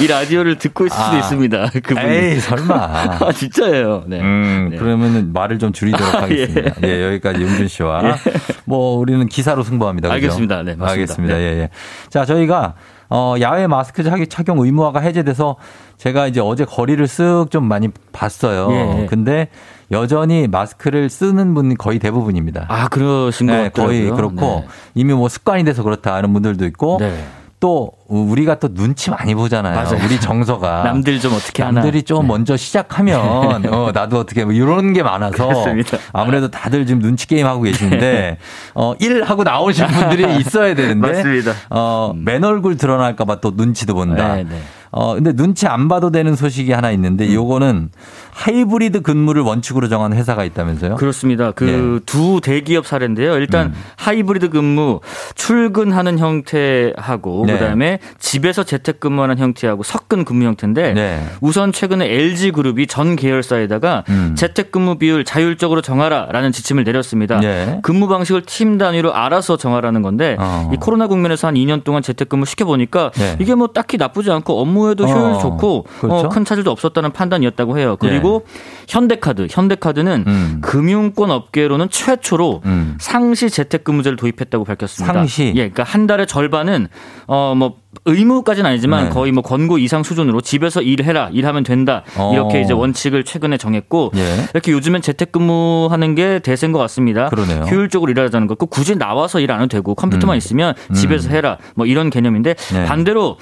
이 0.00 0.06
라디오를 0.06 0.58
듣고 0.58 0.86
있을 0.86 0.96
수도 0.96 1.16
아. 1.16 1.18
있습니다. 1.18 1.70
그분이. 1.82 2.14
에이, 2.14 2.36
설마. 2.38 2.74
아, 3.20 3.32
진짜예요. 3.32 4.04
네. 4.06 4.20
음, 4.20 4.76
그러면은 4.78 5.32
말을 5.32 5.58
좀 5.58 5.72
줄이도록 5.72 6.06
아, 6.14 6.22
하겠습니다. 6.22 6.74
예. 6.84 7.04
여기까지 7.06 7.42
용준 7.42 7.66
씨와 7.66 8.16
뭐 8.64 8.96
우리는 8.98 9.26
기사로 9.26 9.64
승부합니다. 9.64 10.06
그죠? 10.08 10.14
알겠습니다. 10.14 10.56
네, 10.62 10.76
맞습니다. 10.76 10.90
알겠습니다. 10.92 11.34
네. 11.34 11.40
예, 11.40 11.46
예. 11.62 11.70
자, 12.10 12.24
저희가 12.24 12.74
어, 13.12 13.34
야외 13.40 13.66
마스크 13.66 14.04
착- 14.04 14.20
착용 14.30 14.60
의무화가 14.60 15.00
해제돼서 15.00 15.56
제가 15.96 16.28
이제 16.28 16.40
어제 16.40 16.64
거리를 16.64 17.04
쓱 17.04 17.50
좀 17.50 17.64
많이 17.64 17.88
봤어요. 18.12 18.68
예, 18.70 19.02
예. 19.02 19.06
근데 19.06 19.48
여전히 19.90 20.46
마스크를 20.46 21.08
쓰는 21.10 21.54
분이 21.54 21.74
거의 21.76 21.98
대부분입니다. 21.98 22.66
아, 22.68 22.88
그러신 22.88 23.46
것 23.48 23.52
네, 23.54 23.62
같더라고요. 23.64 23.86
거의 23.98 24.10
그렇고 24.10 24.60
네. 24.64 24.68
이미 24.94 25.12
뭐 25.14 25.28
습관이 25.28 25.64
돼서 25.64 25.82
그렇다 25.82 26.14
하는 26.14 26.32
분들도 26.32 26.64
있고 26.66 26.98
네. 27.00 27.24
또 27.58 27.92
우리가 28.06 28.58
또 28.58 28.72
눈치 28.72 29.10
많이 29.10 29.34
보잖아요. 29.34 29.74
맞아요. 29.74 30.02
우리 30.06 30.18
정서가 30.18 30.84
남들 30.84 31.20
좀 31.20 31.34
어떻게 31.34 31.62
하나. 31.62 31.82
남들이 31.82 32.04
좀 32.04 32.26
먼저 32.26 32.56
시작하면 32.56 33.20
어, 33.70 33.90
나도 33.92 34.18
어떻게 34.18 34.44
뭐 34.44 34.54
이런 34.54 34.94
게 34.94 35.02
많아서 35.02 35.32
그렇습니다. 35.48 35.98
아무래도 36.14 36.48
다들 36.50 36.86
지금 36.86 37.02
눈치 37.02 37.26
게임 37.26 37.46
하고 37.46 37.60
계시는데 37.62 38.38
어, 38.74 38.94
일 39.00 39.24
하고 39.24 39.42
나오신 39.44 39.88
분들이 39.88 40.36
있어야 40.40 40.74
되는데 40.74 41.06
맞습니다. 41.12 41.52
어, 41.68 42.12
맨 42.16 42.44
얼굴 42.44 42.76
드러날까 42.78 43.24
봐 43.26 43.40
또 43.42 43.52
눈치도 43.54 43.92
본다. 43.94 44.36
네, 44.36 44.44
네. 44.44 44.58
어, 44.92 45.14
근데 45.14 45.32
눈치 45.32 45.66
안 45.66 45.88
봐도 45.88 46.10
되는 46.10 46.34
소식이 46.34 46.72
하나 46.72 46.90
있는데 46.90 47.26
음. 47.28 47.34
요거는 47.34 47.90
하이브리드 48.32 49.02
근무를 49.02 49.42
원칙으로 49.42 49.88
정한 49.88 50.12
회사가 50.12 50.44
있다면서요? 50.44 50.96
그렇습니다. 50.96 51.52
그두 51.52 52.40
대기업 52.42 52.86
사례인데요. 52.86 53.36
일단 53.36 53.66
음. 53.68 53.74
하이브리드 53.96 54.50
근무 54.50 55.00
출근하는 55.34 56.18
형태하고 56.18 57.44
네. 57.46 57.52
그다음에 57.52 57.98
집에서 58.18 58.64
재택근무하는 58.64 59.38
형태하고 59.38 59.82
섞은 59.82 60.24
근무 60.24 60.44
형태인데 60.44 60.94
네. 60.94 61.22
우선 61.40 61.72
최근에 61.72 62.06
LG 62.06 62.52
그룹이 62.52 62.86
전 62.86 63.14
계열사에다가 63.14 64.04
음. 64.08 64.34
재택근무 64.36 64.96
비율 64.98 65.24
자율적으로 65.24 65.82
정하라라는 65.82 66.50
지침을 66.50 66.84
내렸습니다. 66.84 67.38
네. 67.40 67.78
근무 67.82 68.08
방식을 68.08 68.42
팀 68.46 68.78
단위로 68.78 69.14
알아서 69.14 69.56
정하라는 69.56 70.02
건데 70.02 70.36
어. 70.38 70.70
이 70.72 70.76
코로나 70.76 71.06
국면에서 71.06 71.46
한 71.46 71.54
2년 71.54 71.84
동안 71.84 72.02
재택근무 72.02 72.46
시켜 72.46 72.64
보니까 72.64 73.10
네. 73.14 73.36
이게 73.38 73.54
뭐 73.54 73.68
딱히 73.68 73.96
나쁘지 73.98 74.30
않고 74.30 74.60
업무 74.60 74.79
에도 74.88 75.06
효율 75.06 75.32
어. 75.32 75.38
좋고 75.38 75.84
그렇죠. 76.00 76.26
어, 76.26 76.28
큰 76.30 76.44
차질도 76.44 76.70
없었다는 76.70 77.12
판단이었다고 77.12 77.78
해요. 77.78 77.96
그리고 78.00 78.46
현대카드, 78.88 79.48
현대카드는 79.50 80.24
음. 80.26 80.58
금융권 80.62 81.30
업계로는 81.30 81.90
최초로 81.90 82.62
음. 82.64 82.96
상시 82.98 83.50
재택근무제를 83.50 84.16
도입했다고 84.16 84.64
밝혔습니다. 84.64 85.12
상시? 85.12 85.48
예, 85.48 85.68
그러니까 85.68 85.82
한 85.82 86.06
달에 86.06 86.24
절반은 86.26 86.88
어뭐 87.26 87.74
의무까지는 88.04 88.70
아니지만 88.70 89.04
네. 89.04 89.10
거의 89.10 89.32
뭐 89.32 89.42
권고 89.42 89.76
이상 89.78 90.02
수준으로 90.04 90.40
집에서 90.40 90.80
일해라, 90.80 91.28
일하면 91.32 91.64
된다 91.64 92.04
어. 92.16 92.30
이렇게 92.32 92.60
이제 92.62 92.72
원칙을 92.72 93.24
최근에 93.24 93.56
정했고 93.56 94.12
예. 94.14 94.44
이렇게 94.54 94.70
요즘엔 94.72 95.02
재택근무하는 95.02 96.14
게 96.14 96.38
대세인 96.38 96.72
것 96.72 96.78
같습니다. 96.78 97.28
그러네요. 97.28 97.64
효율적으로 97.64 98.10
일하자는 98.12 98.46
거. 98.46 98.54
그 98.54 98.66
굳이 98.66 98.96
나와서 98.96 99.40
일 99.40 99.50
안 99.50 99.60
해도 99.62 99.66
되고 99.66 99.96
컴퓨터만 99.96 100.36
음. 100.36 100.38
있으면 100.38 100.74
집에서 100.94 101.30
해라 101.30 101.58
뭐 101.74 101.84
이런 101.84 102.08
개념인데 102.08 102.54
네. 102.54 102.84
반대로 102.84 103.36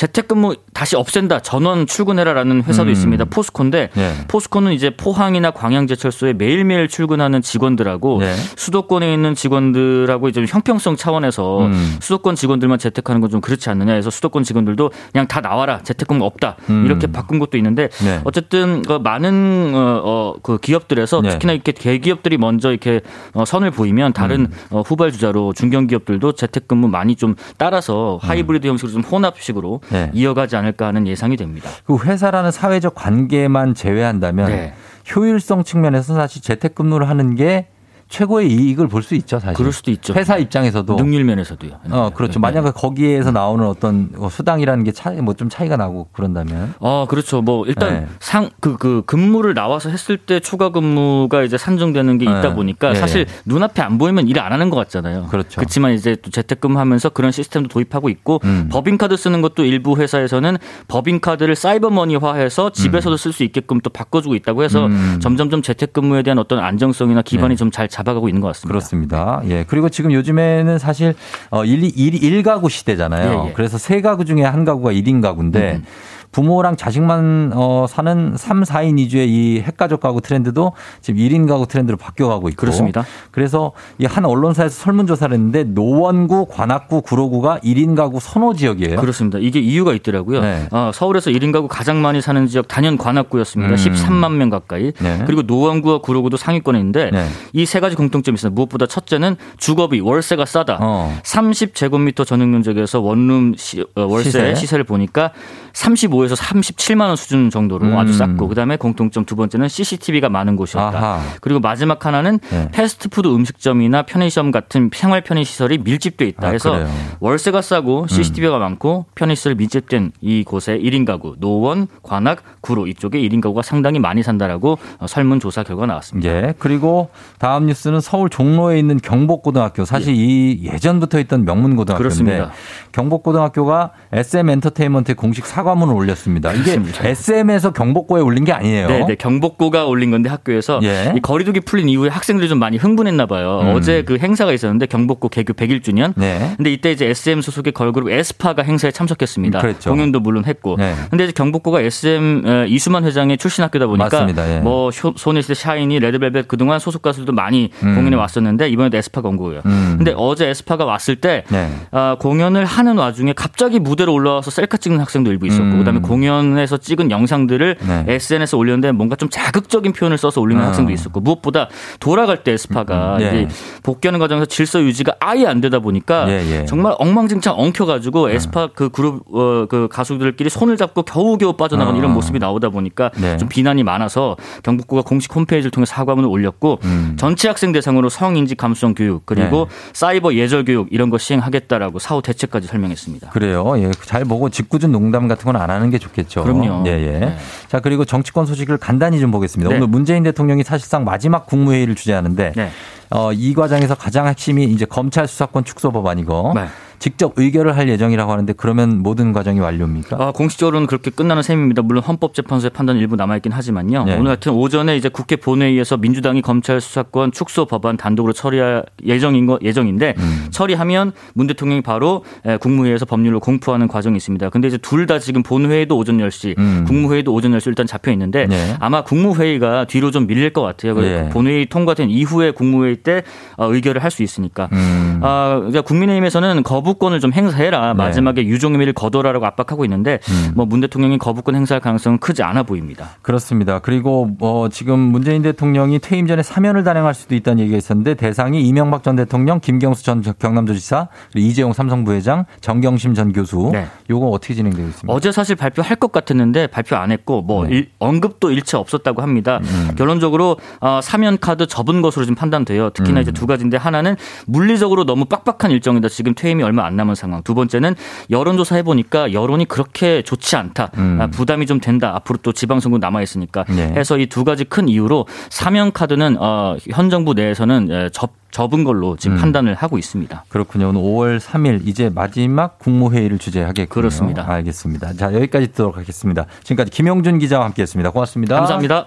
재택근무 0.00 0.56
다시 0.72 0.96
없앤다 0.96 1.40
전원 1.40 1.86
출근해라라는 1.86 2.62
회사도 2.62 2.88
음. 2.88 2.92
있습니다. 2.92 3.26
포스코인데 3.26 3.90
네. 3.92 4.14
포스코는 4.28 4.72
이제 4.72 4.88
포항이나 4.96 5.50
광양제철소에 5.50 6.32
매일매일 6.32 6.88
출근하는 6.88 7.42
직원들하고 7.42 8.20
네. 8.20 8.34
수도권에 8.56 9.12
있는 9.12 9.34
직원들하고 9.34 10.30
이제 10.30 10.42
형평성 10.48 10.96
차원에서 10.96 11.66
음. 11.66 11.96
수도권 12.00 12.34
직원들만 12.34 12.78
재택하는 12.78 13.20
건 13.20 13.30
좀 13.30 13.40
그렇지 13.40 13.70
않느냐 13.70 13.92
해서 13.92 14.10
수도권 14.10 14.42
직원들도 14.42 14.90
그냥 15.12 15.28
다 15.28 15.40
나와라 15.40 15.78
재택근무 15.84 16.24
없다 16.24 16.56
음. 16.68 16.84
이렇게 16.84 17.06
바꾼 17.06 17.38
것도 17.38 17.56
있는데 17.58 17.88
네. 18.02 18.20
어쨌든 18.24 18.82
그 18.82 18.94
많은 18.94 19.70
어, 19.72 20.02
어, 20.04 20.34
그 20.42 20.58
기업들에서 20.58 21.20
네. 21.20 21.28
특히나 21.30 21.52
이렇게 21.52 21.70
대기업들이 21.70 22.38
먼저 22.38 22.70
이렇게 22.70 23.02
어, 23.34 23.44
선을 23.44 23.70
보이면 23.70 24.14
다른 24.14 24.40
음. 24.40 24.52
어, 24.70 24.80
후발주자로 24.80 25.52
중견기업들도 25.52 26.32
재택근무 26.32 26.88
많이 26.88 27.14
좀 27.14 27.36
따라서 27.56 28.18
하이브리드 28.20 28.66
형식으로 28.66 28.92
좀 28.92 29.02
혼합식으로 29.02 29.80
네. 29.90 30.10
이어가지 30.12 30.56
않을까 30.56 30.86
하는 30.86 31.06
예상이 31.06 31.36
됩니다. 31.36 31.68
그 31.84 31.98
회사라는 31.98 32.50
사회적 32.50 32.94
관계만 32.94 33.74
제외한다면 33.74 34.50
네. 34.50 34.74
효율성 35.14 35.64
측면에서 35.64 36.14
사실 36.14 36.42
재택근무를 36.42 37.08
하는 37.08 37.34
게 37.34 37.66
최고의 38.10 38.50
이익을 38.50 38.88
볼 38.88 39.02
수 39.02 39.14
있죠, 39.14 39.38
사실. 39.38 39.54
그럴 39.54 39.72
수도 39.72 39.90
있죠. 39.92 40.12
회사 40.14 40.36
입장에서도. 40.36 40.94
능률 40.96 41.24
면에서도요. 41.24 41.70
어, 41.90 42.10
그렇죠. 42.12 42.38
만약에 42.40 42.72
거기에서 42.72 43.30
나오는 43.30 43.64
어떤 43.66 44.10
수당이라는 44.30 44.84
게 44.84 44.92
차이, 44.92 45.16
뭐 45.22 45.32
좀 45.34 45.48
차이가 45.48 45.76
나고 45.78 46.08
그런다면. 46.12 46.74
어, 46.80 47.06
그렇죠. 47.08 47.40
뭐 47.40 47.64
일단 47.66 47.90
네. 48.00 48.06
상그그 48.18 49.04
근무를 49.06 49.54
나와서 49.54 49.88
했을 49.88 50.18
때 50.18 50.40
초과 50.40 50.68
근무가 50.70 51.42
이제 51.44 51.56
산정되는 51.56 52.18
게 52.18 52.24
있다 52.26 52.42
네. 52.42 52.54
보니까 52.54 52.90
예, 52.90 52.94
사실 52.96 53.20
예. 53.22 53.26
눈앞에 53.46 53.80
안 53.80 53.96
보이면 53.96 54.26
일 54.28 54.38
안 54.40 54.52
하는 54.52 54.70
것 54.70 54.76
같잖아요. 54.76 55.26
그렇죠. 55.30 55.56
그렇지만 55.60 55.92
이제 55.92 56.16
또 56.20 56.30
재택근무하면서 56.30 57.10
그런 57.10 57.30
시스템도 57.30 57.68
도입하고 57.68 58.08
있고 58.08 58.40
음. 58.44 58.68
법인카드 58.72 59.16
쓰는 59.16 59.40
것도 59.42 59.64
일부 59.64 59.96
회사에서는 59.96 60.56
법인카드를 60.88 61.54
사이버머니화해서 61.54 62.70
집에서도 62.70 63.16
쓸 63.16 63.32
수 63.32 63.44
있게끔 63.44 63.80
또 63.80 63.90
바꿔주고 63.90 64.34
있다고 64.34 64.62
해서 64.64 64.86
음. 64.86 65.18
점점점 65.22 65.62
재택근무에 65.62 66.22
대한 66.22 66.38
어떤 66.38 66.58
안정성이나 66.58 67.22
기반이 67.22 67.50
네. 67.54 67.56
좀잘 67.56 67.88
잡 67.88 67.99
아가고 68.08 68.28
있는 68.28 68.40
것 68.40 68.48
같습니다. 68.48 68.68
그렇습니다. 68.68 69.40
예. 69.46 69.64
그리고 69.66 69.88
지금 69.88 70.12
요즘에는 70.12 70.78
사실 70.78 71.14
어, 71.50 71.64
일, 71.64 71.84
일, 71.84 72.22
일가구 72.22 72.68
시대잖아요. 72.68 73.44
예, 73.44 73.48
예. 73.48 73.52
그래서 73.52 73.78
세 73.78 74.00
가구 74.00 74.24
중에 74.24 74.42
한 74.42 74.64
가구가 74.64 74.92
1인 74.92 75.22
가구인데 75.22 75.74
음. 75.76 75.84
부모랑 76.32 76.76
자식만 76.76 77.52
어, 77.54 77.86
사는 77.88 78.34
3, 78.36 78.62
4인 78.62 78.98
이주의 79.00 79.28
이 79.28 79.60
핵가족 79.60 80.00
가구 80.00 80.20
트렌드도 80.20 80.72
지금 81.00 81.20
1인 81.20 81.48
가구 81.48 81.66
트렌드로 81.66 81.96
바뀌어가고 81.96 82.48
있고. 82.50 82.60
그렇습니다. 82.60 83.04
그래서 83.30 83.72
이 83.98 84.10
한 84.10 84.24
언론사에서 84.24 84.74
설문조사를 84.74 85.32
했는데 85.32 85.62
노원구, 85.62 86.46
관악구, 86.50 87.02
구로구가 87.02 87.60
1인 87.60 87.94
가구 87.94 88.18
선호 88.20 88.54
지역이에요. 88.54 88.96
그렇습니다. 89.00 89.38
이게 89.40 89.60
이유가 89.60 89.92
있더라고요. 89.94 90.40
네. 90.40 90.66
어, 90.72 90.90
서울에서 90.92 91.30
1인 91.30 91.52
가구 91.52 91.68
가장 91.68 92.02
많이 92.02 92.20
사는 92.20 92.44
지역 92.48 92.66
단연 92.66 92.98
관악구였습니다. 92.98 93.72
음. 93.72 93.76
13만 93.76 94.32
명 94.32 94.50
가까이. 94.50 94.90
네. 95.00 95.22
그리고 95.26 95.42
노원구와 95.42 95.98
구로구도 96.00 96.36
상위권에 96.36 96.78
있는데 96.80 97.10
네. 97.12 97.26
이 97.52 97.61
세 97.61 97.78
가지 97.78 97.94
공통점이 97.94 98.34
있어요. 98.34 98.50
무엇보다 98.52 98.86
첫째는 98.86 99.36
주거비 99.58 100.00
월세가 100.00 100.44
싸다. 100.44 100.78
어. 100.80 101.16
30제곱미터 101.22 102.26
전용 102.26 102.50
면적에서 102.50 103.00
원룸 103.00 103.54
시, 103.56 103.80
어, 103.94 104.02
월세 104.06 104.30
시세. 104.30 104.54
시세. 104.56 104.76
를 104.76 104.84
보니까 104.84 105.32
35 105.72 106.19
에서 106.24 106.34
37만 106.34 107.02
원 107.02 107.16
수준 107.16 107.50
정도로 107.50 107.86
음. 107.86 107.96
아주 107.96 108.12
쌌고 108.12 108.48
그다음에 108.48 108.76
공통점 108.76 109.24
두 109.24 109.36
번째는 109.36 109.68
CCTV가 109.68 110.28
많은 110.28 110.56
곳이었다. 110.56 110.98
아하. 110.98 111.20
그리고 111.40 111.60
마지막 111.60 112.04
하나는 112.04 112.38
네. 112.50 112.68
패스트푸드 112.72 113.28
음식점이나 113.28 114.02
편의점 114.02 114.50
같은 114.50 114.90
생활 114.92 115.22
편의 115.22 115.44
시설이 115.44 115.78
밀집돼 115.78 116.26
있다. 116.26 116.48
아, 116.48 116.50
해서 116.50 116.72
그래요? 116.72 116.88
월세가 117.20 117.62
싸고 117.62 118.06
CCTV가 118.08 118.58
많고 118.58 119.06
편의 119.14 119.36
시설 119.36 119.54
밀집된 119.54 120.12
이 120.20 120.44
곳에 120.44 120.78
1인 120.78 121.06
가구 121.06 121.36
노원, 121.38 121.86
관악, 122.02 122.42
구로 122.60 122.86
이쪽에 122.86 123.18
1인 123.20 123.40
가구가 123.40 123.62
상당히 123.62 123.98
많이 123.98 124.22
산다라고 124.22 124.78
어, 124.98 125.06
설문 125.06 125.40
조사 125.40 125.62
결과 125.62 125.86
나왔습니다. 125.86 126.28
예. 126.30 126.54
그리고 126.58 127.10
다음 127.38 127.66
뉴스는 127.66 128.00
서울 128.00 128.28
종로에 128.28 128.78
있는 128.78 128.98
경복고등학교. 128.98 129.84
사실 129.84 130.14
이 130.14 130.60
예전부터 130.64 131.18
있던 131.20 131.44
명문고등학교인데 131.44 131.98
그렇습니다. 131.98 132.50
경복고등학교가 132.92 133.92
SM 134.12 134.50
엔터테인먼트에 134.50 135.14
공식 135.14 135.46
사과문을 135.46 135.94
올렸 135.94 136.09
습니다. 136.14 136.52
이게 136.52 136.62
그렇습니다. 136.76 137.06
SM에서 137.08 137.72
경복고에 137.72 138.20
올린 138.20 138.44
게 138.44 138.52
아니에요. 138.52 138.88
네, 138.88 139.04
네, 139.06 139.14
경복고가 139.14 139.86
올린 139.86 140.10
건데 140.10 140.28
학교에서 140.30 140.80
예. 140.82 141.12
이 141.16 141.20
거리두기 141.20 141.60
풀린 141.60 141.88
이후에 141.88 142.08
학생들이 142.08 142.48
좀 142.48 142.58
많이 142.58 142.76
흥분했나 142.76 143.26
봐요. 143.26 143.60
음. 143.62 143.74
어제 143.74 144.02
그 144.02 144.18
행사가 144.18 144.52
있었는데 144.52 144.86
경복고 144.86 145.28
개교 145.28 145.52
100일주년. 145.54 146.12
네. 146.16 146.52
근데 146.56 146.72
이때 146.72 146.92
이제 146.92 147.06
SM 147.06 147.40
소속의 147.42 147.72
걸그룹 147.72 148.10
에스파가 148.10 148.62
행사에 148.62 148.90
참석했습니다. 148.90 149.58
음, 149.58 149.60
그랬죠. 149.60 149.90
공연도 149.90 150.20
물론 150.20 150.44
했고. 150.44 150.76
네. 150.76 150.94
근데 151.10 151.24
이제 151.24 151.32
경복고가 151.32 151.80
SM 151.80 152.42
어, 152.46 152.64
이수만 152.66 153.04
회장의 153.04 153.38
출신 153.38 153.64
학교다 153.64 153.86
보니까. 153.86 154.26
예. 154.48 154.60
뭐 154.60 154.90
쇼- 154.90 155.14
소녀시대 155.16 155.54
샤이니, 155.54 155.98
레드벨벳 156.00 156.48
그동안 156.48 156.78
소속 156.78 157.02
가수들도 157.02 157.32
많이 157.32 157.70
음. 157.82 157.94
공연에 157.94 158.16
왔었는데 158.16 158.68
이번에도 158.68 158.96
에스파가 158.96 159.28
온 159.28 159.36
거고요. 159.36 159.60
음. 159.66 159.94
근데 159.98 160.12
어제 160.16 160.48
에스파가 160.48 160.84
왔을 160.84 161.16
때 161.16 161.44
네. 161.50 161.68
아, 161.90 162.16
공연을 162.20 162.64
하는 162.64 162.96
와중에 162.98 163.32
갑자기 163.34 163.78
무대로 163.78 164.12
올라와서 164.14 164.50
셀카 164.50 164.76
찍는 164.78 165.00
학생도 165.00 165.30
일부 165.30 165.46
있었고 165.46 165.64
음. 165.64 165.78
그다음에 165.78 165.99
공연에서 166.02 166.78
찍은 166.78 167.10
영상들을 167.10 167.76
네. 167.80 168.04
SNS에 168.08 168.58
올렸는데 168.58 168.92
뭔가 168.92 169.16
좀 169.16 169.28
자극적인 169.30 169.92
표현을 169.92 170.18
써서 170.18 170.40
올리는 170.40 170.62
아. 170.62 170.68
학생도 170.68 170.92
있었고 170.92 171.20
무엇보다 171.20 171.68
돌아갈 172.00 172.42
때 172.42 172.52
에스파가 172.52 173.16
음, 173.16 173.20
예. 173.20 173.26
이게 173.26 173.48
복귀하는 173.82 174.18
과정에서 174.18 174.46
질서 174.46 174.80
유지가 174.82 175.14
아예 175.20 175.46
안 175.46 175.60
되다 175.60 175.78
보니까 175.78 176.28
예, 176.28 176.60
예. 176.60 176.64
정말 176.66 176.94
엉망진창 176.98 177.54
엉켜가지고 177.58 178.30
에스파 178.30 178.70
그 178.74 178.88
그룹 178.88 179.22
어, 179.32 179.66
그 179.68 179.88
가수들끼리 179.90 180.50
손을 180.50 180.76
잡고 180.76 181.02
겨우겨우 181.02 181.52
빠져나가는 181.54 181.94
아. 181.94 181.98
이런 181.98 182.12
모습이 182.12 182.38
나오다 182.38 182.70
보니까 182.70 183.10
네. 183.20 183.36
좀 183.36 183.48
비난이 183.48 183.84
많아서 183.84 184.36
경북구가 184.62 185.02
공식 185.02 185.34
홈페이지를 185.34 185.70
통해 185.70 185.86
사과문을 185.86 186.28
올렸고 186.28 186.78
음. 186.84 187.16
전체 187.18 187.48
학생 187.48 187.72
대상으로 187.72 188.08
성인지 188.08 188.56
감수성 188.56 188.94
교육 188.94 189.24
그리고 189.24 189.68
네. 189.70 189.90
사이버 189.92 190.34
예절 190.34 190.64
교육 190.64 190.88
이런 190.90 191.10
거 191.10 191.18
시행하겠다라고 191.18 191.98
사후 191.98 192.22
대책까지 192.22 192.66
설명했습니다. 192.66 193.30
그래요. 193.30 193.74
예. 193.76 193.90
잘 194.04 194.24
보고 194.24 194.48
짓궂은 194.48 194.90
농담 194.90 195.28
같은 195.28 195.44
건 195.44 195.60
안 195.60 195.68
하는 195.70 195.89
게 195.90 195.98
좋겠죠. 195.98 196.42
그럼요. 196.42 196.84
예, 196.86 196.92
예. 196.92 197.18
네. 197.18 197.36
자, 197.68 197.80
그리고 197.80 198.04
정치권 198.04 198.46
소식을 198.46 198.78
간단히 198.78 199.20
좀 199.20 199.30
보겠습니다. 199.30 199.70
네. 199.70 199.76
오늘 199.76 199.88
문재인 199.88 200.22
대통령이 200.22 200.62
사실상 200.64 201.04
마지막 201.04 201.46
국무회의를 201.46 201.94
주재하는데 201.94 202.52
네. 202.56 202.70
어, 203.10 203.32
이 203.32 203.54
과정에서 203.54 203.94
가장 203.94 204.26
핵심이 204.26 204.64
이제 204.64 204.84
검찰 204.84 205.26
수사권 205.26 205.64
축소 205.64 205.90
법안이고 205.90 206.52
네. 206.54 206.66
직접 207.00 207.32
의결을 207.36 207.76
할 207.76 207.88
예정이라고 207.88 208.30
하는데 208.30 208.52
그러면 208.52 208.98
모든 209.02 209.32
과정이 209.32 209.58
완료입니까? 209.58 210.16
아, 210.20 210.32
공식적으로는 210.32 210.86
그렇게 210.86 211.10
끝나는 211.10 211.42
셈입니다. 211.42 211.82
물론 211.82 212.02
헌법재판소의 212.04 212.70
판단 212.70 212.96
일부 212.98 213.16
남아있긴 213.16 213.50
하지만요. 213.52 214.04
네. 214.04 214.16
오늘 214.16 214.28
하여튼 214.28 214.52
오전에 214.52 214.96
이제 214.96 215.08
국회 215.08 215.36
본회의에서 215.36 215.96
민주당이 215.96 216.42
검찰 216.42 216.80
수사권 216.80 217.32
축소 217.32 217.64
법안 217.64 217.96
단독으로 217.96 218.32
처리할 218.34 218.84
예정인 219.04 219.46
거 219.46 219.58
예정인데 219.62 220.14
음. 220.18 220.46
처리하면 220.50 221.12
문 221.34 221.46
대통령이 221.46 221.80
바로 221.80 222.22
에, 222.44 222.58
국무회의에서 222.58 223.06
법률을 223.06 223.40
공포하는 223.40 223.88
과정이 223.88 224.16
있습니다. 224.18 224.50
근데 224.50 224.68
이제 224.68 224.76
둘 224.78 225.00
다 225.06 225.18
지금 225.18 225.42
본회의도 225.42 225.96
오전 225.96 226.18
10시, 226.18 226.56
음. 226.58 226.84
국무회의도 226.86 227.32
오전 227.32 227.52
10시 227.52 227.68
일단 227.68 227.86
잡혀 227.86 228.12
있는데 228.12 228.46
네. 228.46 228.76
아마 228.78 229.02
국무회의가 229.02 229.86
뒤로 229.86 230.10
좀 230.10 230.26
밀릴 230.26 230.52
것 230.52 230.60
같아요. 230.60 230.94
그래서 230.94 231.24
예. 231.24 231.28
본회의 231.30 231.64
통과된 231.66 232.10
이후에 232.10 232.50
국무회의 232.50 232.96
때 232.96 233.22
어, 233.56 233.72
의결을 233.72 234.04
할 234.04 234.10
수 234.10 234.22
있으니까. 234.22 234.68
음. 234.72 235.20
아, 235.22 235.54
그러니까 235.58 235.80
국민의힘에서는 235.82 236.62
거부 236.64 236.89
권을 236.98 237.20
좀 237.20 237.32
행사해라. 237.32 237.88
네. 237.88 237.94
마지막에 237.94 238.44
유종의미를 238.46 238.92
거둬라라고 238.92 239.46
압박하고 239.46 239.84
있는데 239.84 240.18
음. 240.28 240.52
뭐문 240.54 240.80
대통령이 240.80 241.18
거부권 241.18 241.54
행사할 241.54 241.80
가능성은 241.80 242.18
크지 242.18 242.42
않아 242.42 242.62
보입니다. 242.64 243.10
그렇습니다. 243.22 243.78
그리고 243.78 244.26
뭐 244.38 244.68
지금 244.68 244.98
문재인 244.98 245.42
대통령이 245.42 245.98
퇴임 246.00 246.26
전에 246.26 246.42
사면을 246.42 246.84
단행할 246.84 247.14
수도 247.14 247.34
있다는 247.34 247.60
얘기가 247.62 247.76
있었는데 247.78 248.14
대상이 248.14 248.62
이명박 248.62 249.02
전 249.02 249.16
대통령, 249.16 249.60
김경수 249.60 250.04
전 250.04 250.22
경남도지사, 250.38 251.08
이재용 251.36 251.72
삼성 251.72 252.04
부회장, 252.04 252.44
정경심 252.60 253.14
전 253.14 253.32
교수. 253.32 253.70
네. 253.72 253.86
요거 254.08 254.28
어떻게 254.28 254.54
진행되고 254.54 254.88
있습니까? 254.88 255.12
어제 255.12 255.32
사실 255.32 255.56
발표할 255.56 255.96
것 255.96 256.12
같았는데 256.12 256.66
발표 256.68 256.96
안 256.96 257.12
했고 257.12 257.42
뭐 257.42 257.66
네. 257.66 257.76
일- 257.76 257.90
언급도 257.98 258.50
일체 258.50 258.76
없었다고 258.76 259.22
합니다. 259.22 259.60
음. 259.62 259.90
결론적으로 259.96 260.56
어, 260.80 261.00
사면 261.02 261.38
카드 261.38 261.66
접은 261.66 262.02
것으로 262.02 262.24
지금 262.24 262.34
판단돼요. 262.34 262.90
특히나 262.90 263.20
음. 263.20 263.22
이제 263.22 263.32
두 263.32 263.46
가지인데 263.46 263.76
하나는 263.76 264.16
물리적으로 264.46 265.04
너무 265.04 265.24
빡빡한 265.26 265.70
일정이다. 265.70 266.08
지금 266.08 266.34
퇴임이 266.34 266.62
얼마 266.62 266.79
안 266.84 266.96
남은 266.96 267.14
상황. 267.14 267.42
두 267.42 267.54
번째는 267.54 267.94
여론조사 268.30 268.76
해보니까 268.76 269.32
여론이 269.32 269.66
그렇게 269.66 270.22
좋지 270.22 270.56
않다. 270.56 270.90
음. 270.98 271.18
아, 271.20 271.26
부담이 271.26 271.66
좀 271.66 271.80
된다. 271.80 272.12
앞으로 272.16 272.38
또 272.42 272.52
지방선거 272.52 272.98
남아 272.98 273.22
있으니까 273.22 273.64
네. 273.68 273.92
해서 273.96 274.18
이 274.18 274.26
두 274.30 274.44
가지 274.44 274.64
큰 274.64 274.88
이유로 274.88 275.26
사면 275.50 275.92
카드는 275.92 276.36
어, 276.40 276.76
현 276.90 277.10
정부 277.10 277.34
내에서는 277.34 277.88
에, 277.90 278.08
접 278.12 278.32
접은 278.52 278.82
걸로 278.84 279.16
지금 279.16 279.36
음. 279.36 279.40
판단을 279.40 279.74
하고 279.74 279.96
있습니다. 279.98 280.44
그렇군요. 280.48 280.88
오늘 280.88 281.00
5월 281.00 281.40
3일 281.40 281.86
이제 281.86 282.10
마지막 282.12 282.78
국무회의를 282.80 283.38
주재하겠군요. 283.38 283.86
그렇습니다. 283.88 284.44
알겠습니다. 284.48 285.12
자, 285.14 285.32
여기까지 285.32 285.68
듣도록 285.68 285.96
하겠습니다. 285.96 286.46
지금까지 286.64 286.90
김용준 286.90 287.38
기자와 287.38 287.64
함께했습니다. 287.66 288.10
고맙습니다. 288.10 288.56
감사합니다. 288.56 289.06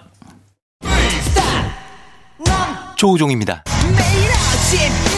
조우종입니다. 2.96 3.64
매일 3.96 4.30
아침 4.30 4.78
7시 5.10 5.13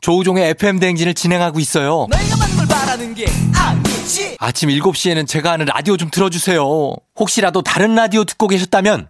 조우종의 0.00 0.50
FM 0.50 0.78
대행진을 0.80 1.14
진행하고 1.14 1.60
있어요. 1.60 2.06
아침 4.38 4.68
7시에는 4.68 5.26
제가 5.26 5.52
하는 5.52 5.66
라디오 5.66 5.96
좀 5.96 6.10
틀어주세요. 6.10 6.62
혹시라도 7.18 7.62
다른 7.62 7.94
라디오 7.94 8.24
듣고 8.24 8.48
계셨다면 8.48 9.08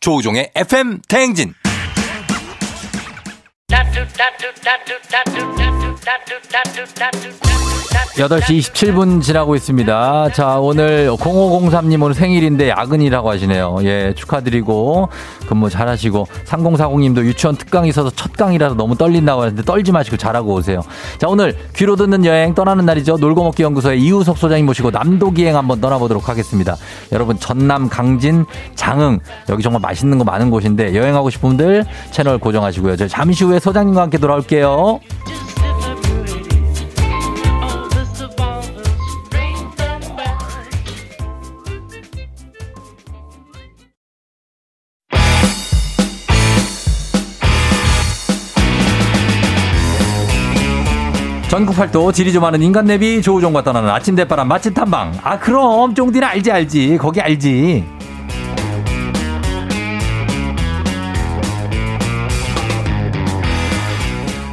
조우종의 0.00 0.50
FM 0.56 1.00
대행진. 1.08 1.54
8시 8.16 8.58
27분 8.58 9.22
지나고 9.22 9.54
있습니다. 9.56 10.32
자, 10.34 10.58
오늘 10.58 11.08
0503님 11.08 12.02
오늘 12.02 12.14
생일인데 12.14 12.68
야근이라고 12.68 13.30
하시네요. 13.30 13.78
예, 13.84 14.12
축하드리고 14.14 15.08
근무 15.46 15.70
잘하시고 15.70 16.26
3040님도 16.44 17.24
유치원 17.24 17.56
특강 17.56 17.86
있어서 17.86 18.10
첫 18.10 18.32
강이라서 18.34 18.74
너무 18.74 18.96
떨린다고 18.96 19.42
하는데 19.42 19.62
떨지 19.62 19.92
마시고 19.92 20.18
잘하고 20.18 20.52
오세요. 20.52 20.82
자, 21.18 21.28
오늘 21.28 21.56
귀로 21.74 21.96
듣는 21.96 22.26
여행 22.26 22.54
떠나는 22.54 22.84
날이죠. 22.84 23.16
놀고 23.16 23.44
먹기 23.44 23.62
연구소의 23.62 24.02
이우석 24.02 24.36
소장님 24.36 24.66
모시고 24.66 24.90
남도 24.90 25.30
기행 25.30 25.56
한번 25.56 25.80
떠나보도록 25.80 26.28
하겠습니다. 26.28 26.76
여러분 27.12 27.38
전남 27.38 27.88
강진 27.88 28.44
장흥 28.74 29.20
여기 29.48 29.62
정말 29.62 29.80
맛있는 29.80 30.18
거 30.18 30.24
많은 30.24 30.50
곳인데 30.50 30.94
여행하고 30.94 31.30
싶은 31.30 31.48
분들 31.48 31.86
채널 32.10 32.36
고정하시고요. 32.38 32.96
저 32.96 33.08
잠시 33.08 33.44
후에 33.44 33.58
소장님과 33.62 34.02
함께 34.02 34.18
돌아올게요. 34.18 34.98
전국 51.48 51.76
팔도 51.76 52.12
지리 52.12 52.32
좀 52.32 52.44
하는 52.44 52.62
인간 52.62 52.86
내비 52.86 53.20
조우종과 53.22 53.62
떠나는 53.62 53.90
아침 53.90 54.16
대바람 54.16 54.48
맛집 54.48 54.74
탐방. 54.74 55.12
아 55.22 55.38
그럼 55.38 55.94
쫑디는 55.94 56.26
알지 56.26 56.50
알지 56.50 56.98
거기 56.98 57.20
알지. 57.20 58.01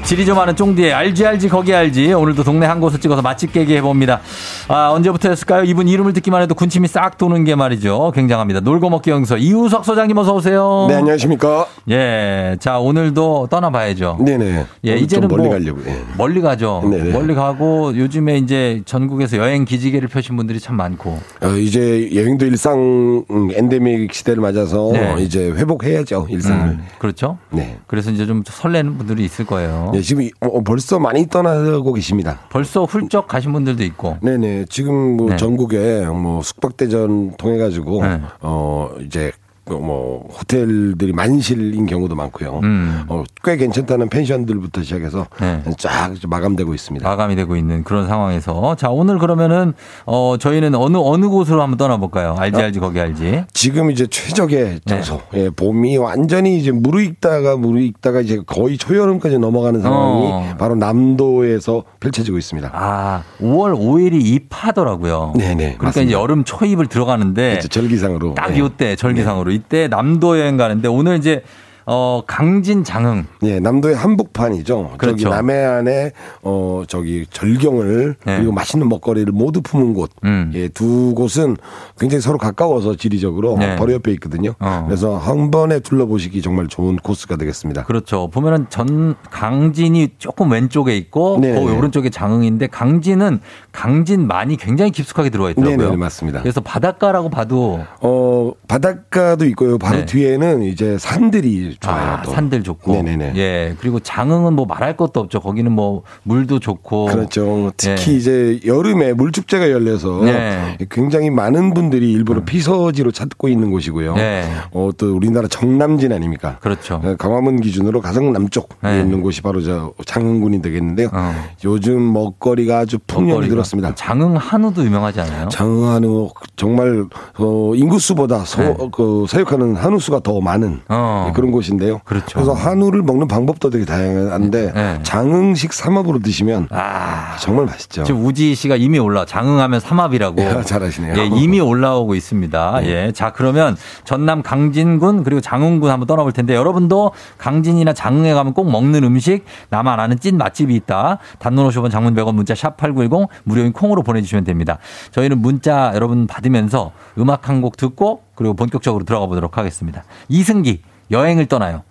지리 0.10 0.26
좀 0.26 0.40
하는 0.40 0.56
쫑디의 0.56 0.92
알지 0.92 1.24
알지 1.24 1.50
거기 1.50 1.72
알지 1.72 2.14
오늘도 2.14 2.44
동네 2.44 2.66
한 2.66 2.80
곳을 2.80 3.00
찍어서 3.00 3.22
맛집 3.22 3.54
깨기 3.54 3.76
해봅니다. 3.76 4.22
아 4.68 4.90
언제부터였을까요? 4.90 5.66
이분 5.66 5.88
이름을 5.88 6.14
듣기만 6.14 6.42
해도 6.42 6.56
군침이 6.56 6.88
싹 6.88 7.20
도는 7.20 7.44
게 7.44 7.54
말이죠. 7.54 8.12
굉장합니다. 8.16 8.62
놀고 8.62 8.90
먹기 8.90 9.12
영서 9.12 9.38
이우석 9.38 9.86
소장님 9.86 10.18
어서 10.18 10.34
오세요. 10.34 10.88
네, 10.90 10.96
안녕하십니까. 10.96 11.68
예, 11.92 12.58
자 12.60 12.80
오늘도 12.80 13.50
떠나봐야죠. 13.52 14.18
네네. 14.26 14.66
예, 14.88 14.96
이제는 14.98 15.30
좀 15.30 15.38
멀리 15.38 15.48
뭐 15.48 15.60
가려고. 15.60 15.82
예. 15.86 16.02
멀리 16.18 16.42
가죠. 16.42 16.82
네네. 16.90 17.12
멀리 17.12 17.36
가고 17.36 17.96
요즘에 17.96 18.40
이제 18.40 18.82
전국에서 18.86 19.38
여행 19.38 19.64
기지개를 19.64 20.08
펴신 20.08 20.36
분들이 20.38 20.60
참 20.60 20.76
많고. 20.76 21.20
어, 21.44 21.50
이제 21.50 22.10
여행도 22.16 22.48
일상 22.48 23.26
음, 23.30 23.52
엔데믹 23.54 24.12
시대를 24.12 24.42
맞아서 24.42 24.90
네. 24.92 25.18
이제 25.20 25.52
회복해야죠 25.52 26.26
일상을. 26.32 26.68
음, 26.68 26.84
그렇죠. 26.98 27.38
네. 27.52 27.78
그래서 27.86 28.10
이제 28.10 28.26
좀 28.26 28.42
설레는 28.44 28.98
분들이 28.98 29.24
있을 29.24 29.46
거예요. 29.46 29.92
네, 30.00 30.02
지금 30.02 30.22
이- 30.24 30.32
어, 30.40 30.62
벌써 30.64 30.98
많이 31.00 31.28
떠나고 31.28 31.92
계십니다. 31.94 32.40
벌써 32.50 32.86
훌쩍 32.86 33.28
가신 33.28 33.52
분들도 33.52 33.84
있고. 33.84 34.18
네네. 34.22 34.66
지금 34.70 35.18
뭐 35.18 35.30
네. 35.32 35.38
전국에 35.38 36.06
뭐 36.08 36.42
숙박대전 36.42 37.36
통해 37.38 37.58
가지고 37.58 38.02
네. 38.06 38.22
어 38.42 38.90
이제 39.06 39.32
그 39.32 39.49
뭐 39.78 40.28
호텔들이 40.40 41.14
만실인 41.14 41.86
경우도 41.86 42.16
많고요. 42.16 42.60
음. 42.64 43.04
어, 43.08 43.24
꽤 43.44 43.58
괜찮다는 43.58 44.10
펜션들부터 44.10 44.84
시작해서 44.84 45.28
네. 45.40 45.64
쫙 45.78 46.14
마감되고 46.28 46.74
있습니다. 46.74 47.08
마감이 47.08 47.36
되고 47.36 47.56
있는 47.56 47.84
그런 47.84 48.08
상황에서 48.08 48.76
자 48.76 48.90
오늘 48.90 49.20
그러면은 49.20 49.74
어 50.06 50.36
저희는 50.40 50.76
어느 50.76 50.98
어느 50.98 51.28
곳으로 51.28 51.62
한번 51.62 51.78
떠나볼까요? 51.78 52.36
알지 52.38 52.62
알지 52.62 52.80
거기 52.80 53.00
알지. 53.00 53.46
지금 53.54 53.92
이제 53.92 54.08
최적의 54.08 54.82
장소. 54.86 55.22
예, 55.34 55.50
봄이 55.50 55.98
완전히 55.98 56.58
이제 56.58 56.72
무르익다가 56.72 57.56
무르익다가 57.58 58.22
이제 58.22 58.42
거의 58.46 58.78
초여름까지 58.78 59.38
넘어가는 59.40 59.82
상황이 59.82 60.28
어. 60.28 60.56
바로 60.58 60.76
남도에서 60.76 61.84
펼쳐지고 62.00 62.38
있습니다. 62.38 62.70
아 62.74 63.24
5월 63.42 63.78
5일이 63.78 64.22
입하더라고요. 64.24 65.34
네네. 65.38 65.56
그러니까 65.56 65.84
맞습니다. 65.86 66.02
이제 66.10 66.14
여름 66.14 66.44
초입을 66.44 66.88
들어가는데 66.88 67.50
그렇죠, 67.52 67.68
절기상으로. 67.68 68.36
딱 68.36 68.56
예. 68.56 68.60
이때 68.64 68.96
절기상으로 68.96 69.52
이때 69.60 69.88
남도 69.88 70.40
여행 70.40 70.58
가는데 70.58 70.88
오늘 70.88 71.18
이제 71.18 71.44
어 71.92 72.22
강진 72.28 72.84
장흥 72.84 73.26
예, 73.42 73.60
남도의 73.60 73.96
한복판이죠. 73.96 74.90
저기 74.92 74.98
그렇죠. 75.00 75.30
남해안에 75.30 76.12
어 76.44 76.84
저기 76.88 77.26
절경을 77.32 78.16
네. 78.26 78.38
그리고 78.38 78.52
맛있는 78.52 78.88
먹거리를 78.88 79.34
모두 79.34 79.64
품은 79.64 79.96
곳. 79.96 80.12
음. 80.24 80.52
예, 80.54 80.68
두 80.68 81.16
곳은 81.16 81.58
굉장히 81.98 82.22
서로 82.22 82.38
가까워서 82.38 82.96
지리적으로 82.96 83.58
네. 83.58 83.76
바로 83.76 83.92
옆에 83.94 84.12
있거든요. 84.12 84.54
어. 84.60 84.84
그래서 84.86 85.18
한 85.18 85.50
번에 85.50 85.80
둘러보시기 85.80 86.44
정말 86.44 86.68
좋은 86.68 86.96
코스가 86.98 87.38
되겠습니다. 87.38 87.86
그렇죠. 87.86 88.28
보면은 88.28 88.68
전 88.70 89.16
강진이 89.32 90.10
조금 90.20 90.52
왼쪽에 90.52 90.96
있고. 90.96 91.42
그 91.42 91.76
오른쪽에 91.76 92.12
장흥인데 92.12 92.68
강진은 92.68 93.40
강진만이 93.72 94.58
굉장히 94.58 94.92
깊숙하게 94.92 95.32
들어와 95.32 95.50
있더라고요. 95.52 95.78
네네, 95.78 95.96
맞습니다. 95.96 96.42
그래서 96.42 96.62
바닷가라고 96.62 97.30
봐도 97.30 97.80
어, 98.02 98.52
바닷가도 98.70 99.46
있고요. 99.48 99.80
바로 99.80 99.98
네. 99.98 100.06
뒤에는 100.06 100.62
이제 100.62 100.96
산들이 101.00 101.76
좋아요. 101.80 102.12
아, 102.18 102.22
또. 102.22 102.32
산들 102.32 102.62
좋고. 102.62 102.94
네네네. 102.94 103.34
예. 103.36 103.76
그리고 103.80 104.00
장흥은 104.00 104.54
뭐 104.54 104.68
말할 104.68 104.96
것도 104.96 105.20
없죠. 105.20 105.40
거기는 105.40 105.72
뭐 105.72 106.04
물도 106.22 106.60
좋고. 106.60 107.08
그렇죠. 107.08 107.72
특히 107.76 108.14
예. 108.14 108.18
이제 108.18 108.60
여름에 108.68 109.14
물축제가 109.14 109.72
열려서 109.72 110.22
네. 110.24 110.78
굉장히 110.92 111.32
많은 111.32 111.74
분들이 111.74 112.12
일부러 112.12 112.44
피서지로 112.46 113.12
찾고 113.12 113.48
있는 113.48 113.72
곳이고요. 113.72 114.14
네. 114.14 114.48
어, 114.72 114.92
또 114.96 115.16
우리나라 115.16 115.48
정남진 115.48 116.14
아닙니까? 116.14 116.60
그렇죠. 116.62 117.02
어, 117.04 117.16
강화문 117.18 117.62
기준으로 117.62 118.02
가장 118.02 118.32
남쪽에 118.32 118.68
네. 118.84 119.00
있는 119.00 119.22
곳이 119.22 119.42
바로 119.42 119.64
저 119.64 119.94
장흥군이 120.06 120.62
되겠는데요. 120.62 121.10
어. 121.12 121.34
요즘 121.66 122.14
먹거리가 122.14 122.78
아주 122.78 123.00
풍년이. 123.08 123.50
들었습니다. 123.50 123.96
장흥 123.96 124.36
한우도 124.36 124.86
유명하지 124.86 125.22
않아요? 125.22 125.50
장흥 125.50 125.90
한우 125.90 126.30
정말 126.56 127.06
어, 127.40 127.74
인구수보다 127.74 128.46
서, 128.64 128.78
네. 128.78 128.90
그 128.92 129.26
사육하는 129.28 129.76
한우 129.76 130.00
수가 130.00 130.20
더 130.22 130.42
많은 130.42 130.82
어. 130.90 131.28
예, 131.30 131.34
그런 131.34 131.52
곳인데요. 131.52 132.00
그렇죠. 132.04 132.40
래서 132.40 132.54
한우를 132.54 133.04
먹는 133.04 133.28
방법도 133.28 133.70
되게 133.70 133.86
다양한데 133.86 134.72
네. 134.74 135.00
장흥식 135.04 135.72
삼합으로 135.74 136.20
드시면 136.20 136.68
아. 136.72 137.38
정말 137.40 137.66
맛있죠. 137.66 138.04
지금 138.04 138.26
우지 138.26 138.56
씨가 138.56 138.76
이미 138.76 139.00
올라 139.00 139.26
장흥하면 139.26 139.80
삼합이라고 139.80 140.42
야, 140.42 140.62
잘하시네요. 140.64 141.16
예, 141.18 141.26
이미 141.28 141.60
올라오고 141.60 142.16
있습니다. 142.16 142.80
예. 142.86 143.12
자, 143.14 143.32
그러면 143.32 143.78
전남 144.04 144.42
강진군 144.42 145.24
그리고 145.24 145.42
장흥군 145.42 145.90
한번 145.92 146.08
떠나볼 146.08 146.32
텐데 146.32 146.56
여러분도 146.56 147.12
강진이나 147.38 147.94
장흥에 147.94 148.34
가면 148.34 148.54
꼭 148.54 148.72
먹는 148.72 149.04
음식 149.04 149.46
나만 149.70 150.00
아는 150.00 150.20
찐 150.20 150.38
맛집이 150.38 150.74
있다. 150.76 151.20
단문 151.40 151.68
50원 151.70 151.92
장문 151.92 152.16
100원 152.16 152.34
문자 152.34 152.56
샵 152.56 152.78
8910 152.78 153.28
무료인 153.44 153.74
콩으로 153.74 154.02
보내주시면 154.04 154.44
됩니다. 154.44 154.80
저희는 155.12 155.38
문자 155.40 155.92
여러분 155.94 156.26
받으면서 156.28 156.92
음악 157.20 157.48
한 157.48 157.60
곡 157.60 157.76
듣고 157.76 158.22
그리고 158.40 158.54
본격적으로 158.54 159.04
들어가 159.04 159.26
보도록 159.26 159.58
하겠습니다. 159.58 160.06
이승기 160.30 160.82
여행을 161.12 161.48
떠나요. 161.48 161.84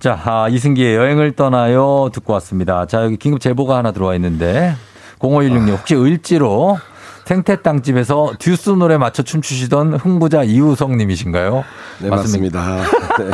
자, 0.00 0.18
아, 0.24 0.48
이승기의 0.48 0.96
여행을 0.96 1.32
떠나요 1.32 2.08
듣고 2.14 2.32
왔습니다. 2.32 2.86
자, 2.86 3.04
여기 3.04 3.18
긴급 3.18 3.40
제보가 3.42 3.76
하나 3.76 3.92
들어와 3.92 4.14
있는데 4.14 4.74
0516님 5.18 5.72
혹시 5.72 5.94
을지로 5.94 6.78
생태 7.26 7.60
땅집에서 7.60 8.32
듀스 8.38 8.70
노래 8.70 8.96
맞춰 8.96 9.22
춤추시던 9.22 9.94
흥부자 9.94 10.44
이우성 10.44 10.96
님이신가요? 10.96 11.62
네, 12.00 12.08
맞습니다. 12.08 12.80
네. 13.20 13.30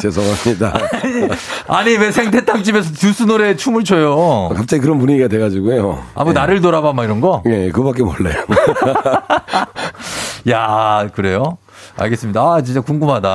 죄송합니다. 0.00 0.74
아니, 1.66 1.96
왜 1.96 2.12
생태 2.12 2.44
땅집에서 2.44 2.92
듀스 2.92 3.22
노래 3.24 3.56
춤을 3.56 3.84
춰요? 3.84 4.50
갑자기 4.54 4.82
그런 4.82 4.98
분위기가 4.98 5.28
돼가지고요. 5.28 5.98
아, 6.14 6.24
뭐 6.24 6.34
네. 6.34 6.40
나를 6.40 6.60
돌아봐 6.60 6.92
막 6.92 7.04
이런 7.04 7.20
거? 7.22 7.42
예, 7.46 7.70
그거밖에 7.70 8.02
몰라요. 8.02 8.44
야, 10.50 11.08
그래요? 11.14 11.58
알겠습니다. 11.96 12.40
아, 12.40 12.62
진짜 12.62 12.80
궁금하다. 12.80 13.28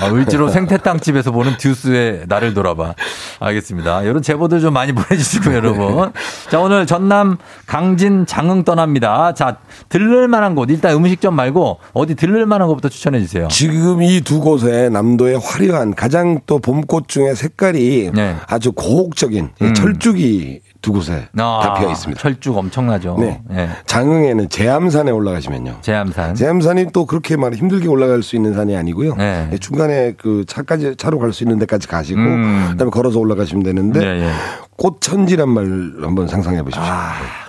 아, 0.00 0.06
을지로 0.12 0.48
생태땅집에서 0.50 1.30
보는 1.30 1.56
듀스의 1.58 2.24
나를 2.28 2.52
돌아봐. 2.54 2.94
알겠습니다. 3.40 4.02
이런 4.02 4.22
제보들 4.22 4.60
좀 4.60 4.74
많이 4.74 4.92
보내주시고요, 4.92 5.54
여러분. 5.56 6.12
자, 6.50 6.60
오늘 6.60 6.86
전남 6.86 7.38
강진 7.66 8.26
장흥 8.26 8.64
떠납니다. 8.64 9.32
자, 9.34 9.56
들를만한 9.88 10.54
곳. 10.54 10.70
일단 10.70 10.92
음식점 10.94 11.34
말고 11.34 11.78
어디 11.92 12.14
들를만한 12.14 12.68
곳부터 12.68 12.88
추천해 12.88 13.20
주세요. 13.20 13.48
지금 13.48 14.02
이 14.02 14.20
두 14.20 14.40
곳에 14.40 14.88
남도의 14.90 15.40
화려한 15.42 15.94
가장 15.94 16.40
또 16.46 16.58
봄꽃 16.58 17.08
중에 17.08 17.34
색깔이 17.34 18.10
네. 18.12 18.36
아주 18.46 18.72
고혹적인 18.72 19.50
이 19.60 19.64
음. 19.64 19.74
철쭉이 19.74 20.60
두 20.80 20.92
곳에 20.92 21.28
아, 21.36 21.60
다 21.62 21.74
피어 21.74 21.90
있습니다. 21.90 22.20
철쭉 22.20 22.56
엄청나죠. 22.56 23.16
네. 23.18 23.40
예. 23.52 23.68
장흥에는 23.86 24.48
제암산에 24.48 25.10
올라가시면요. 25.10 25.78
제암산. 25.80 26.34
제암산이 26.36 26.92
또 26.92 27.04
그렇게 27.04 27.36
막 27.36 27.52
힘들게 27.52 27.88
올라갈 27.88 28.22
수 28.22 28.36
있는 28.36 28.54
산이 28.54 28.76
아니고요. 28.76 29.16
네. 29.16 29.50
중간에 29.60 30.14
그 30.16 30.44
차까지 30.46 30.94
차로 30.96 31.18
갈 31.18 31.32
수 31.32 31.42
있는 31.44 31.58
데까지 31.58 31.88
가시고 31.88 32.20
음. 32.20 32.68
그다음에 32.70 32.90
걸어서 32.90 33.18
올라가시면 33.18 33.62
되는데 33.64 34.00
예, 34.02 34.24
예. 34.24 34.30
꽃천지란 34.76 35.48
말 35.48 35.64
한번 36.00 36.26
상상해 36.28 36.62
보십시오. 36.62 36.82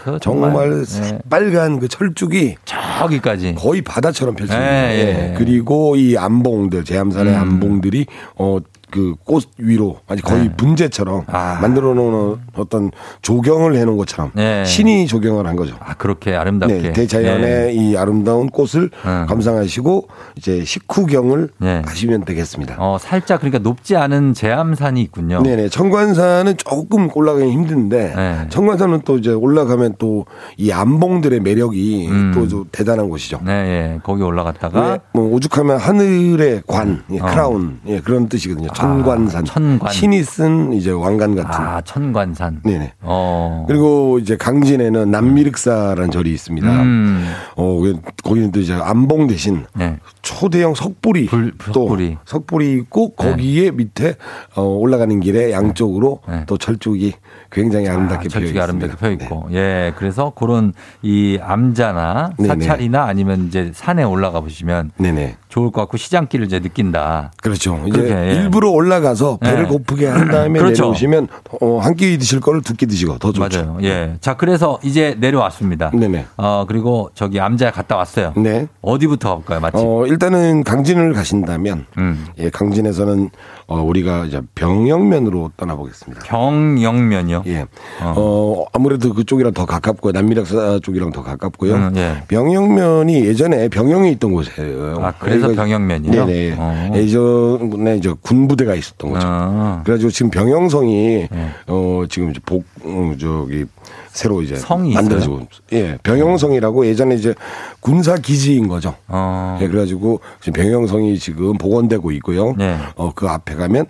그거 0.03 0.19
정말 0.19 0.83
예. 1.03 1.19
빨간 1.29 1.79
그 1.79 1.87
철쭉이 1.87 2.55
저기까지. 2.65 3.55
거의 3.55 3.81
바다처럼 3.81 4.35
펼쳐집니다. 4.35 4.91
예, 4.91 4.95
예. 4.95 4.99
예. 5.31 5.35
그리고 5.37 5.95
이 5.95 6.17
암봉들 6.17 6.83
제암산의 6.83 7.33
음. 7.35 7.39
암봉들이 7.39 8.07
어 8.37 8.57
그 8.91 9.15
꽃 9.25 9.45
위로 9.57 9.97
아니 10.07 10.21
거의 10.21 10.43
네. 10.49 10.55
분재처럼 10.55 11.23
아. 11.27 11.59
만들어 11.61 11.93
놓은 11.93 12.37
어떤 12.55 12.91
조경을 13.21 13.75
해 13.75 13.85
놓은 13.85 13.97
것처럼 13.97 14.31
네. 14.33 14.65
신이 14.65 15.07
조경을 15.07 15.45
한 15.47 15.55
거죠. 15.55 15.75
아, 15.79 15.93
그렇게 15.95 16.35
아름답게. 16.35 16.81
네, 16.81 16.93
대자연의 16.93 17.75
이 17.75 17.97
아름다운 17.97 18.49
꽃을 18.49 18.89
음. 19.05 19.25
감상하시고 19.27 20.07
이제 20.37 20.63
식후경을 20.63 21.49
네. 21.59 21.81
하시면 21.85 22.25
되겠습니다. 22.25 22.75
어, 22.79 22.97
살짝 22.99 23.39
그러니까 23.41 23.59
높지 23.59 23.95
않은 23.95 24.33
제암산이 24.33 25.01
있군요. 25.01 25.41
네네. 25.43 25.69
청관산은 25.69 26.57
조금 26.57 27.09
올라가기 27.13 27.49
힘든데 27.51 28.13
네. 28.15 28.47
청관산은 28.49 29.01
또 29.05 29.17
이제 29.17 29.31
올라가면 29.31 29.95
또 29.97 30.25
이 30.57 30.71
암봉들의 30.71 31.39
매력이 31.41 32.07
음. 32.09 32.31
또좀 32.33 32.65
대단한 32.71 33.09
곳이죠. 33.09 33.39
네, 33.45 33.51
예. 33.51 33.99
거기 34.03 34.23
올라갔다가 34.23 34.91
네, 34.93 34.99
뭐 35.13 35.33
오죽하면 35.33 35.77
하늘의 35.77 36.63
관, 36.67 37.03
예, 37.11 37.19
어. 37.19 37.25
크라운, 37.25 37.79
예, 37.87 37.99
그런 38.01 38.27
뜻이거든요. 38.29 38.69
천관산. 38.79 39.45
천관. 39.45 39.91
신이 39.91 40.23
쓴 40.23 40.73
이제 40.73 40.91
왕관 40.91 41.35
같은. 41.35 41.51
아, 41.65 41.81
천관산. 41.81 42.61
네네. 42.63 42.93
어. 43.01 43.65
그리고 43.67 44.19
이제 44.19 44.37
강진에는 44.37 45.11
남미륵사라는 45.11 46.11
절이 46.11 46.31
있습니다. 46.33 46.67
음. 46.81 47.31
어, 47.55 47.79
그- 47.79 47.99
거기는 48.23 48.51
또 48.51 48.59
이제 48.59 48.73
암봉 48.73 49.27
대신 49.27 49.65
네. 49.75 49.97
초대형 50.21 50.75
석불이 50.75 51.25
불- 51.27 51.53
또 51.73 51.73
석불이. 51.87 52.17
석불이 52.25 52.73
있고 52.73 53.09
거기에 53.15 53.71
밑에 53.71 54.15
어, 54.55 54.61
올라가는 54.63 55.19
길에 55.19 55.51
양쪽으로 55.51 56.19
네. 56.27 56.43
또 56.47 56.57
철쭉이 56.57 57.13
굉장히 57.51 57.87
아름답게 57.87 58.15
아, 58.15 58.19
피어 58.19 58.29
철쭉이 58.29 58.45
있습니다. 58.57 58.63
아름답게 58.63 58.95
펴 58.97 59.11
있고. 59.11 59.47
예. 59.53 59.93
그래서 59.97 60.31
그런 60.35 60.73
이 61.01 61.37
암자나. 61.41 62.31
사찰이나 62.45 63.03
아니면 63.05 63.47
이제 63.47 63.71
산에 63.73 64.03
올라가 64.03 64.39
보시면 64.41 64.91
네네. 64.97 65.35
좋을 65.49 65.71
것 65.71 65.81
같고 65.81 65.97
시장길을 65.97 66.45
이제 66.45 66.59
느낀다. 66.59 67.31
그렇죠. 67.41 67.81
이제 67.87 68.01
그렇게, 68.01 68.15
예. 68.29 68.33
일부러 68.35 68.69
올라가서 68.69 69.37
배를 69.37 69.63
네. 69.63 69.69
고프게 69.69 70.07
한 70.07 70.29
다음에 70.29 70.59
그렇죠. 70.59 70.83
내려오시면 70.83 71.27
어, 71.59 71.79
한 71.79 71.95
끼 71.95 72.17
드실 72.19 72.39
거를 72.39 72.61
두 72.61 72.75
끼 72.75 72.85
드시고 72.85 73.17
더 73.17 73.31
좋죠. 73.31 73.65
맞아요. 73.65 73.77
예. 73.81 74.15
자, 74.21 74.37
그래서 74.37 74.79
이제 74.83 75.15
내려왔습니다. 75.19 75.89
네네. 75.91 76.25
어, 76.37 76.65
그리고 76.67 77.09
저기 77.15 77.39
암자에 77.39 77.71
갔다 77.71 77.97
왔어요. 77.97 78.33
네. 78.37 78.67
어디부터 78.81 79.29
가볼까요? 79.29 79.59
맛집? 79.59 79.79
어, 79.83 80.05
일단은 80.05 80.63
강진을 80.63 81.13
가신다면 81.13 81.85
음. 81.97 82.25
예, 82.37 82.49
강진에서는 82.51 83.29
어, 83.67 83.81
우리가 83.81 84.25
이제 84.25 84.41
병영면으로 84.55 85.51
떠나보겠습니다. 85.57 86.21
경영면이요? 86.25 87.43
예. 87.47 87.65
어. 88.01 88.65
아무래도 88.73 89.13
그쪽이랑 89.13 89.53
더 89.53 89.65
가깝고요. 89.65 90.11
남미락사 90.13 90.79
쪽이랑 90.83 91.11
더 91.11 91.23
가깝고요. 91.23 91.73
음, 91.73 91.93
예. 91.95 92.23
병영면이 92.27 93.25
예전에 93.25 93.67
병영에 93.69 94.09
있던 94.11 94.31
곳이에요. 94.31 94.99
아, 95.01 95.13
그래서 95.19 95.38
그러니까 95.39 95.63
병영면이요? 95.63 96.25
네네. 96.25 96.55
어. 96.57 96.91
예전에 96.95 97.97
이제 97.97 98.13
군부대가 98.21 98.75
있었던 98.75 99.11
거죠. 99.11 99.27
어. 99.29 99.81
그래가지고 99.83 100.11
지금 100.11 100.29
병영성이 100.31 101.27
예. 101.31 101.49
어 101.67 102.03
지금 102.09 102.31
이제 102.31 102.39
복 102.45 102.65
어, 102.83 103.13
저기 103.19 103.65
새로 104.09 104.41
이제 104.41 104.55
성이 104.55 104.93
만들어지고 104.93 105.47
예 105.73 105.97
병영성이라고 106.03 106.85
예전에 106.85 107.15
이제 107.15 107.33
군사 107.79 108.15
기지인 108.15 108.67
거죠. 108.67 108.95
어. 109.07 109.57
예, 109.61 109.67
그래가지고 109.67 110.19
지금 110.41 110.61
병영성이 110.61 111.17
지금 111.19 111.57
복원되고 111.57 112.11
있고요. 112.13 112.53
네. 112.57 112.77
어그 112.95 113.27
앞에 113.27 113.55
가면 113.55 113.85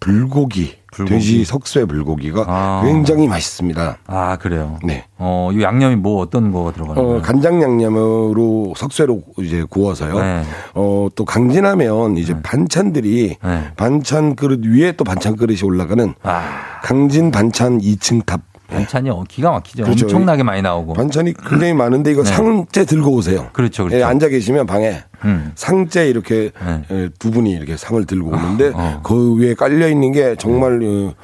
불고기, 0.00 0.74
불고기. 0.92 1.14
돼지 1.14 1.44
석쇠 1.44 1.86
불고기가 1.86 2.44
아. 2.46 2.82
굉장히 2.84 3.26
맛있습니다. 3.26 3.98
아, 4.06 4.36
그래요? 4.36 4.78
네. 4.84 5.06
어, 5.18 5.50
이 5.52 5.62
양념이 5.62 5.96
뭐 5.96 6.20
어떤 6.20 6.52
거가 6.52 6.72
들어가는 6.72 7.02
어, 7.02 7.06
거예요? 7.06 7.22
간장 7.22 7.60
양념으로 7.62 8.74
석쇠로 8.76 9.22
이제 9.38 9.64
구워서요. 9.68 10.20
네. 10.20 10.42
어, 10.74 11.08
또 11.16 11.24
강진하면 11.24 12.16
이제 12.18 12.40
반찬들이 12.42 13.36
네. 13.42 13.64
반찬 13.76 14.36
그릇 14.36 14.64
위에 14.64 14.92
또 14.92 15.02
반찬 15.04 15.36
그릇이 15.36 15.62
올라가는 15.64 16.14
아, 16.22 16.42
강진 16.84 17.30
반찬 17.32 17.78
2층 17.78 18.24
탑. 18.24 18.40
반찬이 18.72 19.10
어, 19.10 19.24
기가 19.28 19.50
막히죠. 19.50 19.84
그렇죠. 19.84 20.06
엄청나게 20.06 20.42
많이 20.42 20.62
나오고. 20.62 20.94
반찬이 20.94 21.34
굉장히 21.34 21.74
많은데 21.74 22.12
이거 22.12 22.22
네. 22.22 22.30
상째 22.30 22.84
들고 22.84 23.12
오세요. 23.12 23.48
그렇죠, 23.52 23.84
그렇죠. 23.84 23.98
예, 23.98 24.02
앉아 24.02 24.28
계시면 24.28 24.66
방에 24.66 25.02
음. 25.24 25.52
상째 25.54 26.08
이렇게 26.08 26.50
네. 26.64 26.82
예, 26.90 27.08
두 27.18 27.30
분이 27.30 27.50
이렇게 27.50 27.76
상을 27.76 28.04
들고 28.04 28.30
오는데 28.30 28.72
어. 28.74 29.00
그 29.02 29.36
위에 29.36 29.54
깔려 29.54 29.88
있는 29.88 30.12
게 30.12 30.36
정말 30.36 30.80
어, 30.82 31.14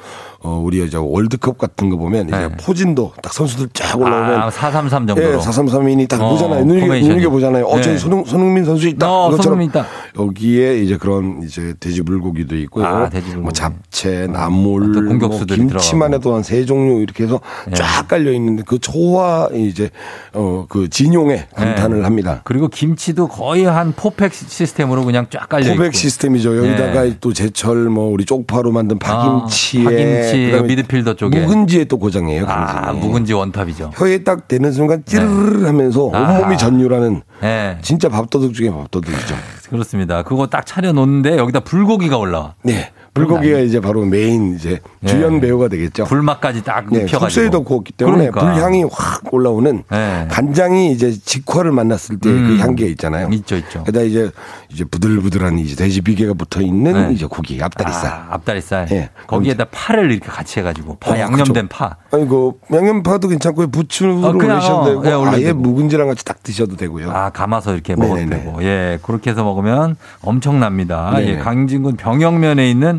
어, 0.41 0.61
우리 0.63 0.83
이제 0.85 0.95
월드컵 0.97 1.57
같은 1.57 1.89
거 1.89 1.97
보면 1.97 2.27
이제 2.29 2.37
네. 2.37 2.47
포진도 2.61 3.11
딱 3.21 3.33
선수들 3.33 3.69
쫙 3.73 3.99
올라오면 3.99 4.41
아, 4.41 4.49
433 4.49 5.07
정도로. 5.07 5.33
예, 5.33 5.37
433인이 5.37 6.07
딱 6.07 6.21
어, 6.21 6.29
보잖아요. 6.29 6.63
눈이. 6.63 7.07
눈이 7.07 7.25
보잖아요. 7.27 7.65
어, 7.65 7.75
네. 7.75 7.81
저기 7.81 7.97
손흥, 7.97 8.23
손흥민 8.25 8.63
선수 8.63 8.87
있다. 8.87 9.11
어, 9.11 9.35
손흥민 9.35 9.67
있다. 9.69 9.85
여기에 10.17 10.77
이제 10.79 10.97
그런 10.97 11.43
이제 11.43 11.73
돼지 11.79 12.01
불고기도 12.03 12.55
있고요. 12.57 12.85
아, 12.85 13.09
돼지 13.09 13.25
불고기. 13.25 13.43
뭐 13.43 13.51
잡채, 13.51 14.27
나물, 14.27 14.93
또뭐 14.93 15.45
김치만. 15.45 16.13
해도 16.13 16.33
한 16.33 16.43
세 16.43 16.65
종류 16.65 17.01
이렇게 17.01 17.25
해서 17.25 17.39
예. 17.69 17.73
쫙 17.73 18.07
깔려 18.07 18.31
있는데 18.31 18.63
그 18.65 18.79
초와 18.79 19.49
이제 19.53 19.89
어 20.33 20.65
그 20.69 20.89
진용에 20.89 21.47
감탄을 21.55 21.97
네. 21.97 22.03
합니다. 22.03 22.41
그리고 22.43 22.67
김치도 22.69 23.27
거의 23.27 23.63
한 23.65 23.91
포백 23.95 24.33
시스템으로 24.33 25.03
그냥 25.03 25.27
쫙 25.29 25.47
깔려 25.49 25.65
있고. 25.67 25.75
포백 25.77 25.93
시스템이죠. 25.95 26.57
여기다가 26.57 27.07
예. 27.07 27.15
또 27.19 27.33
제철 27.33 27.89
뭐 27.89 28.09
우리 28.11 28.25
쪽파로 28.25 28.71
만든 28.71 28.97
파김치에 28.99 29.85
아, 29.85 30.28
그다음에 30.31 30.67
미드필더 30.67 31.13
쪽에. 31.15 31.39
묵은지에 31.41 31.85
또 31.85 31.97
고장이에요. 31.99 32.45
아, 32.47 32.65
강진이. 32.85 33.05
묵은지 33.07 33.33
원탑이죠. 33.33 33.91
혀에 33.95 34.23
딱 34.23 34.47
대는 34.47 34.71
순간 34.71 35.03
찌르르 35.05 35.65
하면서 35.65 36.09
아하. 36.13 36.33
온몸이 36.39 36.57
전율하는 36.57 37.21
예. 37.43 37.77
진짜 37.81 38.09
밥도둑 38.09 38.53
중에 38.53 38.69
밥도둑이죠. 38.71 39.35
그렇습니다. 39.69 40.23
그거 40.23 40.47
딱 40.47 40.65
차려 40.65 40.91
놓는데 40.93 41.37
여기다 41.37 41.61
불고기가 41.61 42.17
올라와. 42.17 42.55
네. 42.63 42.91
불고기가 43.13 43.59
이제 43.59 43.79
바로 43.79 44.05
메인 44.05 44.55
이제 44.55 44.79
주연 45.05 45.35
네. 45.35 45.41
배우가 45.41 45.67
되겠죠. 45.67 46.05
불맛까지 46.05 46.63
딱 46.63 46.85
네, 46.91 46.99
입혀가지고. 46.99 47.19
속세에도 47.19 47.63
구웠기 47.63 47.93
때문에 47.93 48.29
그러니까. 48.29 48.53
불향이 48.53 48.85
확 48.91 49.33
올라오는 49.33 49.83
네. 49.89 50.27
간장이 50.29 50.91
이제 50.91 51.11
직화를 51.11 51.71
만났을 51.71 52.19
때그 52.19 52.35
음. 52.35 52.57
향기가 52.59 52.89
있잖아요. 52.91 53.29
있죠, 53.31 53.55
있죠. 53.57 53.83
게다가 53.83 54.05
이제 54.05 54.29
이제 54.69 54.83
부들부들한 54.83 55.59
이제 55.59 55.75
돼지 55.75 56.01
비계가 56.01 56.33
붙어 56.33 56.61
있는 56.61 56.93
네. 56.93 57.13
이제 57.13 57.25
고기 57.25 57.61
앞다리살. 57.61 58.05
아, 58.11 58.27
앞다리살. 58.31 58.87
예. 58.91 59.09
거기에다 59.27 59.65
파를 59.71 60.11
이렇게 60.11 60.27
같이 60.29 60.59
해가지고 60.59 60.97
파 60.99 61.11
어, 61.11 61.19
양념된 61.19 61.53
그쵸. 61.53 61.67
파. 61.69 61.95
아이고 62.11 62.59
양념파도 62.71 63.27
괜찮고요. 63.27 63.67
부추로 63.67 64.25
어, 64.25 64.29
올리셔도 64.29 64.75
어, 64.99 65.01
되고 65.01 65.05
예, 65.05 65.29
아예 65.29 65.43
되고. 65.45 65.59
묵은지랑 65.59 66.07
같이 66.07 66.23
딱 66.25 66.41
드셔도 66.43 66.75
되고요. 66.75 67.11
아 67.11 67.29
감아서 67.31 67.73
이렇게 67.73 67.95
먹어도 67.95 68.15
네네네. 68.15 68.43
되고 68.43 68.63
예 68.63 68.99
그렇게 69.01 69.31
해서 69.31 69.43
먹으면 69.43 69.95
엄청납니다. 70.21 71.11
네네. 71.15 71.27
예, 71.31 71.37
강진군 71.37 71.97
병영면에 71.97 72.69
있는 72.69 72.98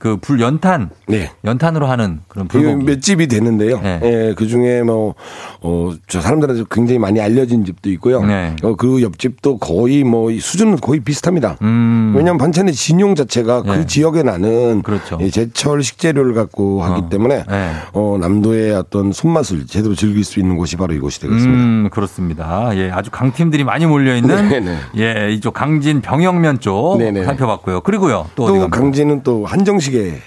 그 0.00 0.16
불 0.16 0.40
연탄 0.40 0.88
네. 1.08 1.30
연탄으로 1.44 1.86
하는 1.86 2.20
그런 2.26 2.46
이거 2.46 2.58
불고기. 2.58 2.84
몇 2.86 3.02
집이 3.02 3.28
되는데요. 3.28 3.80
네. 3.82 4.00
예, 4.02 4.34
그 4.34 4.46
중에 4.46 4.82
뭐, 4.82 5.14
어, 5.60 5.92
저 6.08 6.22
사람들한테 6.22 6.64
굉장히 6.70 6.98
많이 6.98 7.20
알려진 7.20 7.66
집도 7.66 7.90
있고요. 7.90 8.24
네. 8.24 8.56
어, 8.62 8.74
그 8.76 9.02
옆집도 9.02 9.58
거의 9.58 10.02
뭐, 10.02 10.30
이 10.30 10.40
수준은 10.40 10.78
거의 10.78 11.00
비슷합니다. 11.00 11.58
음. 11.60 12.14
왜냐하면 12.16 12.38
반찬의 12.38 12.72
진용 12.72 13.14
자체가 13.14 13.62
네. 13.66 13.76
그 13.76 13.86
지역에 13.86 14.22
나는 14.22 14.80
그렇죠. 14.82 15.18
이 15.20 15.30
제철 15.30 15.82
식재료를 15.82 16.32
갖고 16.32 16.82
하기 16.82 17.02
어. 17.02 17.08
때문에 17.10 17.44
네. 17.46 17.70
어, 17.92 18.16
남도의 18.18 18.72
어떤 18.74 19.12
손맛을 19.12 19.66
제대로 19.66 19.94
즐길 19.94 20.24
수 20.24 20.40
있는 20.40 20.56
곳이 20.56 20.76
바로 20.76 20.94
이곳이 20.94 21.20
되겠습니다. 21.20 21.52
음, 21.62 21.88
그렇습니다. 21.92 22.70
예, 22.74 22.90
아주 22.90 23.10
강팀들이 23.10 23.64
많이 23.64 23.84
몰려 23.84 24.16
있는 24.16 24.48
네네. 24.48 24.76
예, 24.96 25.30
이쪽 25.34 25.52
강진 25.52 26.00
병영면 26.00 26.60
쪽 26.60 26.96
네네. 26.98 27.24
살펴봤고요. 27.24 27.82
그리고요. 27.82 28.26
또, 28.34 28.46
또? 28.46 28.68
강진은 28.70 29.22
또 29.24 29.44
한정식 29.44 29.89
의 29.94 30.20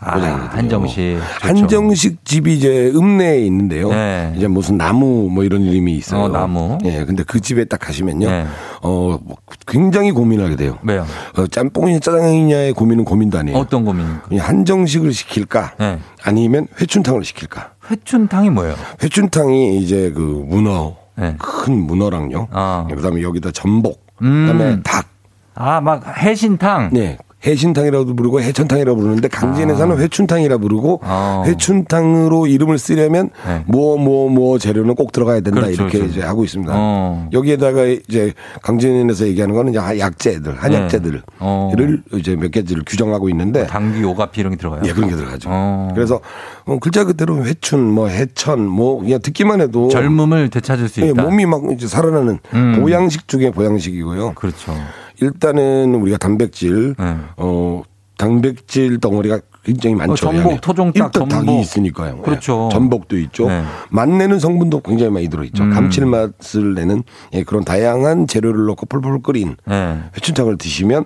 아. 0.00 0.50
한정식. 0.52 1.18
한정식 1.40 2.24
집이 2.24 2.54
이제 2.54 2.92
읍내에 2.94 3.40
있는데요. 3.46 3.88
네. 3.90 4.32
이제 4.36 4.46
무슨 4.46 4.78
나무 4.78 5.28
뭐 5.28 5.42
이런 5.42 5.62
이름이 5.62 5.92
있어요. 5.96 6.22
어, 6.22 6.28
나무. 6.28 6.78
예, 6.84 7.04
근데 7.04 7.24
그 7.24 7.40
집에 7.40 7.64
딱 7.64 7.80
가시면요. 7.80 8.30
네. 8.30 8.46
어, 8.82 9.18
뭐 9.20 9.36
굉장히 9.66 10.12
고민하게 10.12 10.54
돼요. 10.54 10.78
왜요? 10.84 11.04
어, 11.36 11.46
짬뽕이냐 11.48 11.98
짜장이냐의 11.98 12.74
고민은 12.74 13.04
고민도 13.04 13.38
아니에요. 13.38 13.58
어떤 13.58 13.84
고민입니까? 13.84 14.36
한정식을 14.38 15.12
시킬까? 15.12 15.74
네. 15.78 15.98
아니면 16.22 16.68
회춘탕을 16.80 17.24
시킬까? 17.24 17.72
회춘탕이 17.90 18.50
뭐예요? 18.50 18.76
회춘탕이 19.02 19.78
이제 19.78 20.12
그 20.14 20.20
문어, 20.20 20.94
네. 21.16 21.34
큰 21.38 21.76
문어랑요. 21.86 22.48
아. 22.52 22.86
그다음에 22.88 23.22
여기다 23.22 23.50
전복, 23.50 24.06
음. 24.22 24.46
그다음에 24.46 24.82
닭. 24.84 25.08
아, 25.54 25.80
막 25.80 26.06
해신탕. 26.22 26.90
네. 26.92 27.18
해신탕이라고도 27.46 28.16
부르고 28.16 28.40
해천탕이라고 28.40 28.98
부르는데 28.98 29.28
강진에서는 29.28 29.98
회춘탕이라 29.98 30.58
부르고 30.58 31.00
아. 31.04 31.44
회춘탕으로 31.46 32.48
이름을 32.48 32.78
쓰려면 32.78 33.30
네. 33.46 33.64
뭐뭐뭐 33.66 34.58
재료는 34.58 34.96
꼭 34.96 35.12
들어가야 35.12 35.40
된다 35.40 35.60
그렇죠, 35.60 35.82
이렇게 35.82 35.98
그렇죠. 35.98 36.12
이제 36.12 36.22
하고 36.22 36.44
있습니다. 36.44 36.72
어. 36.74 37.28
여기에다가 37.32 37.84
이제 37.84 38.32
강진에서 38.62 39.28
얘기하는 39.28 39.54
거는 39.54 39.72
이제 39.72 39.98
약재들, 40.00 40.56
한약재들을 40.56 41.18
네. 41.18 41.22
어. 41.38 41.70
이제 42.14 42.34
몇 42.34 42.50
개들을 42.50 42.82
규정하고 42.84 43.28
있는데 43.28 43.66
당귀, 43.66 44.02
오가피 44.02 44.40
이런 44.40 44.52
게 44.52 44.56
들어가요? 44.56 44.82
예, 44.84 44.92
그런 44.92 45.08
게 45.08 45.14
들어가죠. 45.14 45.48
어. 45.52 45.92
그래서 45.94 46.20
어, 46.64 46.78
글자 46.80 47.04
그대로 47.04 47.44
회춘, 47.44 47.80
뭐 47.80 48.08
해천, 48.08 48.66
뭐 48.66 49.00
그냥 49.00 49.20
듣기만 49.22 49.60
해도 49.60 49.88
젊음을 49.88 50.50
되찾을 50.50 50.88
수 50.88 51.00
예, 51.02 51.10
있다. 51.10 51.22
몸이 51.22 51.46
막 51.46 51.62
이제 51.72 51.86
살아나는 51.86 52.40
음. 52.54 52.80
보양식 52.80 53.28
중에 53.28 53.52
보양식이고요. 53.52 54.32
그렇죠. 54.34 54.74
일단은 55.20 55.94
우리가 55.94 56.18
단백질 56.18 56.94
네. 56.98 57.16
어 57.36 57.82
단백질 58.16 58.98
덩어리가 58.98 59.40
굉장히 59.64 59.96
많죠. 59.96 60.12
어, 60.12 60.16
전복. 60.16 60.60
토종닭, 60.60 60.96
일단 60.96 61.12
전복. 61.12 61.46
닭이 61.46 61.60
있으니까요. 61.60 62.22
그렇죠. 62.22 62.68
예. 62.70 62.74
전복도 62.74 63.18
있죠. 63.18 63.48
네. 63.48 63.62
맛내는 63.90 64.38
성분도 64.38 64.80
굉장히 64.80 65.12
많이 65.12 65.28
들어있죠. 65.28 65.64
음. 65.64 65.70
감칠맛을 65.70 66.74
내는 66.74 67.02
예, 67.34 67.42
그런 67.44 67.64
다양한 67.64 68.26
재료를 68.26 68.66
넣고 68.66 68.86
펄펄 68.86 69.22
끓인 69.22 69.56
네. 69.66 70.00
회춘탕을 70.16 70.56
드시면 70.58 71.04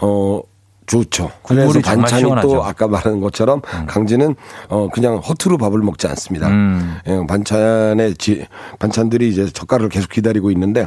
어, 0.00 0.40
좋죠. 0.86 1.30
국물이 1.42 1.80
그래서 1.80 1.96
반찬이. 1.96 2.22
또 2.42 2.62
아까 2.64 2.86
말한 2.88 3.20
것처럼 3.20 3.62
강진은 3.86 4.34
어 4.68 4.88
그냥 4.92 5.16
허투루 5.16 5.56
밥을 5.58 5.80
먹지 5.80 6.06
않습니다. 6.08 6.48
음. 6.48 6.96
예, 7.06 7.20
반찬에 7.26 8.12
지, 8.14 8.46
반찬들이 8.78 9.28
이제 9.30 9.46
젓갈을 9.50 9.88
계속 9.88 10.10
기다리고 10.10 10.50
있는데 10.50 10.86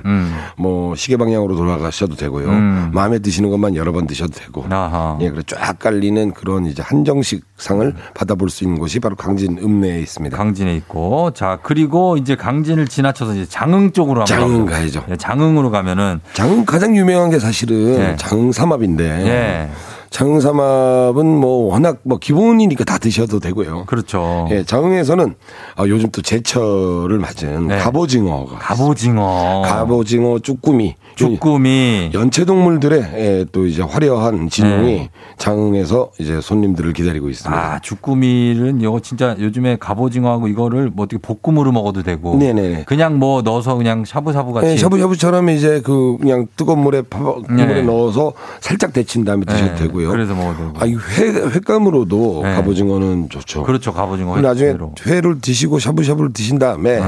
뭐 0.55 0.95
시계 0.95 1.17
방향으로 1.17 1.55
돌아가셔도 1.55 2.15
되고요. 2.15 2.47
음. 2.49 2.91
마음에 2.93 3.19
드시는 3.19 3.49
것만 3.49 3.75
여러 3.75 3.91
번 3.91 4.05
드셔도 4.07 4.33
되고. 4.33 4.65
아하. 4.69 5.17
예, 5.21 5.29
그래 5.31 5.41
쫙 5.47 5.79
깔리는 5.79 6.31
그런 6.33 6.65
이제 6.67 6.81
한정식 6.83 7.43
상을 7.57 7.91
받아볼 8.13 8.49
수 8.51 8.63
있는 8.63 8.77
곳이 8.79 8.99
바로 8.99 9.15
강진 9.15 9.57
읍내에 9.57 9.99
있습니다. 10.01 10.37
강진에 10.37 10.75
있고 10.75 11.31
자 11.31 11.57
그리고 11.63 12.17
이제 12.17 12.35
강진을 12.35 12.87
지나쳐서 12.87 13.33
이제 13.33 13.45
장흥 13.47 13.91
쪽으로 13.93 14.25
장흥. 14.25 14.65
가야죠. 14.67 15.03
예, 15.09 15.15
장흥으로 15.15 15.71
가면은 15.71 16.19
장흥 16.33 16.65
가장 16.65 16.95
유명한 16.95 17.29
게 17.31 17.39
사실은 17.39 17.99
예. 17.99 18.15
장흥 18.17 18.51
삼합인데 18.51 19.03
예. 19.27 19.69
장흥삼합은 20.17 21.27
뭐 21.27 21.71
워낙 21.71 21.99
뭐 22.01 22.17
기본이니까 22.17 22.83
다 22.85 22.97
드셔도 22.97 23.39
되고요. 23.39 23.83
그렇죠. 23.85 24.47
예, 24.49 24.63
장흥에서는 24.63 25.35
아, 25.75 25.83
요즘 25.85 26.09
또 26.09 26.23
제철을 26.23 27.19
맞은 27.19 27.67
네. 27.67 27.77
갑오징어가 27.77 28.57
갑오징어, 28.57 29.61
갑오징어 29.63 30.39
쭈꾸미 30.39 30.95
쭈꾸미 31.15 32.11
연체동물들의 32.15 33.01
예, 33.13 33.45
또 33.51 33.67
이제 33.67 33.83
화려한 33.83 34.49
진용이 34.49 34.95
네. 34.95 35.09
장흥에서 35.37 36.11
이제 36.19 36.41
손님들을 36.41 36.93
기다리고 36.93 37.29
있습니다. 37.29 37.55
아 37.55 37.79
쭈꾸미는 37.79 38.81
이거 38.81 38.99
진짜 38.99 39.35
요즘에 39.39 39.77
갑오징어하고 39.79 40.47
이거를 40.47 40.89
뭐 40.89 41.05
어떻게 41.05 41.21
볶음으로 41.21 41.71
먹어도 41.71 42.01
되고 42.01 42.35
네네. 42.37 42.85
그냥 42.87 43.19
뭐 43.19 43.43
넣어서 43.43 43.75
그냥 43.75 44.03
샤브샤브 44.03 44.51
같이 44.51 44.67
예, 44.67 44.77
샤브샤브처럼 44.77 45.49
이제 45.49 45.79
그 45.83 46.17
그냥 46.19 46.47
뜨거운 46.55 46.79
물에 46.79 47.03
파, 47.03 47.19
네. 47.49 47.65
물에 47.65 47.83
넣어서 47.83 48.33
살짝 48.61 48.93
데친 48.93 49.23
다음에 49.23 49.45
드셔도 49.45 49.75
네, 49.75 49.75
되고요. 50.07 50.11
그래서 50.11 50.35
먹어도 50.35 50.73
되고. 50.73 50.73
아, 50.79 50.85
이 50.85 50.95
회, 50.95 51.49
회감으로도 51.51 52.41
네. 52.43 52.55
갑오징어는 52.55 53.29
좋죠. 53.29 53.63
그렇죠 53.63 53.93
갑오징어 53.93 54.39
나중에 54.41 54.71
회로. 54.71 54.93
회를 55.05 55.39
드시고 55.41 55.79
샤브샤브를 55.79 56.33
드신 56.33 56.59
다음에 56.59 56.99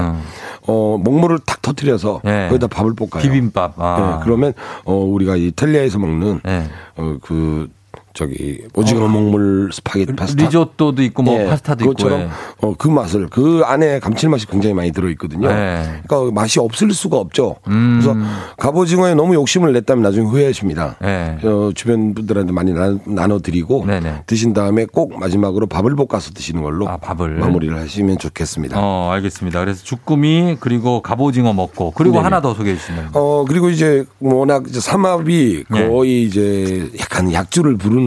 어, 0.68 0.98
먹물을 1.04 1.40
탁 1.46 1.62
터트려서 1.62 2.22
네. 2.24 2.48
거기다 2.50 2.68
밥을 2.68 2.94
볶아요. 2.96 3.24
비빔밥 3.24 3.74
아. 3.78 4.18
네, 4.18 4.24
그러면 4.24 4.54
어, 4.86 4.94
우리가 4.96 5.36
이탈리아에서 5.36 6.00
먹는 6.00 6.42
네. 6.44 6.70
어, 6.98 7.18
그 7.22 7.70
저기 8.14 8.64
오징어 8.74 9.08
먹물 9.08 9.70
스파게티 9.72 10.16
파스타 10.16 10.44
리조또도 10.44 11.04
있고 11.04 11.24
뭐 11.24 11.40
예, 11.40 11.46
파스타도 11.46 11.86
그것처럼 11.86 12.22
있고 12.22 12.32
예. 12.32 12.68
어, 12.68 12.76
그 12.78 12.88
맛을 12.88 13.28
그 13.30 13.62
안에 13.64 14.00
감칠맛이 14.00 14.48
굉장히 14.48 14.74
많이 14.74 14.92
들어 14.92 15.10
있거든요. 15.12 15.48
네. 15.48 16.02
그러니까 16.08 16.34
맛이 16.34 16.60
없을 16.60 16.92
수가 16.92 17.18
없죠. 17.18 17.56
음. 17.68 18.00
그래서 18.02 18.20
갑오징어에 18.58 19.14
너무 19.16 19.36
욕심을 19.36 19.72
냈다면 19.74 20.04
나중에 20.04 20.28
후회하십니다. 20.28 20.96
네. 21.02 21.38
어, 21.44 21.72
주변 21.76 22.14
분들한테 22.14 22.52
많이 22.52 22.74
나 22.74 23.30
눠 23.30 23.38
드리고 23.38 23.86
네네. 23.86 24.24
드신 24.26 24.54
다음에 24.54 24.86
꼭 24.92 25.20
마지막으로 25.20 25.68
밥을 25.68 25.96
볶아서 25.96 26.32
드시는 26.32 26.64
걸로 26.64 26.90
아, 26.90 26.98
밥을. 26.98 27.36
마무리를 27.36 27.78
하시면 27.78 28.18
좋겠습니다. 28.18 28.76
어 28.80 29.12
알겠습니다 29.12 29.60
그래서 29.60 29.84
쭈꾸미 29.84 30.58
그리고 30.60 31.02
갑오징어 31.04 31.54
먹고 31.54 31.92
그리고 31.92 32.14
네네. 32.16 32.24
하나 32.24 32.42
더 32.42 32.56
소개해 32.56 32.76
주시면 32.76 33.10
어 33.14 33.46
그리고 33.48 33.70
이제 33.70 34.04
워낙 34.20 34.64
이제 34.68 34.80
삼합이 34.80 35.64
예. 35.76 35.88
거의 35.88 36.24
이제 36.24 36.90
약간 37.00 37.32
약주를 37.32 37.78
부르는 37.78 37.99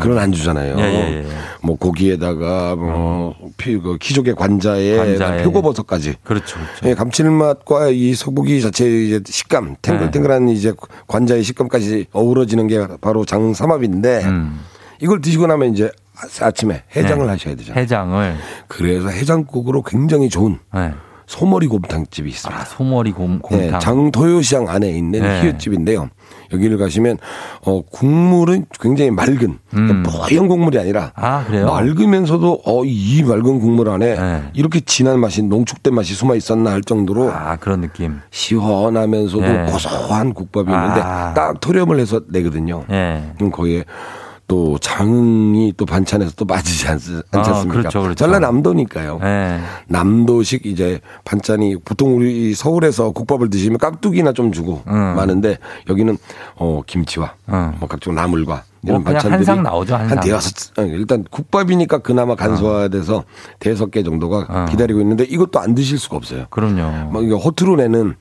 그런 0.00 0.18
안주잖아요. 0.18 0.74
어. 0.74 0.78
예, 0.78 0.82
예, 0.82 1.16
예. 1.18 1.26
뭐 1.62 1.76
고기에다가 1.76 2.76
뭐 2.76 3.34
피, 3.56 3.76
그 3.78 3.98
키조개 3.98 4.34
관자에, 4.34 4.96
관자에. 4.96 5.42
표고버섯까지. 5.44 6.14
그렇죠 6.24 6.58
그렇죠 6.58 6.88
예, 6.88 6.94
감칠맛과 6.94 7.88
이 7.88 8.14
소고기 8.14 8.60
자체의 8.60 9.06
이제 9.06 9.20
식감, 9.24 9.76
탱글탱글한 9.82 10.46
네. 10.46 10.52
이제 10.52 10.72
관자의 11.06 11.42
식감까지 11.42 12.06
어우러지는 12.12 12.66
게 12.66 12.86
바로 13.00 13.24
장삼합인데 13.24 14.24
음. 14.24 14.60
이걸 15.00 15.20
드시고 15.20 15.46
나면 15.46 15.72
이제 15.72 15.90
아침에 16.40 16.82
해장을 16.94 17.26
네. 17.26 17.32
하셔야 17.32 17.54
되잖아요. 17.56 17.82
해장을 17.82 18.36
그래서 18.68 19.08
해장국으로 19.08 19.82
굉장히 19.82 20.28
좋은 20.28 20.58
네. 20.74 20.92
소머리 21.26 21.66
곰탕집이 21.66 22.28
있습니다. 22.28 22.60
아, 22.60 22.64
소머리 22.64 23.12
곰, 23.12 23.40
네, 23.50 23.68
곰탕 23.70 23.80
장토요시장 23.80 24.68
안에 24.68 24.90
있는 24.90 25.22
네. 25.22 25.42
희웃집인데요. 25.42 26.10
여기를 26.52 26.78
가시면 26.78 27.18
어 27.64 27.82
국물은 27.82 28.66
굉장히 28.80 29.10
맑은 29.10 29.58
음. 29.74 30.02
뽀얀 30.02 30.48
국물이 30.48 30.78
아니라 30.78 31.12
아 31.14 31.44
그래요 31.44 31.66
맑으면서도 31.66 32.62
어이 32.64 33.22
맑은 33.22 33.60
국물 33.60 33.88
안에 33.88 34.14
네. 34.14 34.42
이렇게 34.54 34.80
진한 34.80 35.20
맛이 35.20 35.42
농축된 35.42 35.94
맛이 35.94 36.14
숨어 36.14 36.34
있었나 36.34 36.70
할 36.72 36.82
정도로 36.82 37.30
아 37.30 37.56
그런 37.56 37.80
느낌 37.80 38.20
시원하면서도 38.30 39.42
네. 39.42 39.66
고소한 39.70 40.34
국밥이 40.34 40.70
있는데 40.70 41.00
아. 41.02 41.32
딱 41.34 41.60
토렴을 41.60 41.98
해서 41.98 42.20
내거든요. 42.28 42.84
예 42.90 43.22
그럼 43.36 43.50
거기에 43.50 43.84
또 44.52 44.76
장흥이 44.76 45.72
또 45.78 45.86
반찬에서 45.86 46.32
또 46.36 46.44
빠지지 46.44 46.86
않, 46.86 46.98
지 46.98 47.22
아, 47.30 47.38
않습니까? 47.38 47.72
그렇죠, 47.72 48.02
그렇죠. 48.02 48.14
전라남도니까요. 48.16 49.18
예. 49.22 49.60
남도식 49.86 50.66
이제 50.66 51.00
반찬이 51.24 51.76
보통 51.82 52.18
우리 52.18 52.54
서울에서 52.54 53.12
국밥을 53.12 53.48
드시면 53.48 53.78
깍두기나 53.78 54.34
좀 54.34 54.52
주고 54.52 54.82
음. 54.88 55.14
많은데 55.16 55.56
여기는 55.88 56.18
어 56.56 56.82
김치와 56.86 57.32
음. 57.48 57.76
뭐 57.80 57.88
각종 57.88 58.14
나물과 58.14 58.64
뭐 58.82 58.90
이런 58.90 59.04
그냥 59.04 59.22
반찬들이 59.22 59.36
한상 59.36 59.62
나오죠, 59.62 59.96
한상. 59.96 60.20
대여섯 60.20 60.78
어, 60.78 60.82
일단 60.82 61.24
국밥이니까 61.30 62.00
그나마 62.00 62.34
간소화돼서 62.34 63.24
대여섯 63.58 63.90
개 63.90 64.02
정도가 64.02 64.46
어. 64.50 64.66
기다리고 64.68 65.00
있는데 65.00 65.24
이것도 65.24 65.60
안 65.60 65.74
드실 65.74 65.98
수가 65.98 66.18
없어요. 66.18 66.44
그럼요 66.50 67.10
뭐 67.10 67.22
이거 67.22 67.38
허투루 67.38 67.76
내는 67.76 68.16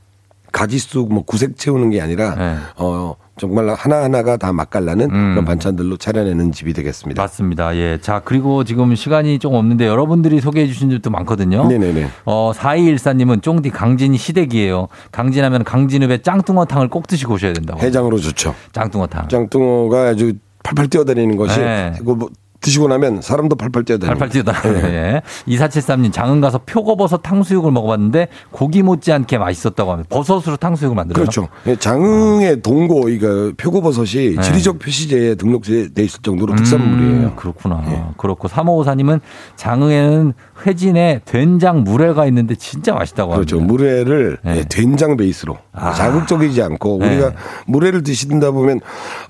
가지수 0.53 1.07
뭐 1.09 1.23
구색 1.25 1.57
채우는 1.57 1.89
게 1.89 1.99
아니라 1.99 2.35
네. 2.35 2.55
어 2.77 3.15
정말 3.41 3.69
하나 3.69 4.03
하나가 4.03 4.37
다 4.37 4.53
맛깔나는 4.53 5.09
음. 5.09 5.31
그런 5.31 5.45
반찬들로 5.45 5.97
차려내는 5.97 6.51
집이 6.51 6.73
되겠습니다. 6.73 7.19
맞습니다. 7.19 7.75
예. 7.75 7.97
자, 7.99 8.21
그리고 8.23 8.63
지금 8.63 8.93
시간이 8.93 9.39
좀 9.39 9.55
없는데 9.55 9.87
여러분들이 9.87 10.39
소개해 10.39 10.67
주신 10.67 10.91
집도 10.91 11.09
많거든요. 11.09 11.67
네네네. 11.67 12.07
어, 12.25 12.51
4214님은 12.53 13.41
쫑디 13.41 13.71
강진 13.71 14.15
시댁이에요. 14.15 14.89
강진하면 15.11 15.63
강진읍에 15.63 16.19
짱뚱어탕을 16.19 16.89
꼭 16.89 17.07
드시고 17.07 17.33
오셔야 17.33 17.53
된다고. 17.53 17.79
해장으로 17.79 18.19
좋죠. 18.19 18.53
짱뚱어탕. 18.73 19.29
짱뚱어가 19.29 20.09
아주 20.09 20.33
팔팔 20.61 20.89
뛰어다니는 20.89 21.35
것이 21.35 21.59
네. 21.59 21.93
이거 21.99 22.13
뭐 22.13 22.29
드시고 22.61 22.87
나면 22.87 23.21
사람도 23.21 23.55
팔팔 23.55 23.83
뛰어다니는 23.83 24.17
팔팔 24.17 24.29
뛰어다. 24.29 24.61
네. 24.61 24.83
예. 24.83 25.21
2473님 25.47 26.13
장흥 26.13 26.41
가서 26.41 26.59
표고버섯 26.59 27.21
탕수육을 27.23 27.71
먹어봤는데 27.71 28.27
고기 28.51 28.83
못지않게 28.83 29.39
맛있었다고 29.39 29.91
합니다. 29.91 30.07
버섯으로 30.11 30.57
탕수육을 30.57 30.95
만들어요. 30.95 31.23
그렇죠. 31.23 31.49
예, 31.65 31.75
장흥의 31.75 32.61
동고 32.61 33.09
이거 33.09 33.51
표고버섯이 33.57 34.35
네. 34.35 34.41
지리적 34.41 34.79
표시제에 34.79 35.35
등록돼 35.35 35.89
있을 35.97 36.21
정도로 36.21 36.55
특산물이에요. 36.55 37.27
음, 37.29 37.35
그렇구나. 37.35 38.13
그렇고 38.17 38.47
3554님은 38.47 39.21
장흥에는 39.55 40.33
회진에 40.65 41.21
된장 41.25 41.83
물회가 41.83 42.25
있는데 42.27 42.55
진짜 42.55 42.93
맛있다고 42.93 43.33
그렇죠. 43.33 43.57
합니다. 43.57 43.73
물회를 43.73 44.37
네. 44.43 44.57
예, 44.57 44.65
된장 44.69 45.17
베이스로 45.17 45.57
아. 45.73 45.93
자극적이지 45.93 46.61
않고 46.61 46.99
네. 46.99 47.07
우리가 47.07 47.33
물회를 47.67 48.03
드신다 48.03 48.51
보면 48.51 48.79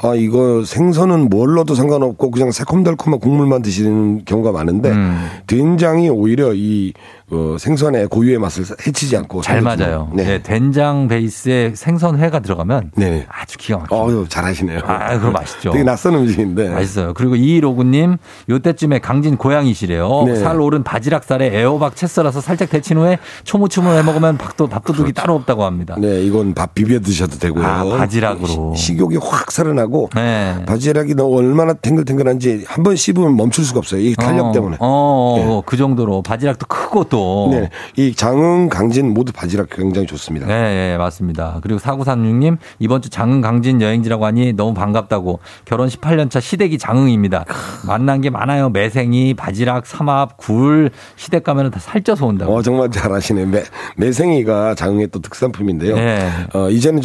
아 0.01 0.13
이거 0.15 0.63
생선은 0.65 1.29
뭘 1.29 1.55
넣어도 1.55 1.75
상관없고 1.75 2.32
그냥 2.32 2.51
새콤달콤한 2.51 3.19
국물만 3.19 3.61
드시는 3.61 4.25
경우가 4.25 4.51
많은데 4.51 4.91
음. 4.91 5.27
된장이 5.47 6.09
오히려 6.09 6.53
이 6.53 6.93
어, 7.34 7.55
생선의 7.57 8.07
고유의 8.07 8.39
맛을 8.39 8.65
해치지 8.86 9.15
않고 9.15 9.41
잘 9.41 9.61
살려주는. 9.61 9.89
맞아요. 9.89 10.09
네. 10.13 10.23
네, 10.25 10.41
된장 10.43 11.07
베이스에 11.07 11.71
생선회가 11.75 12.39
들어가면 12.41 12.91
네. 12.95 13.25
아주 13.29 13.57
기가 13.57 13.79
막혀요. 13.79 14.01
어유 14.01 14.25
잘하시네요. 14.27 14.79
아, 14.86 15.17
그거 15.17 15.32
맛있죠. 15.32 15.71
되게 15.71 15.84
낯선 15.86 16.15
음식인데. 16.15 16.69
맛있어요. 16.69 17.13
그리고 17.13 17.36
2159님, 17.36 18.17
요때쯤에 18.49 18.99
강진 18.99 19.38
고양이시래요. 19.38 20.23
네. 20.25 20.36
살 20.36 20.59
오른 20.59 20.84
바지락살에 20.84 21.57
애호박 21.57 21.95
채 21.95 22.05
썰어서 22.05 22.41
살짝 22.41 22.69
데친 22.69 22.97
후에 22.97 23.17
초무침을 23.45 23.97
해 23.97 24.03
먹으면 24.03 24.38
밥도, 24.38 24.67
밥도둑이 24.67 25.13
따로 25.13 25.36
없다고 25.36 25.63
합니다. 25.63 25.95
네, 25.97 26.21
이건 26.23 26.53
밥 26.53 26.73
비벼 26.73 26.99
드셔도 26.99 27.38
되고요. 27.38 27.65
아, 27.65 27.86
바지락으로. 27.97 28.73
시- 28.75 28.91
식욕이 28.91 29.15
확 29.21 29.51
살아나고 29.51 30.09
네. 30.15 30.57
바지락이 30.65 31.15
너 31.15 31.27
얼마나 31.27 31.71
탱글탱글한지 31.73 32.65
한 32.67 32.82
번 32.84 32.95
씹으면 32.95 33.38
멈출 33.38 33.63
수가 33.63 33.77
없어요. 33.79 34.01
이 34.01 34.15
탄력 34.15 34.47
어, 34.47 34.51
때문에. 34.51 34.77
어, 34.79 34.86
어, 34.88 35.57
어, 35.57 35.63
그 35.65 35.77
정도로 35.77 36.23
바지락도 36.23 36.65
크고 36.67 37.03
또. 37.05 37.20
네, 37.51 37.69
이 37.95 38.13
장흥, 38.13 38.69
강진 38.69 39.13
모두 39.13 39.32
바지락 39.32 39.69
굉장히 39.72 40.07
좋습니다. 40.07 40.47
네, 40.47 40.53
네, 40.53 40.97
맞습니다. 40.97 41.59
그리고 41.61 41.80
4936님, 41.80 42.57
이번 42.80 43.01
주 43.01 43.09
장흥 43.09 43.41
강진 43.41 43.82
여행지라고 43.82 44.26
하니 44.26 44.53
너무 44.53 44.74
반갑다고. 44.74 45.39
결혼 45.65 45.88
18년차 45.88 46.41
시댁이 46.41 46.78
장흥입니다. 46.78 47.45
만난 47.86 48.22
게 48.22 48.30
많아요. 48.30 48.69
매생이, 48.69 49.34
바지락, 49.34 49.86
삼합, 49.86 50.38
굴. 50.38 50.91
시댁 51.15 51.43
가면 51.43 51.72
다 51.72 51.80
살쪄서 51.80 52.26
온다고. 52.26 52.55
어, 52.55 52.61
정말 52.61 52.89
잘하시네. 52.89 53.45
매, 53.45 53.63
매생이가 53.97 54.76
장흥의 54.76 55.07
또 55.11 55.19
특산품인데요. 55.19 55.95
네. 55.95 56.30
어, 56.53 56.69
이제는 56.69 57.01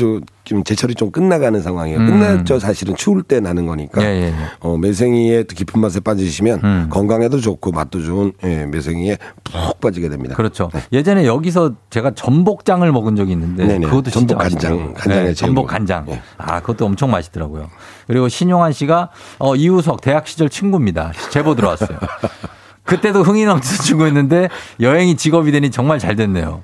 저좀 0.47 0.63
제철이 0.65 0.95
좀 0.95 1.11
끝나가는 1.11 1.61
상황이에요. 1.61 1.99
음. 1.99 2.07
끝났죠. 2.07 2.59
사실은 2.61 2.95
추울 2.95 3.23
때 3.23 3.41
나는 3.41 3.67
거니까. 3.67 4.01
예, 4.03 4.07
예. 4.07 4.35
어, 4.61 4.79
매생이의 4.79 5.45
또 5.45 5.55
깊은 5.55 5.81
맛에 5.81 6.01
빠지시면 6.01 6.89
건강에도 6.89 7.41
좋고 7.41 7.73
맛도 7.73 8.03
좋은 8.03 8.33
예, 8.45 8.65
매생이에 8.67 9.19
푹 9.45 9.81
빠지게 9.81 10.09
됩니다. 10.09 10.35
그렇죠. 10.37 10.71
예전에 10.93 11.27
여기서 11.27 11.75
제가 11.91 12.13
전복장을 12.13 12.91
먹은 12.93 13.17
적이 13.17 13.33
있는데 13.33 13.67
네네. 13.67 13.87
그것도 13.87 14.11
진짜 14.11 14.35
전복 14.35 14.39
간장. 14.39 14.95
간장에 14.95 15.25
네, 15.25 15.35
전복 15.35 15.67
거. 15.67 15.73
간장. 15.73 16.07
예. 16.09 16.23
아, 16.39 16.61
그것도 16.61 16.87
엄청 16.87 17.11
맛있더라고요. 17.11 17.69
그리고 18.07 18.29
신용환 18.29 18.73
씨가 18.73 19.11
어, 19.39 19.57
이우석 19.57 20.01
대학 20.01 20.29
시절 20.29 20.49
친구입니다. 20.49 21.13
제보 21.31 21.55
들어왔어요. 21.55 21.99
그때도 22.85 23.23
흥이 23.25 23.45
넘치는 23.45 23.79
친구였는데 23.83 24.49
여행이 24.81 25.17
직업이 25.17 25.51
되니 25.51 25.73
정말 25.73 25.99
잘 25.99 26.15
됐네요. 26.15 26.63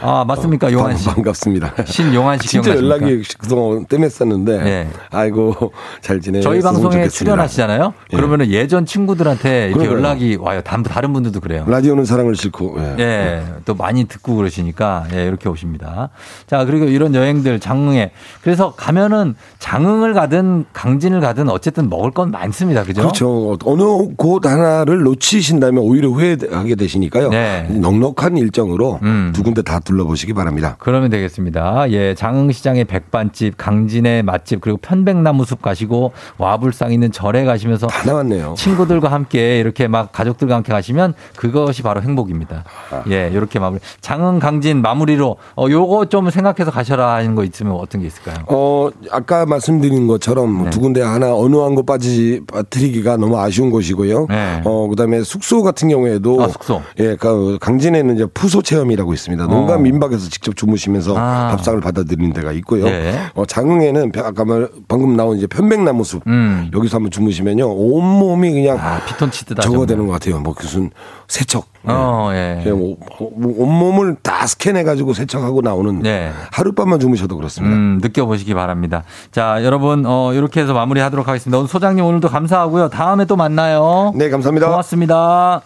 아, 0.00 0.24
맞습니까, 0.26 0.72
용환 0.72 0.96
씨? 0.96 1.06
반갑습니다. 1.06 1.74
신용환 1.86 2.38
씨 2.38 2.48
진짜 2.48 2.72
기억나십니까? 2.74 3.06
연락이 3.08 3.22
그동안 3.38 3.86
뜸했었는데 3.86 4.58
네. 4.64 4.90
아이고 5.10 5.72
잘 6.00 6.20
지내. 6.20 6.40
저희 6.40 6.60
방송에 6.60 7.08
출연하시잖아요. 7.08 7.94
예. 8.12 8.16
그러면은 8.16 8.48
예전 8.50 8.86
친구들한테 8.86 9.66
이렇게 9.68 9.86
그러게요. 9.86 9.96
연락이 9.98 10.36
와요. 10.40 10.60
다른 10.62 11.12
분들도 11.12 11.40
그래요. 11.40 11.64
라디오는 11.66 12.04
사랑을 12.04 12.34
싣고. 12.36 12.76
예. 12.78 12.96
예, 12.98 13.44
또 13.64 13.74
많이 13.74 14.04
듣고 14.04 14.36
그러시니까 14.36 15.06
예, 15.12 15.24
이렇게 15.26 15.48
오십니다. 15.48 16.10
자, 16.46 16.64
그리고 16.64 16.86
이런 16.86 17.14
여행들 17.14 17.60
장흥에 17.60 18.12
그래서 18.42 18.72
가면은 18.76 19.34
장흥을 19.58 20.14
가든 20.14 20.66
강진을 20.72 21.20
가든 21.20 21.48
어쨌든 21.48 21.88
먹을 21.88 22.10
건 22.10 22.30
많습니다. 22.30 22.84
그죠? 22.84 23.02
그렇죠. 23.02 23.56
어느 23.64 23.82
곳 24.16 24.46
하나를 24.46 25.02
놓치신다면 25.02 25.82
오히려 25.82 26.08
후회하게 26.08 26.74
되시니까요. 26.74 27.30
네. 27.30 27.66
넉넉한 27.70 28.36
일정으로 28.36 28.98
음. 29.02 29.32
두 29.34 29.42
군데 29.42 29.57
다 29.62 29.78
둘러보시기 29.80 30.32
바랍니다. 30.34 30.76
그러면 30.78 31.10
되겠습니다. 31.10 31.90
예, 31.90 32.14
장흥시장의 32.14 32.84
백반집, 32.84 33.56
강진의 33.56 34.22
맛집, 34.22 34.60
그리고 34.60 34.78
편백나무 34.78 35.44
숲 35.44 35.62
가시고 35.62 36.12
와불상 36.38 36.92
있는 36.92 37.10
절에 37.12 37.44
가시면서 37.44 37.86
다 37.86 38.04
나왔네요. 38.06 38.54
친구들과 38.56 39.10
함께 39.10 39.58
이렇게 39.58 39.88
막 39.88 40.12
가족들과 40.12 40.54
함께 40.56 40.72
가시면 40.72 41.14
그것이 41.36 41.82
바로 41.82 42.02
행복입니다. 42.02 42.64
예, 43.10 43.30
이렇게 43.32 43.58
마무리. 43.58 43.80
장흥, 44.00 44.38
강진 44.38 44.82
마무리로 44.82 45.36
어, 45.56 45.66
요거 45.68 46.06
좀 46.06 46.30
생각해서 46.30 46.70
가셔라 46.70 47.14
하는 47.14 47.34
거 47.34 47.44
있으면 47.44 47.74
어떤 47.74 48.00
게 48.00 48.06
있을까요? 48.06 48.36
어, 48.46 48.90
아까 49.10 49.46
말씀드린 49.46 50.06
것처럼 50.06 50.64
네. 50.64 50.70
두 50.70 50.80
군데 50.80 51.02
하나 51.02 51.34
어느 51.34 51.56
한 51.56 51.74
곳 51.74 51.86
빠지, 51.86 52.40
빠뜨리기가 52.52 53.16
너무 53.16 53.38
아쉬운 53.38 53.70
곳이고요. 53.70 54.26
네. 54.28 54.62
어, 54.64 54.88
그 54.88 54.96
다음에 54.96 55.22
숙소 55.22 55.62
같은 55.62 55.88
경우에도. 55.88 56.42
아, 56.42 56.48
숙소. 56.48 56.82
예, 56.98 57.14
그 57.16 57.56
강진에는 57.60 58.14
이제 58.16 58.26
푸소 58.26 58.62
체험이라고 58.62 59.12
있습니다. 59.14 59.46
농가 59.48 59.74
어. 59.74 59.78
민박에서 59.78 60.28
직접 60.28 60.56
주무시면서 60.56 61.14
아. 61.16 61.48
밥상을 61.52 61.80
받아들이는 61.80 62.32
데가 62.32 62.52
있고요. 62.52 62.86
예. 62.86 63.14
어, 63.34 63.44
장흥에는 63.44 64.12
아까 64.18 64.44
말- 64.44 64.68
방금 64.88 65.16
나온 65.16 65.36
이제 65.36 65.46
편백나무 65.46 66.04
숲. 66.04 66.22
음. 66.26 66.70
여기서 66.74 66.96
한번 66.98 67.10
주무시면요. 67.10 67.66
온 67.70 68.04
몸이 68.04 68.52
그냥. 68.52 68.78
아, 68.80 69.00
피톤치드다. 69.06 69.62
저거 69.62 69.72
정말. 69.72 69.86
되는 69.88 70.06
것 70.06 70.12
같아요. 70.12 70.40
뭐 70.40 70.54
무슨 70.60 70.90
세척. 71.28 71.66
어, 71.84 72.30
예. 72.32 72.60
그냥 72.62 72.78
오- 72.80 72.98
오- 73.20 73.62
온몸을 73.64 74.16
다 74.22 74.46
스캔해 74.46 74.82
가지고 74.84 75.14
세척하고 75.14 75.62
나오는 75.62 76.00
네. 76.00 76.30
하룻밤만 76.52 77.00
주무셔도 77.00 77.36
그렇습니다. 77.36 77.74
음, 77.76 77.98
느껴보시기 78.02 78.52
바랍니다. 78.54 79.04
자, 79.32 79.64
여러분, 79.64 80.04
어, 80.06 80.32
이렇게 80.34 80.60
해서 80.60 80.74
마무리 80.74 81.00
하도록 81.00 81.26
하겠습니다. 81.26 81.56
오늘 81.58 81.68
소장님 81.68 82.04
오늘도 82.04 82.28
감사하고요. 82.28 82.88
다음에 82.90 83.24
또 83.24 83.36
만나요. 83.36 84.12
네, 84.16 84.28
감사합니다. 84.28 84.68
고맙습니다. 84.68 85.62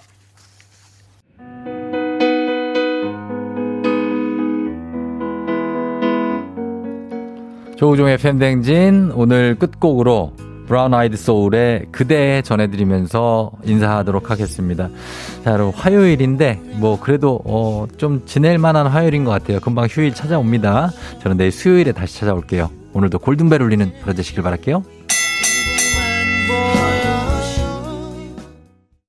조우종의 7.83 8.17
팬댕진 8.19 9.11
오늘 9.13 9.57
끝곡으로 9.57 10.35
브라운 10.69 10.95
아이드 10.95 11.17
소울의 11.17 11.87
그대 11.91 12.41
전해드리면서 12.43 13.51
인사하도록 13.65 14.31
하겠습니다. 14.31 14.89
자, 15.43 15.51
여러분 15.51 15.75
화요일인데 15.75 16.61
뭐 16.77 17.01
그래도 17.01 17.41
어, 17.45 17.89
좀 17.97 18.23
지낼 18.25 18.59
만한 18.59 18.87
화요일인 18.87 19.25
것 19.25 19.33
같아요. 19.33 19.59
금방 19.59 19.89
휴일 19.91 20.15
찾아옵니다. 20.15 20.93
저는 21.23 21.37
내일 21.37 21.51
수요일에 21.51 21.91
다시 21.91 22.21
찾아올게요. 22.21 22.71
오늘도 22.93 23.19
골든벨 23.19 23.61
울리는 23.61 23.93
되시길 24.15 24.45
바랄게요. 24.45 24.85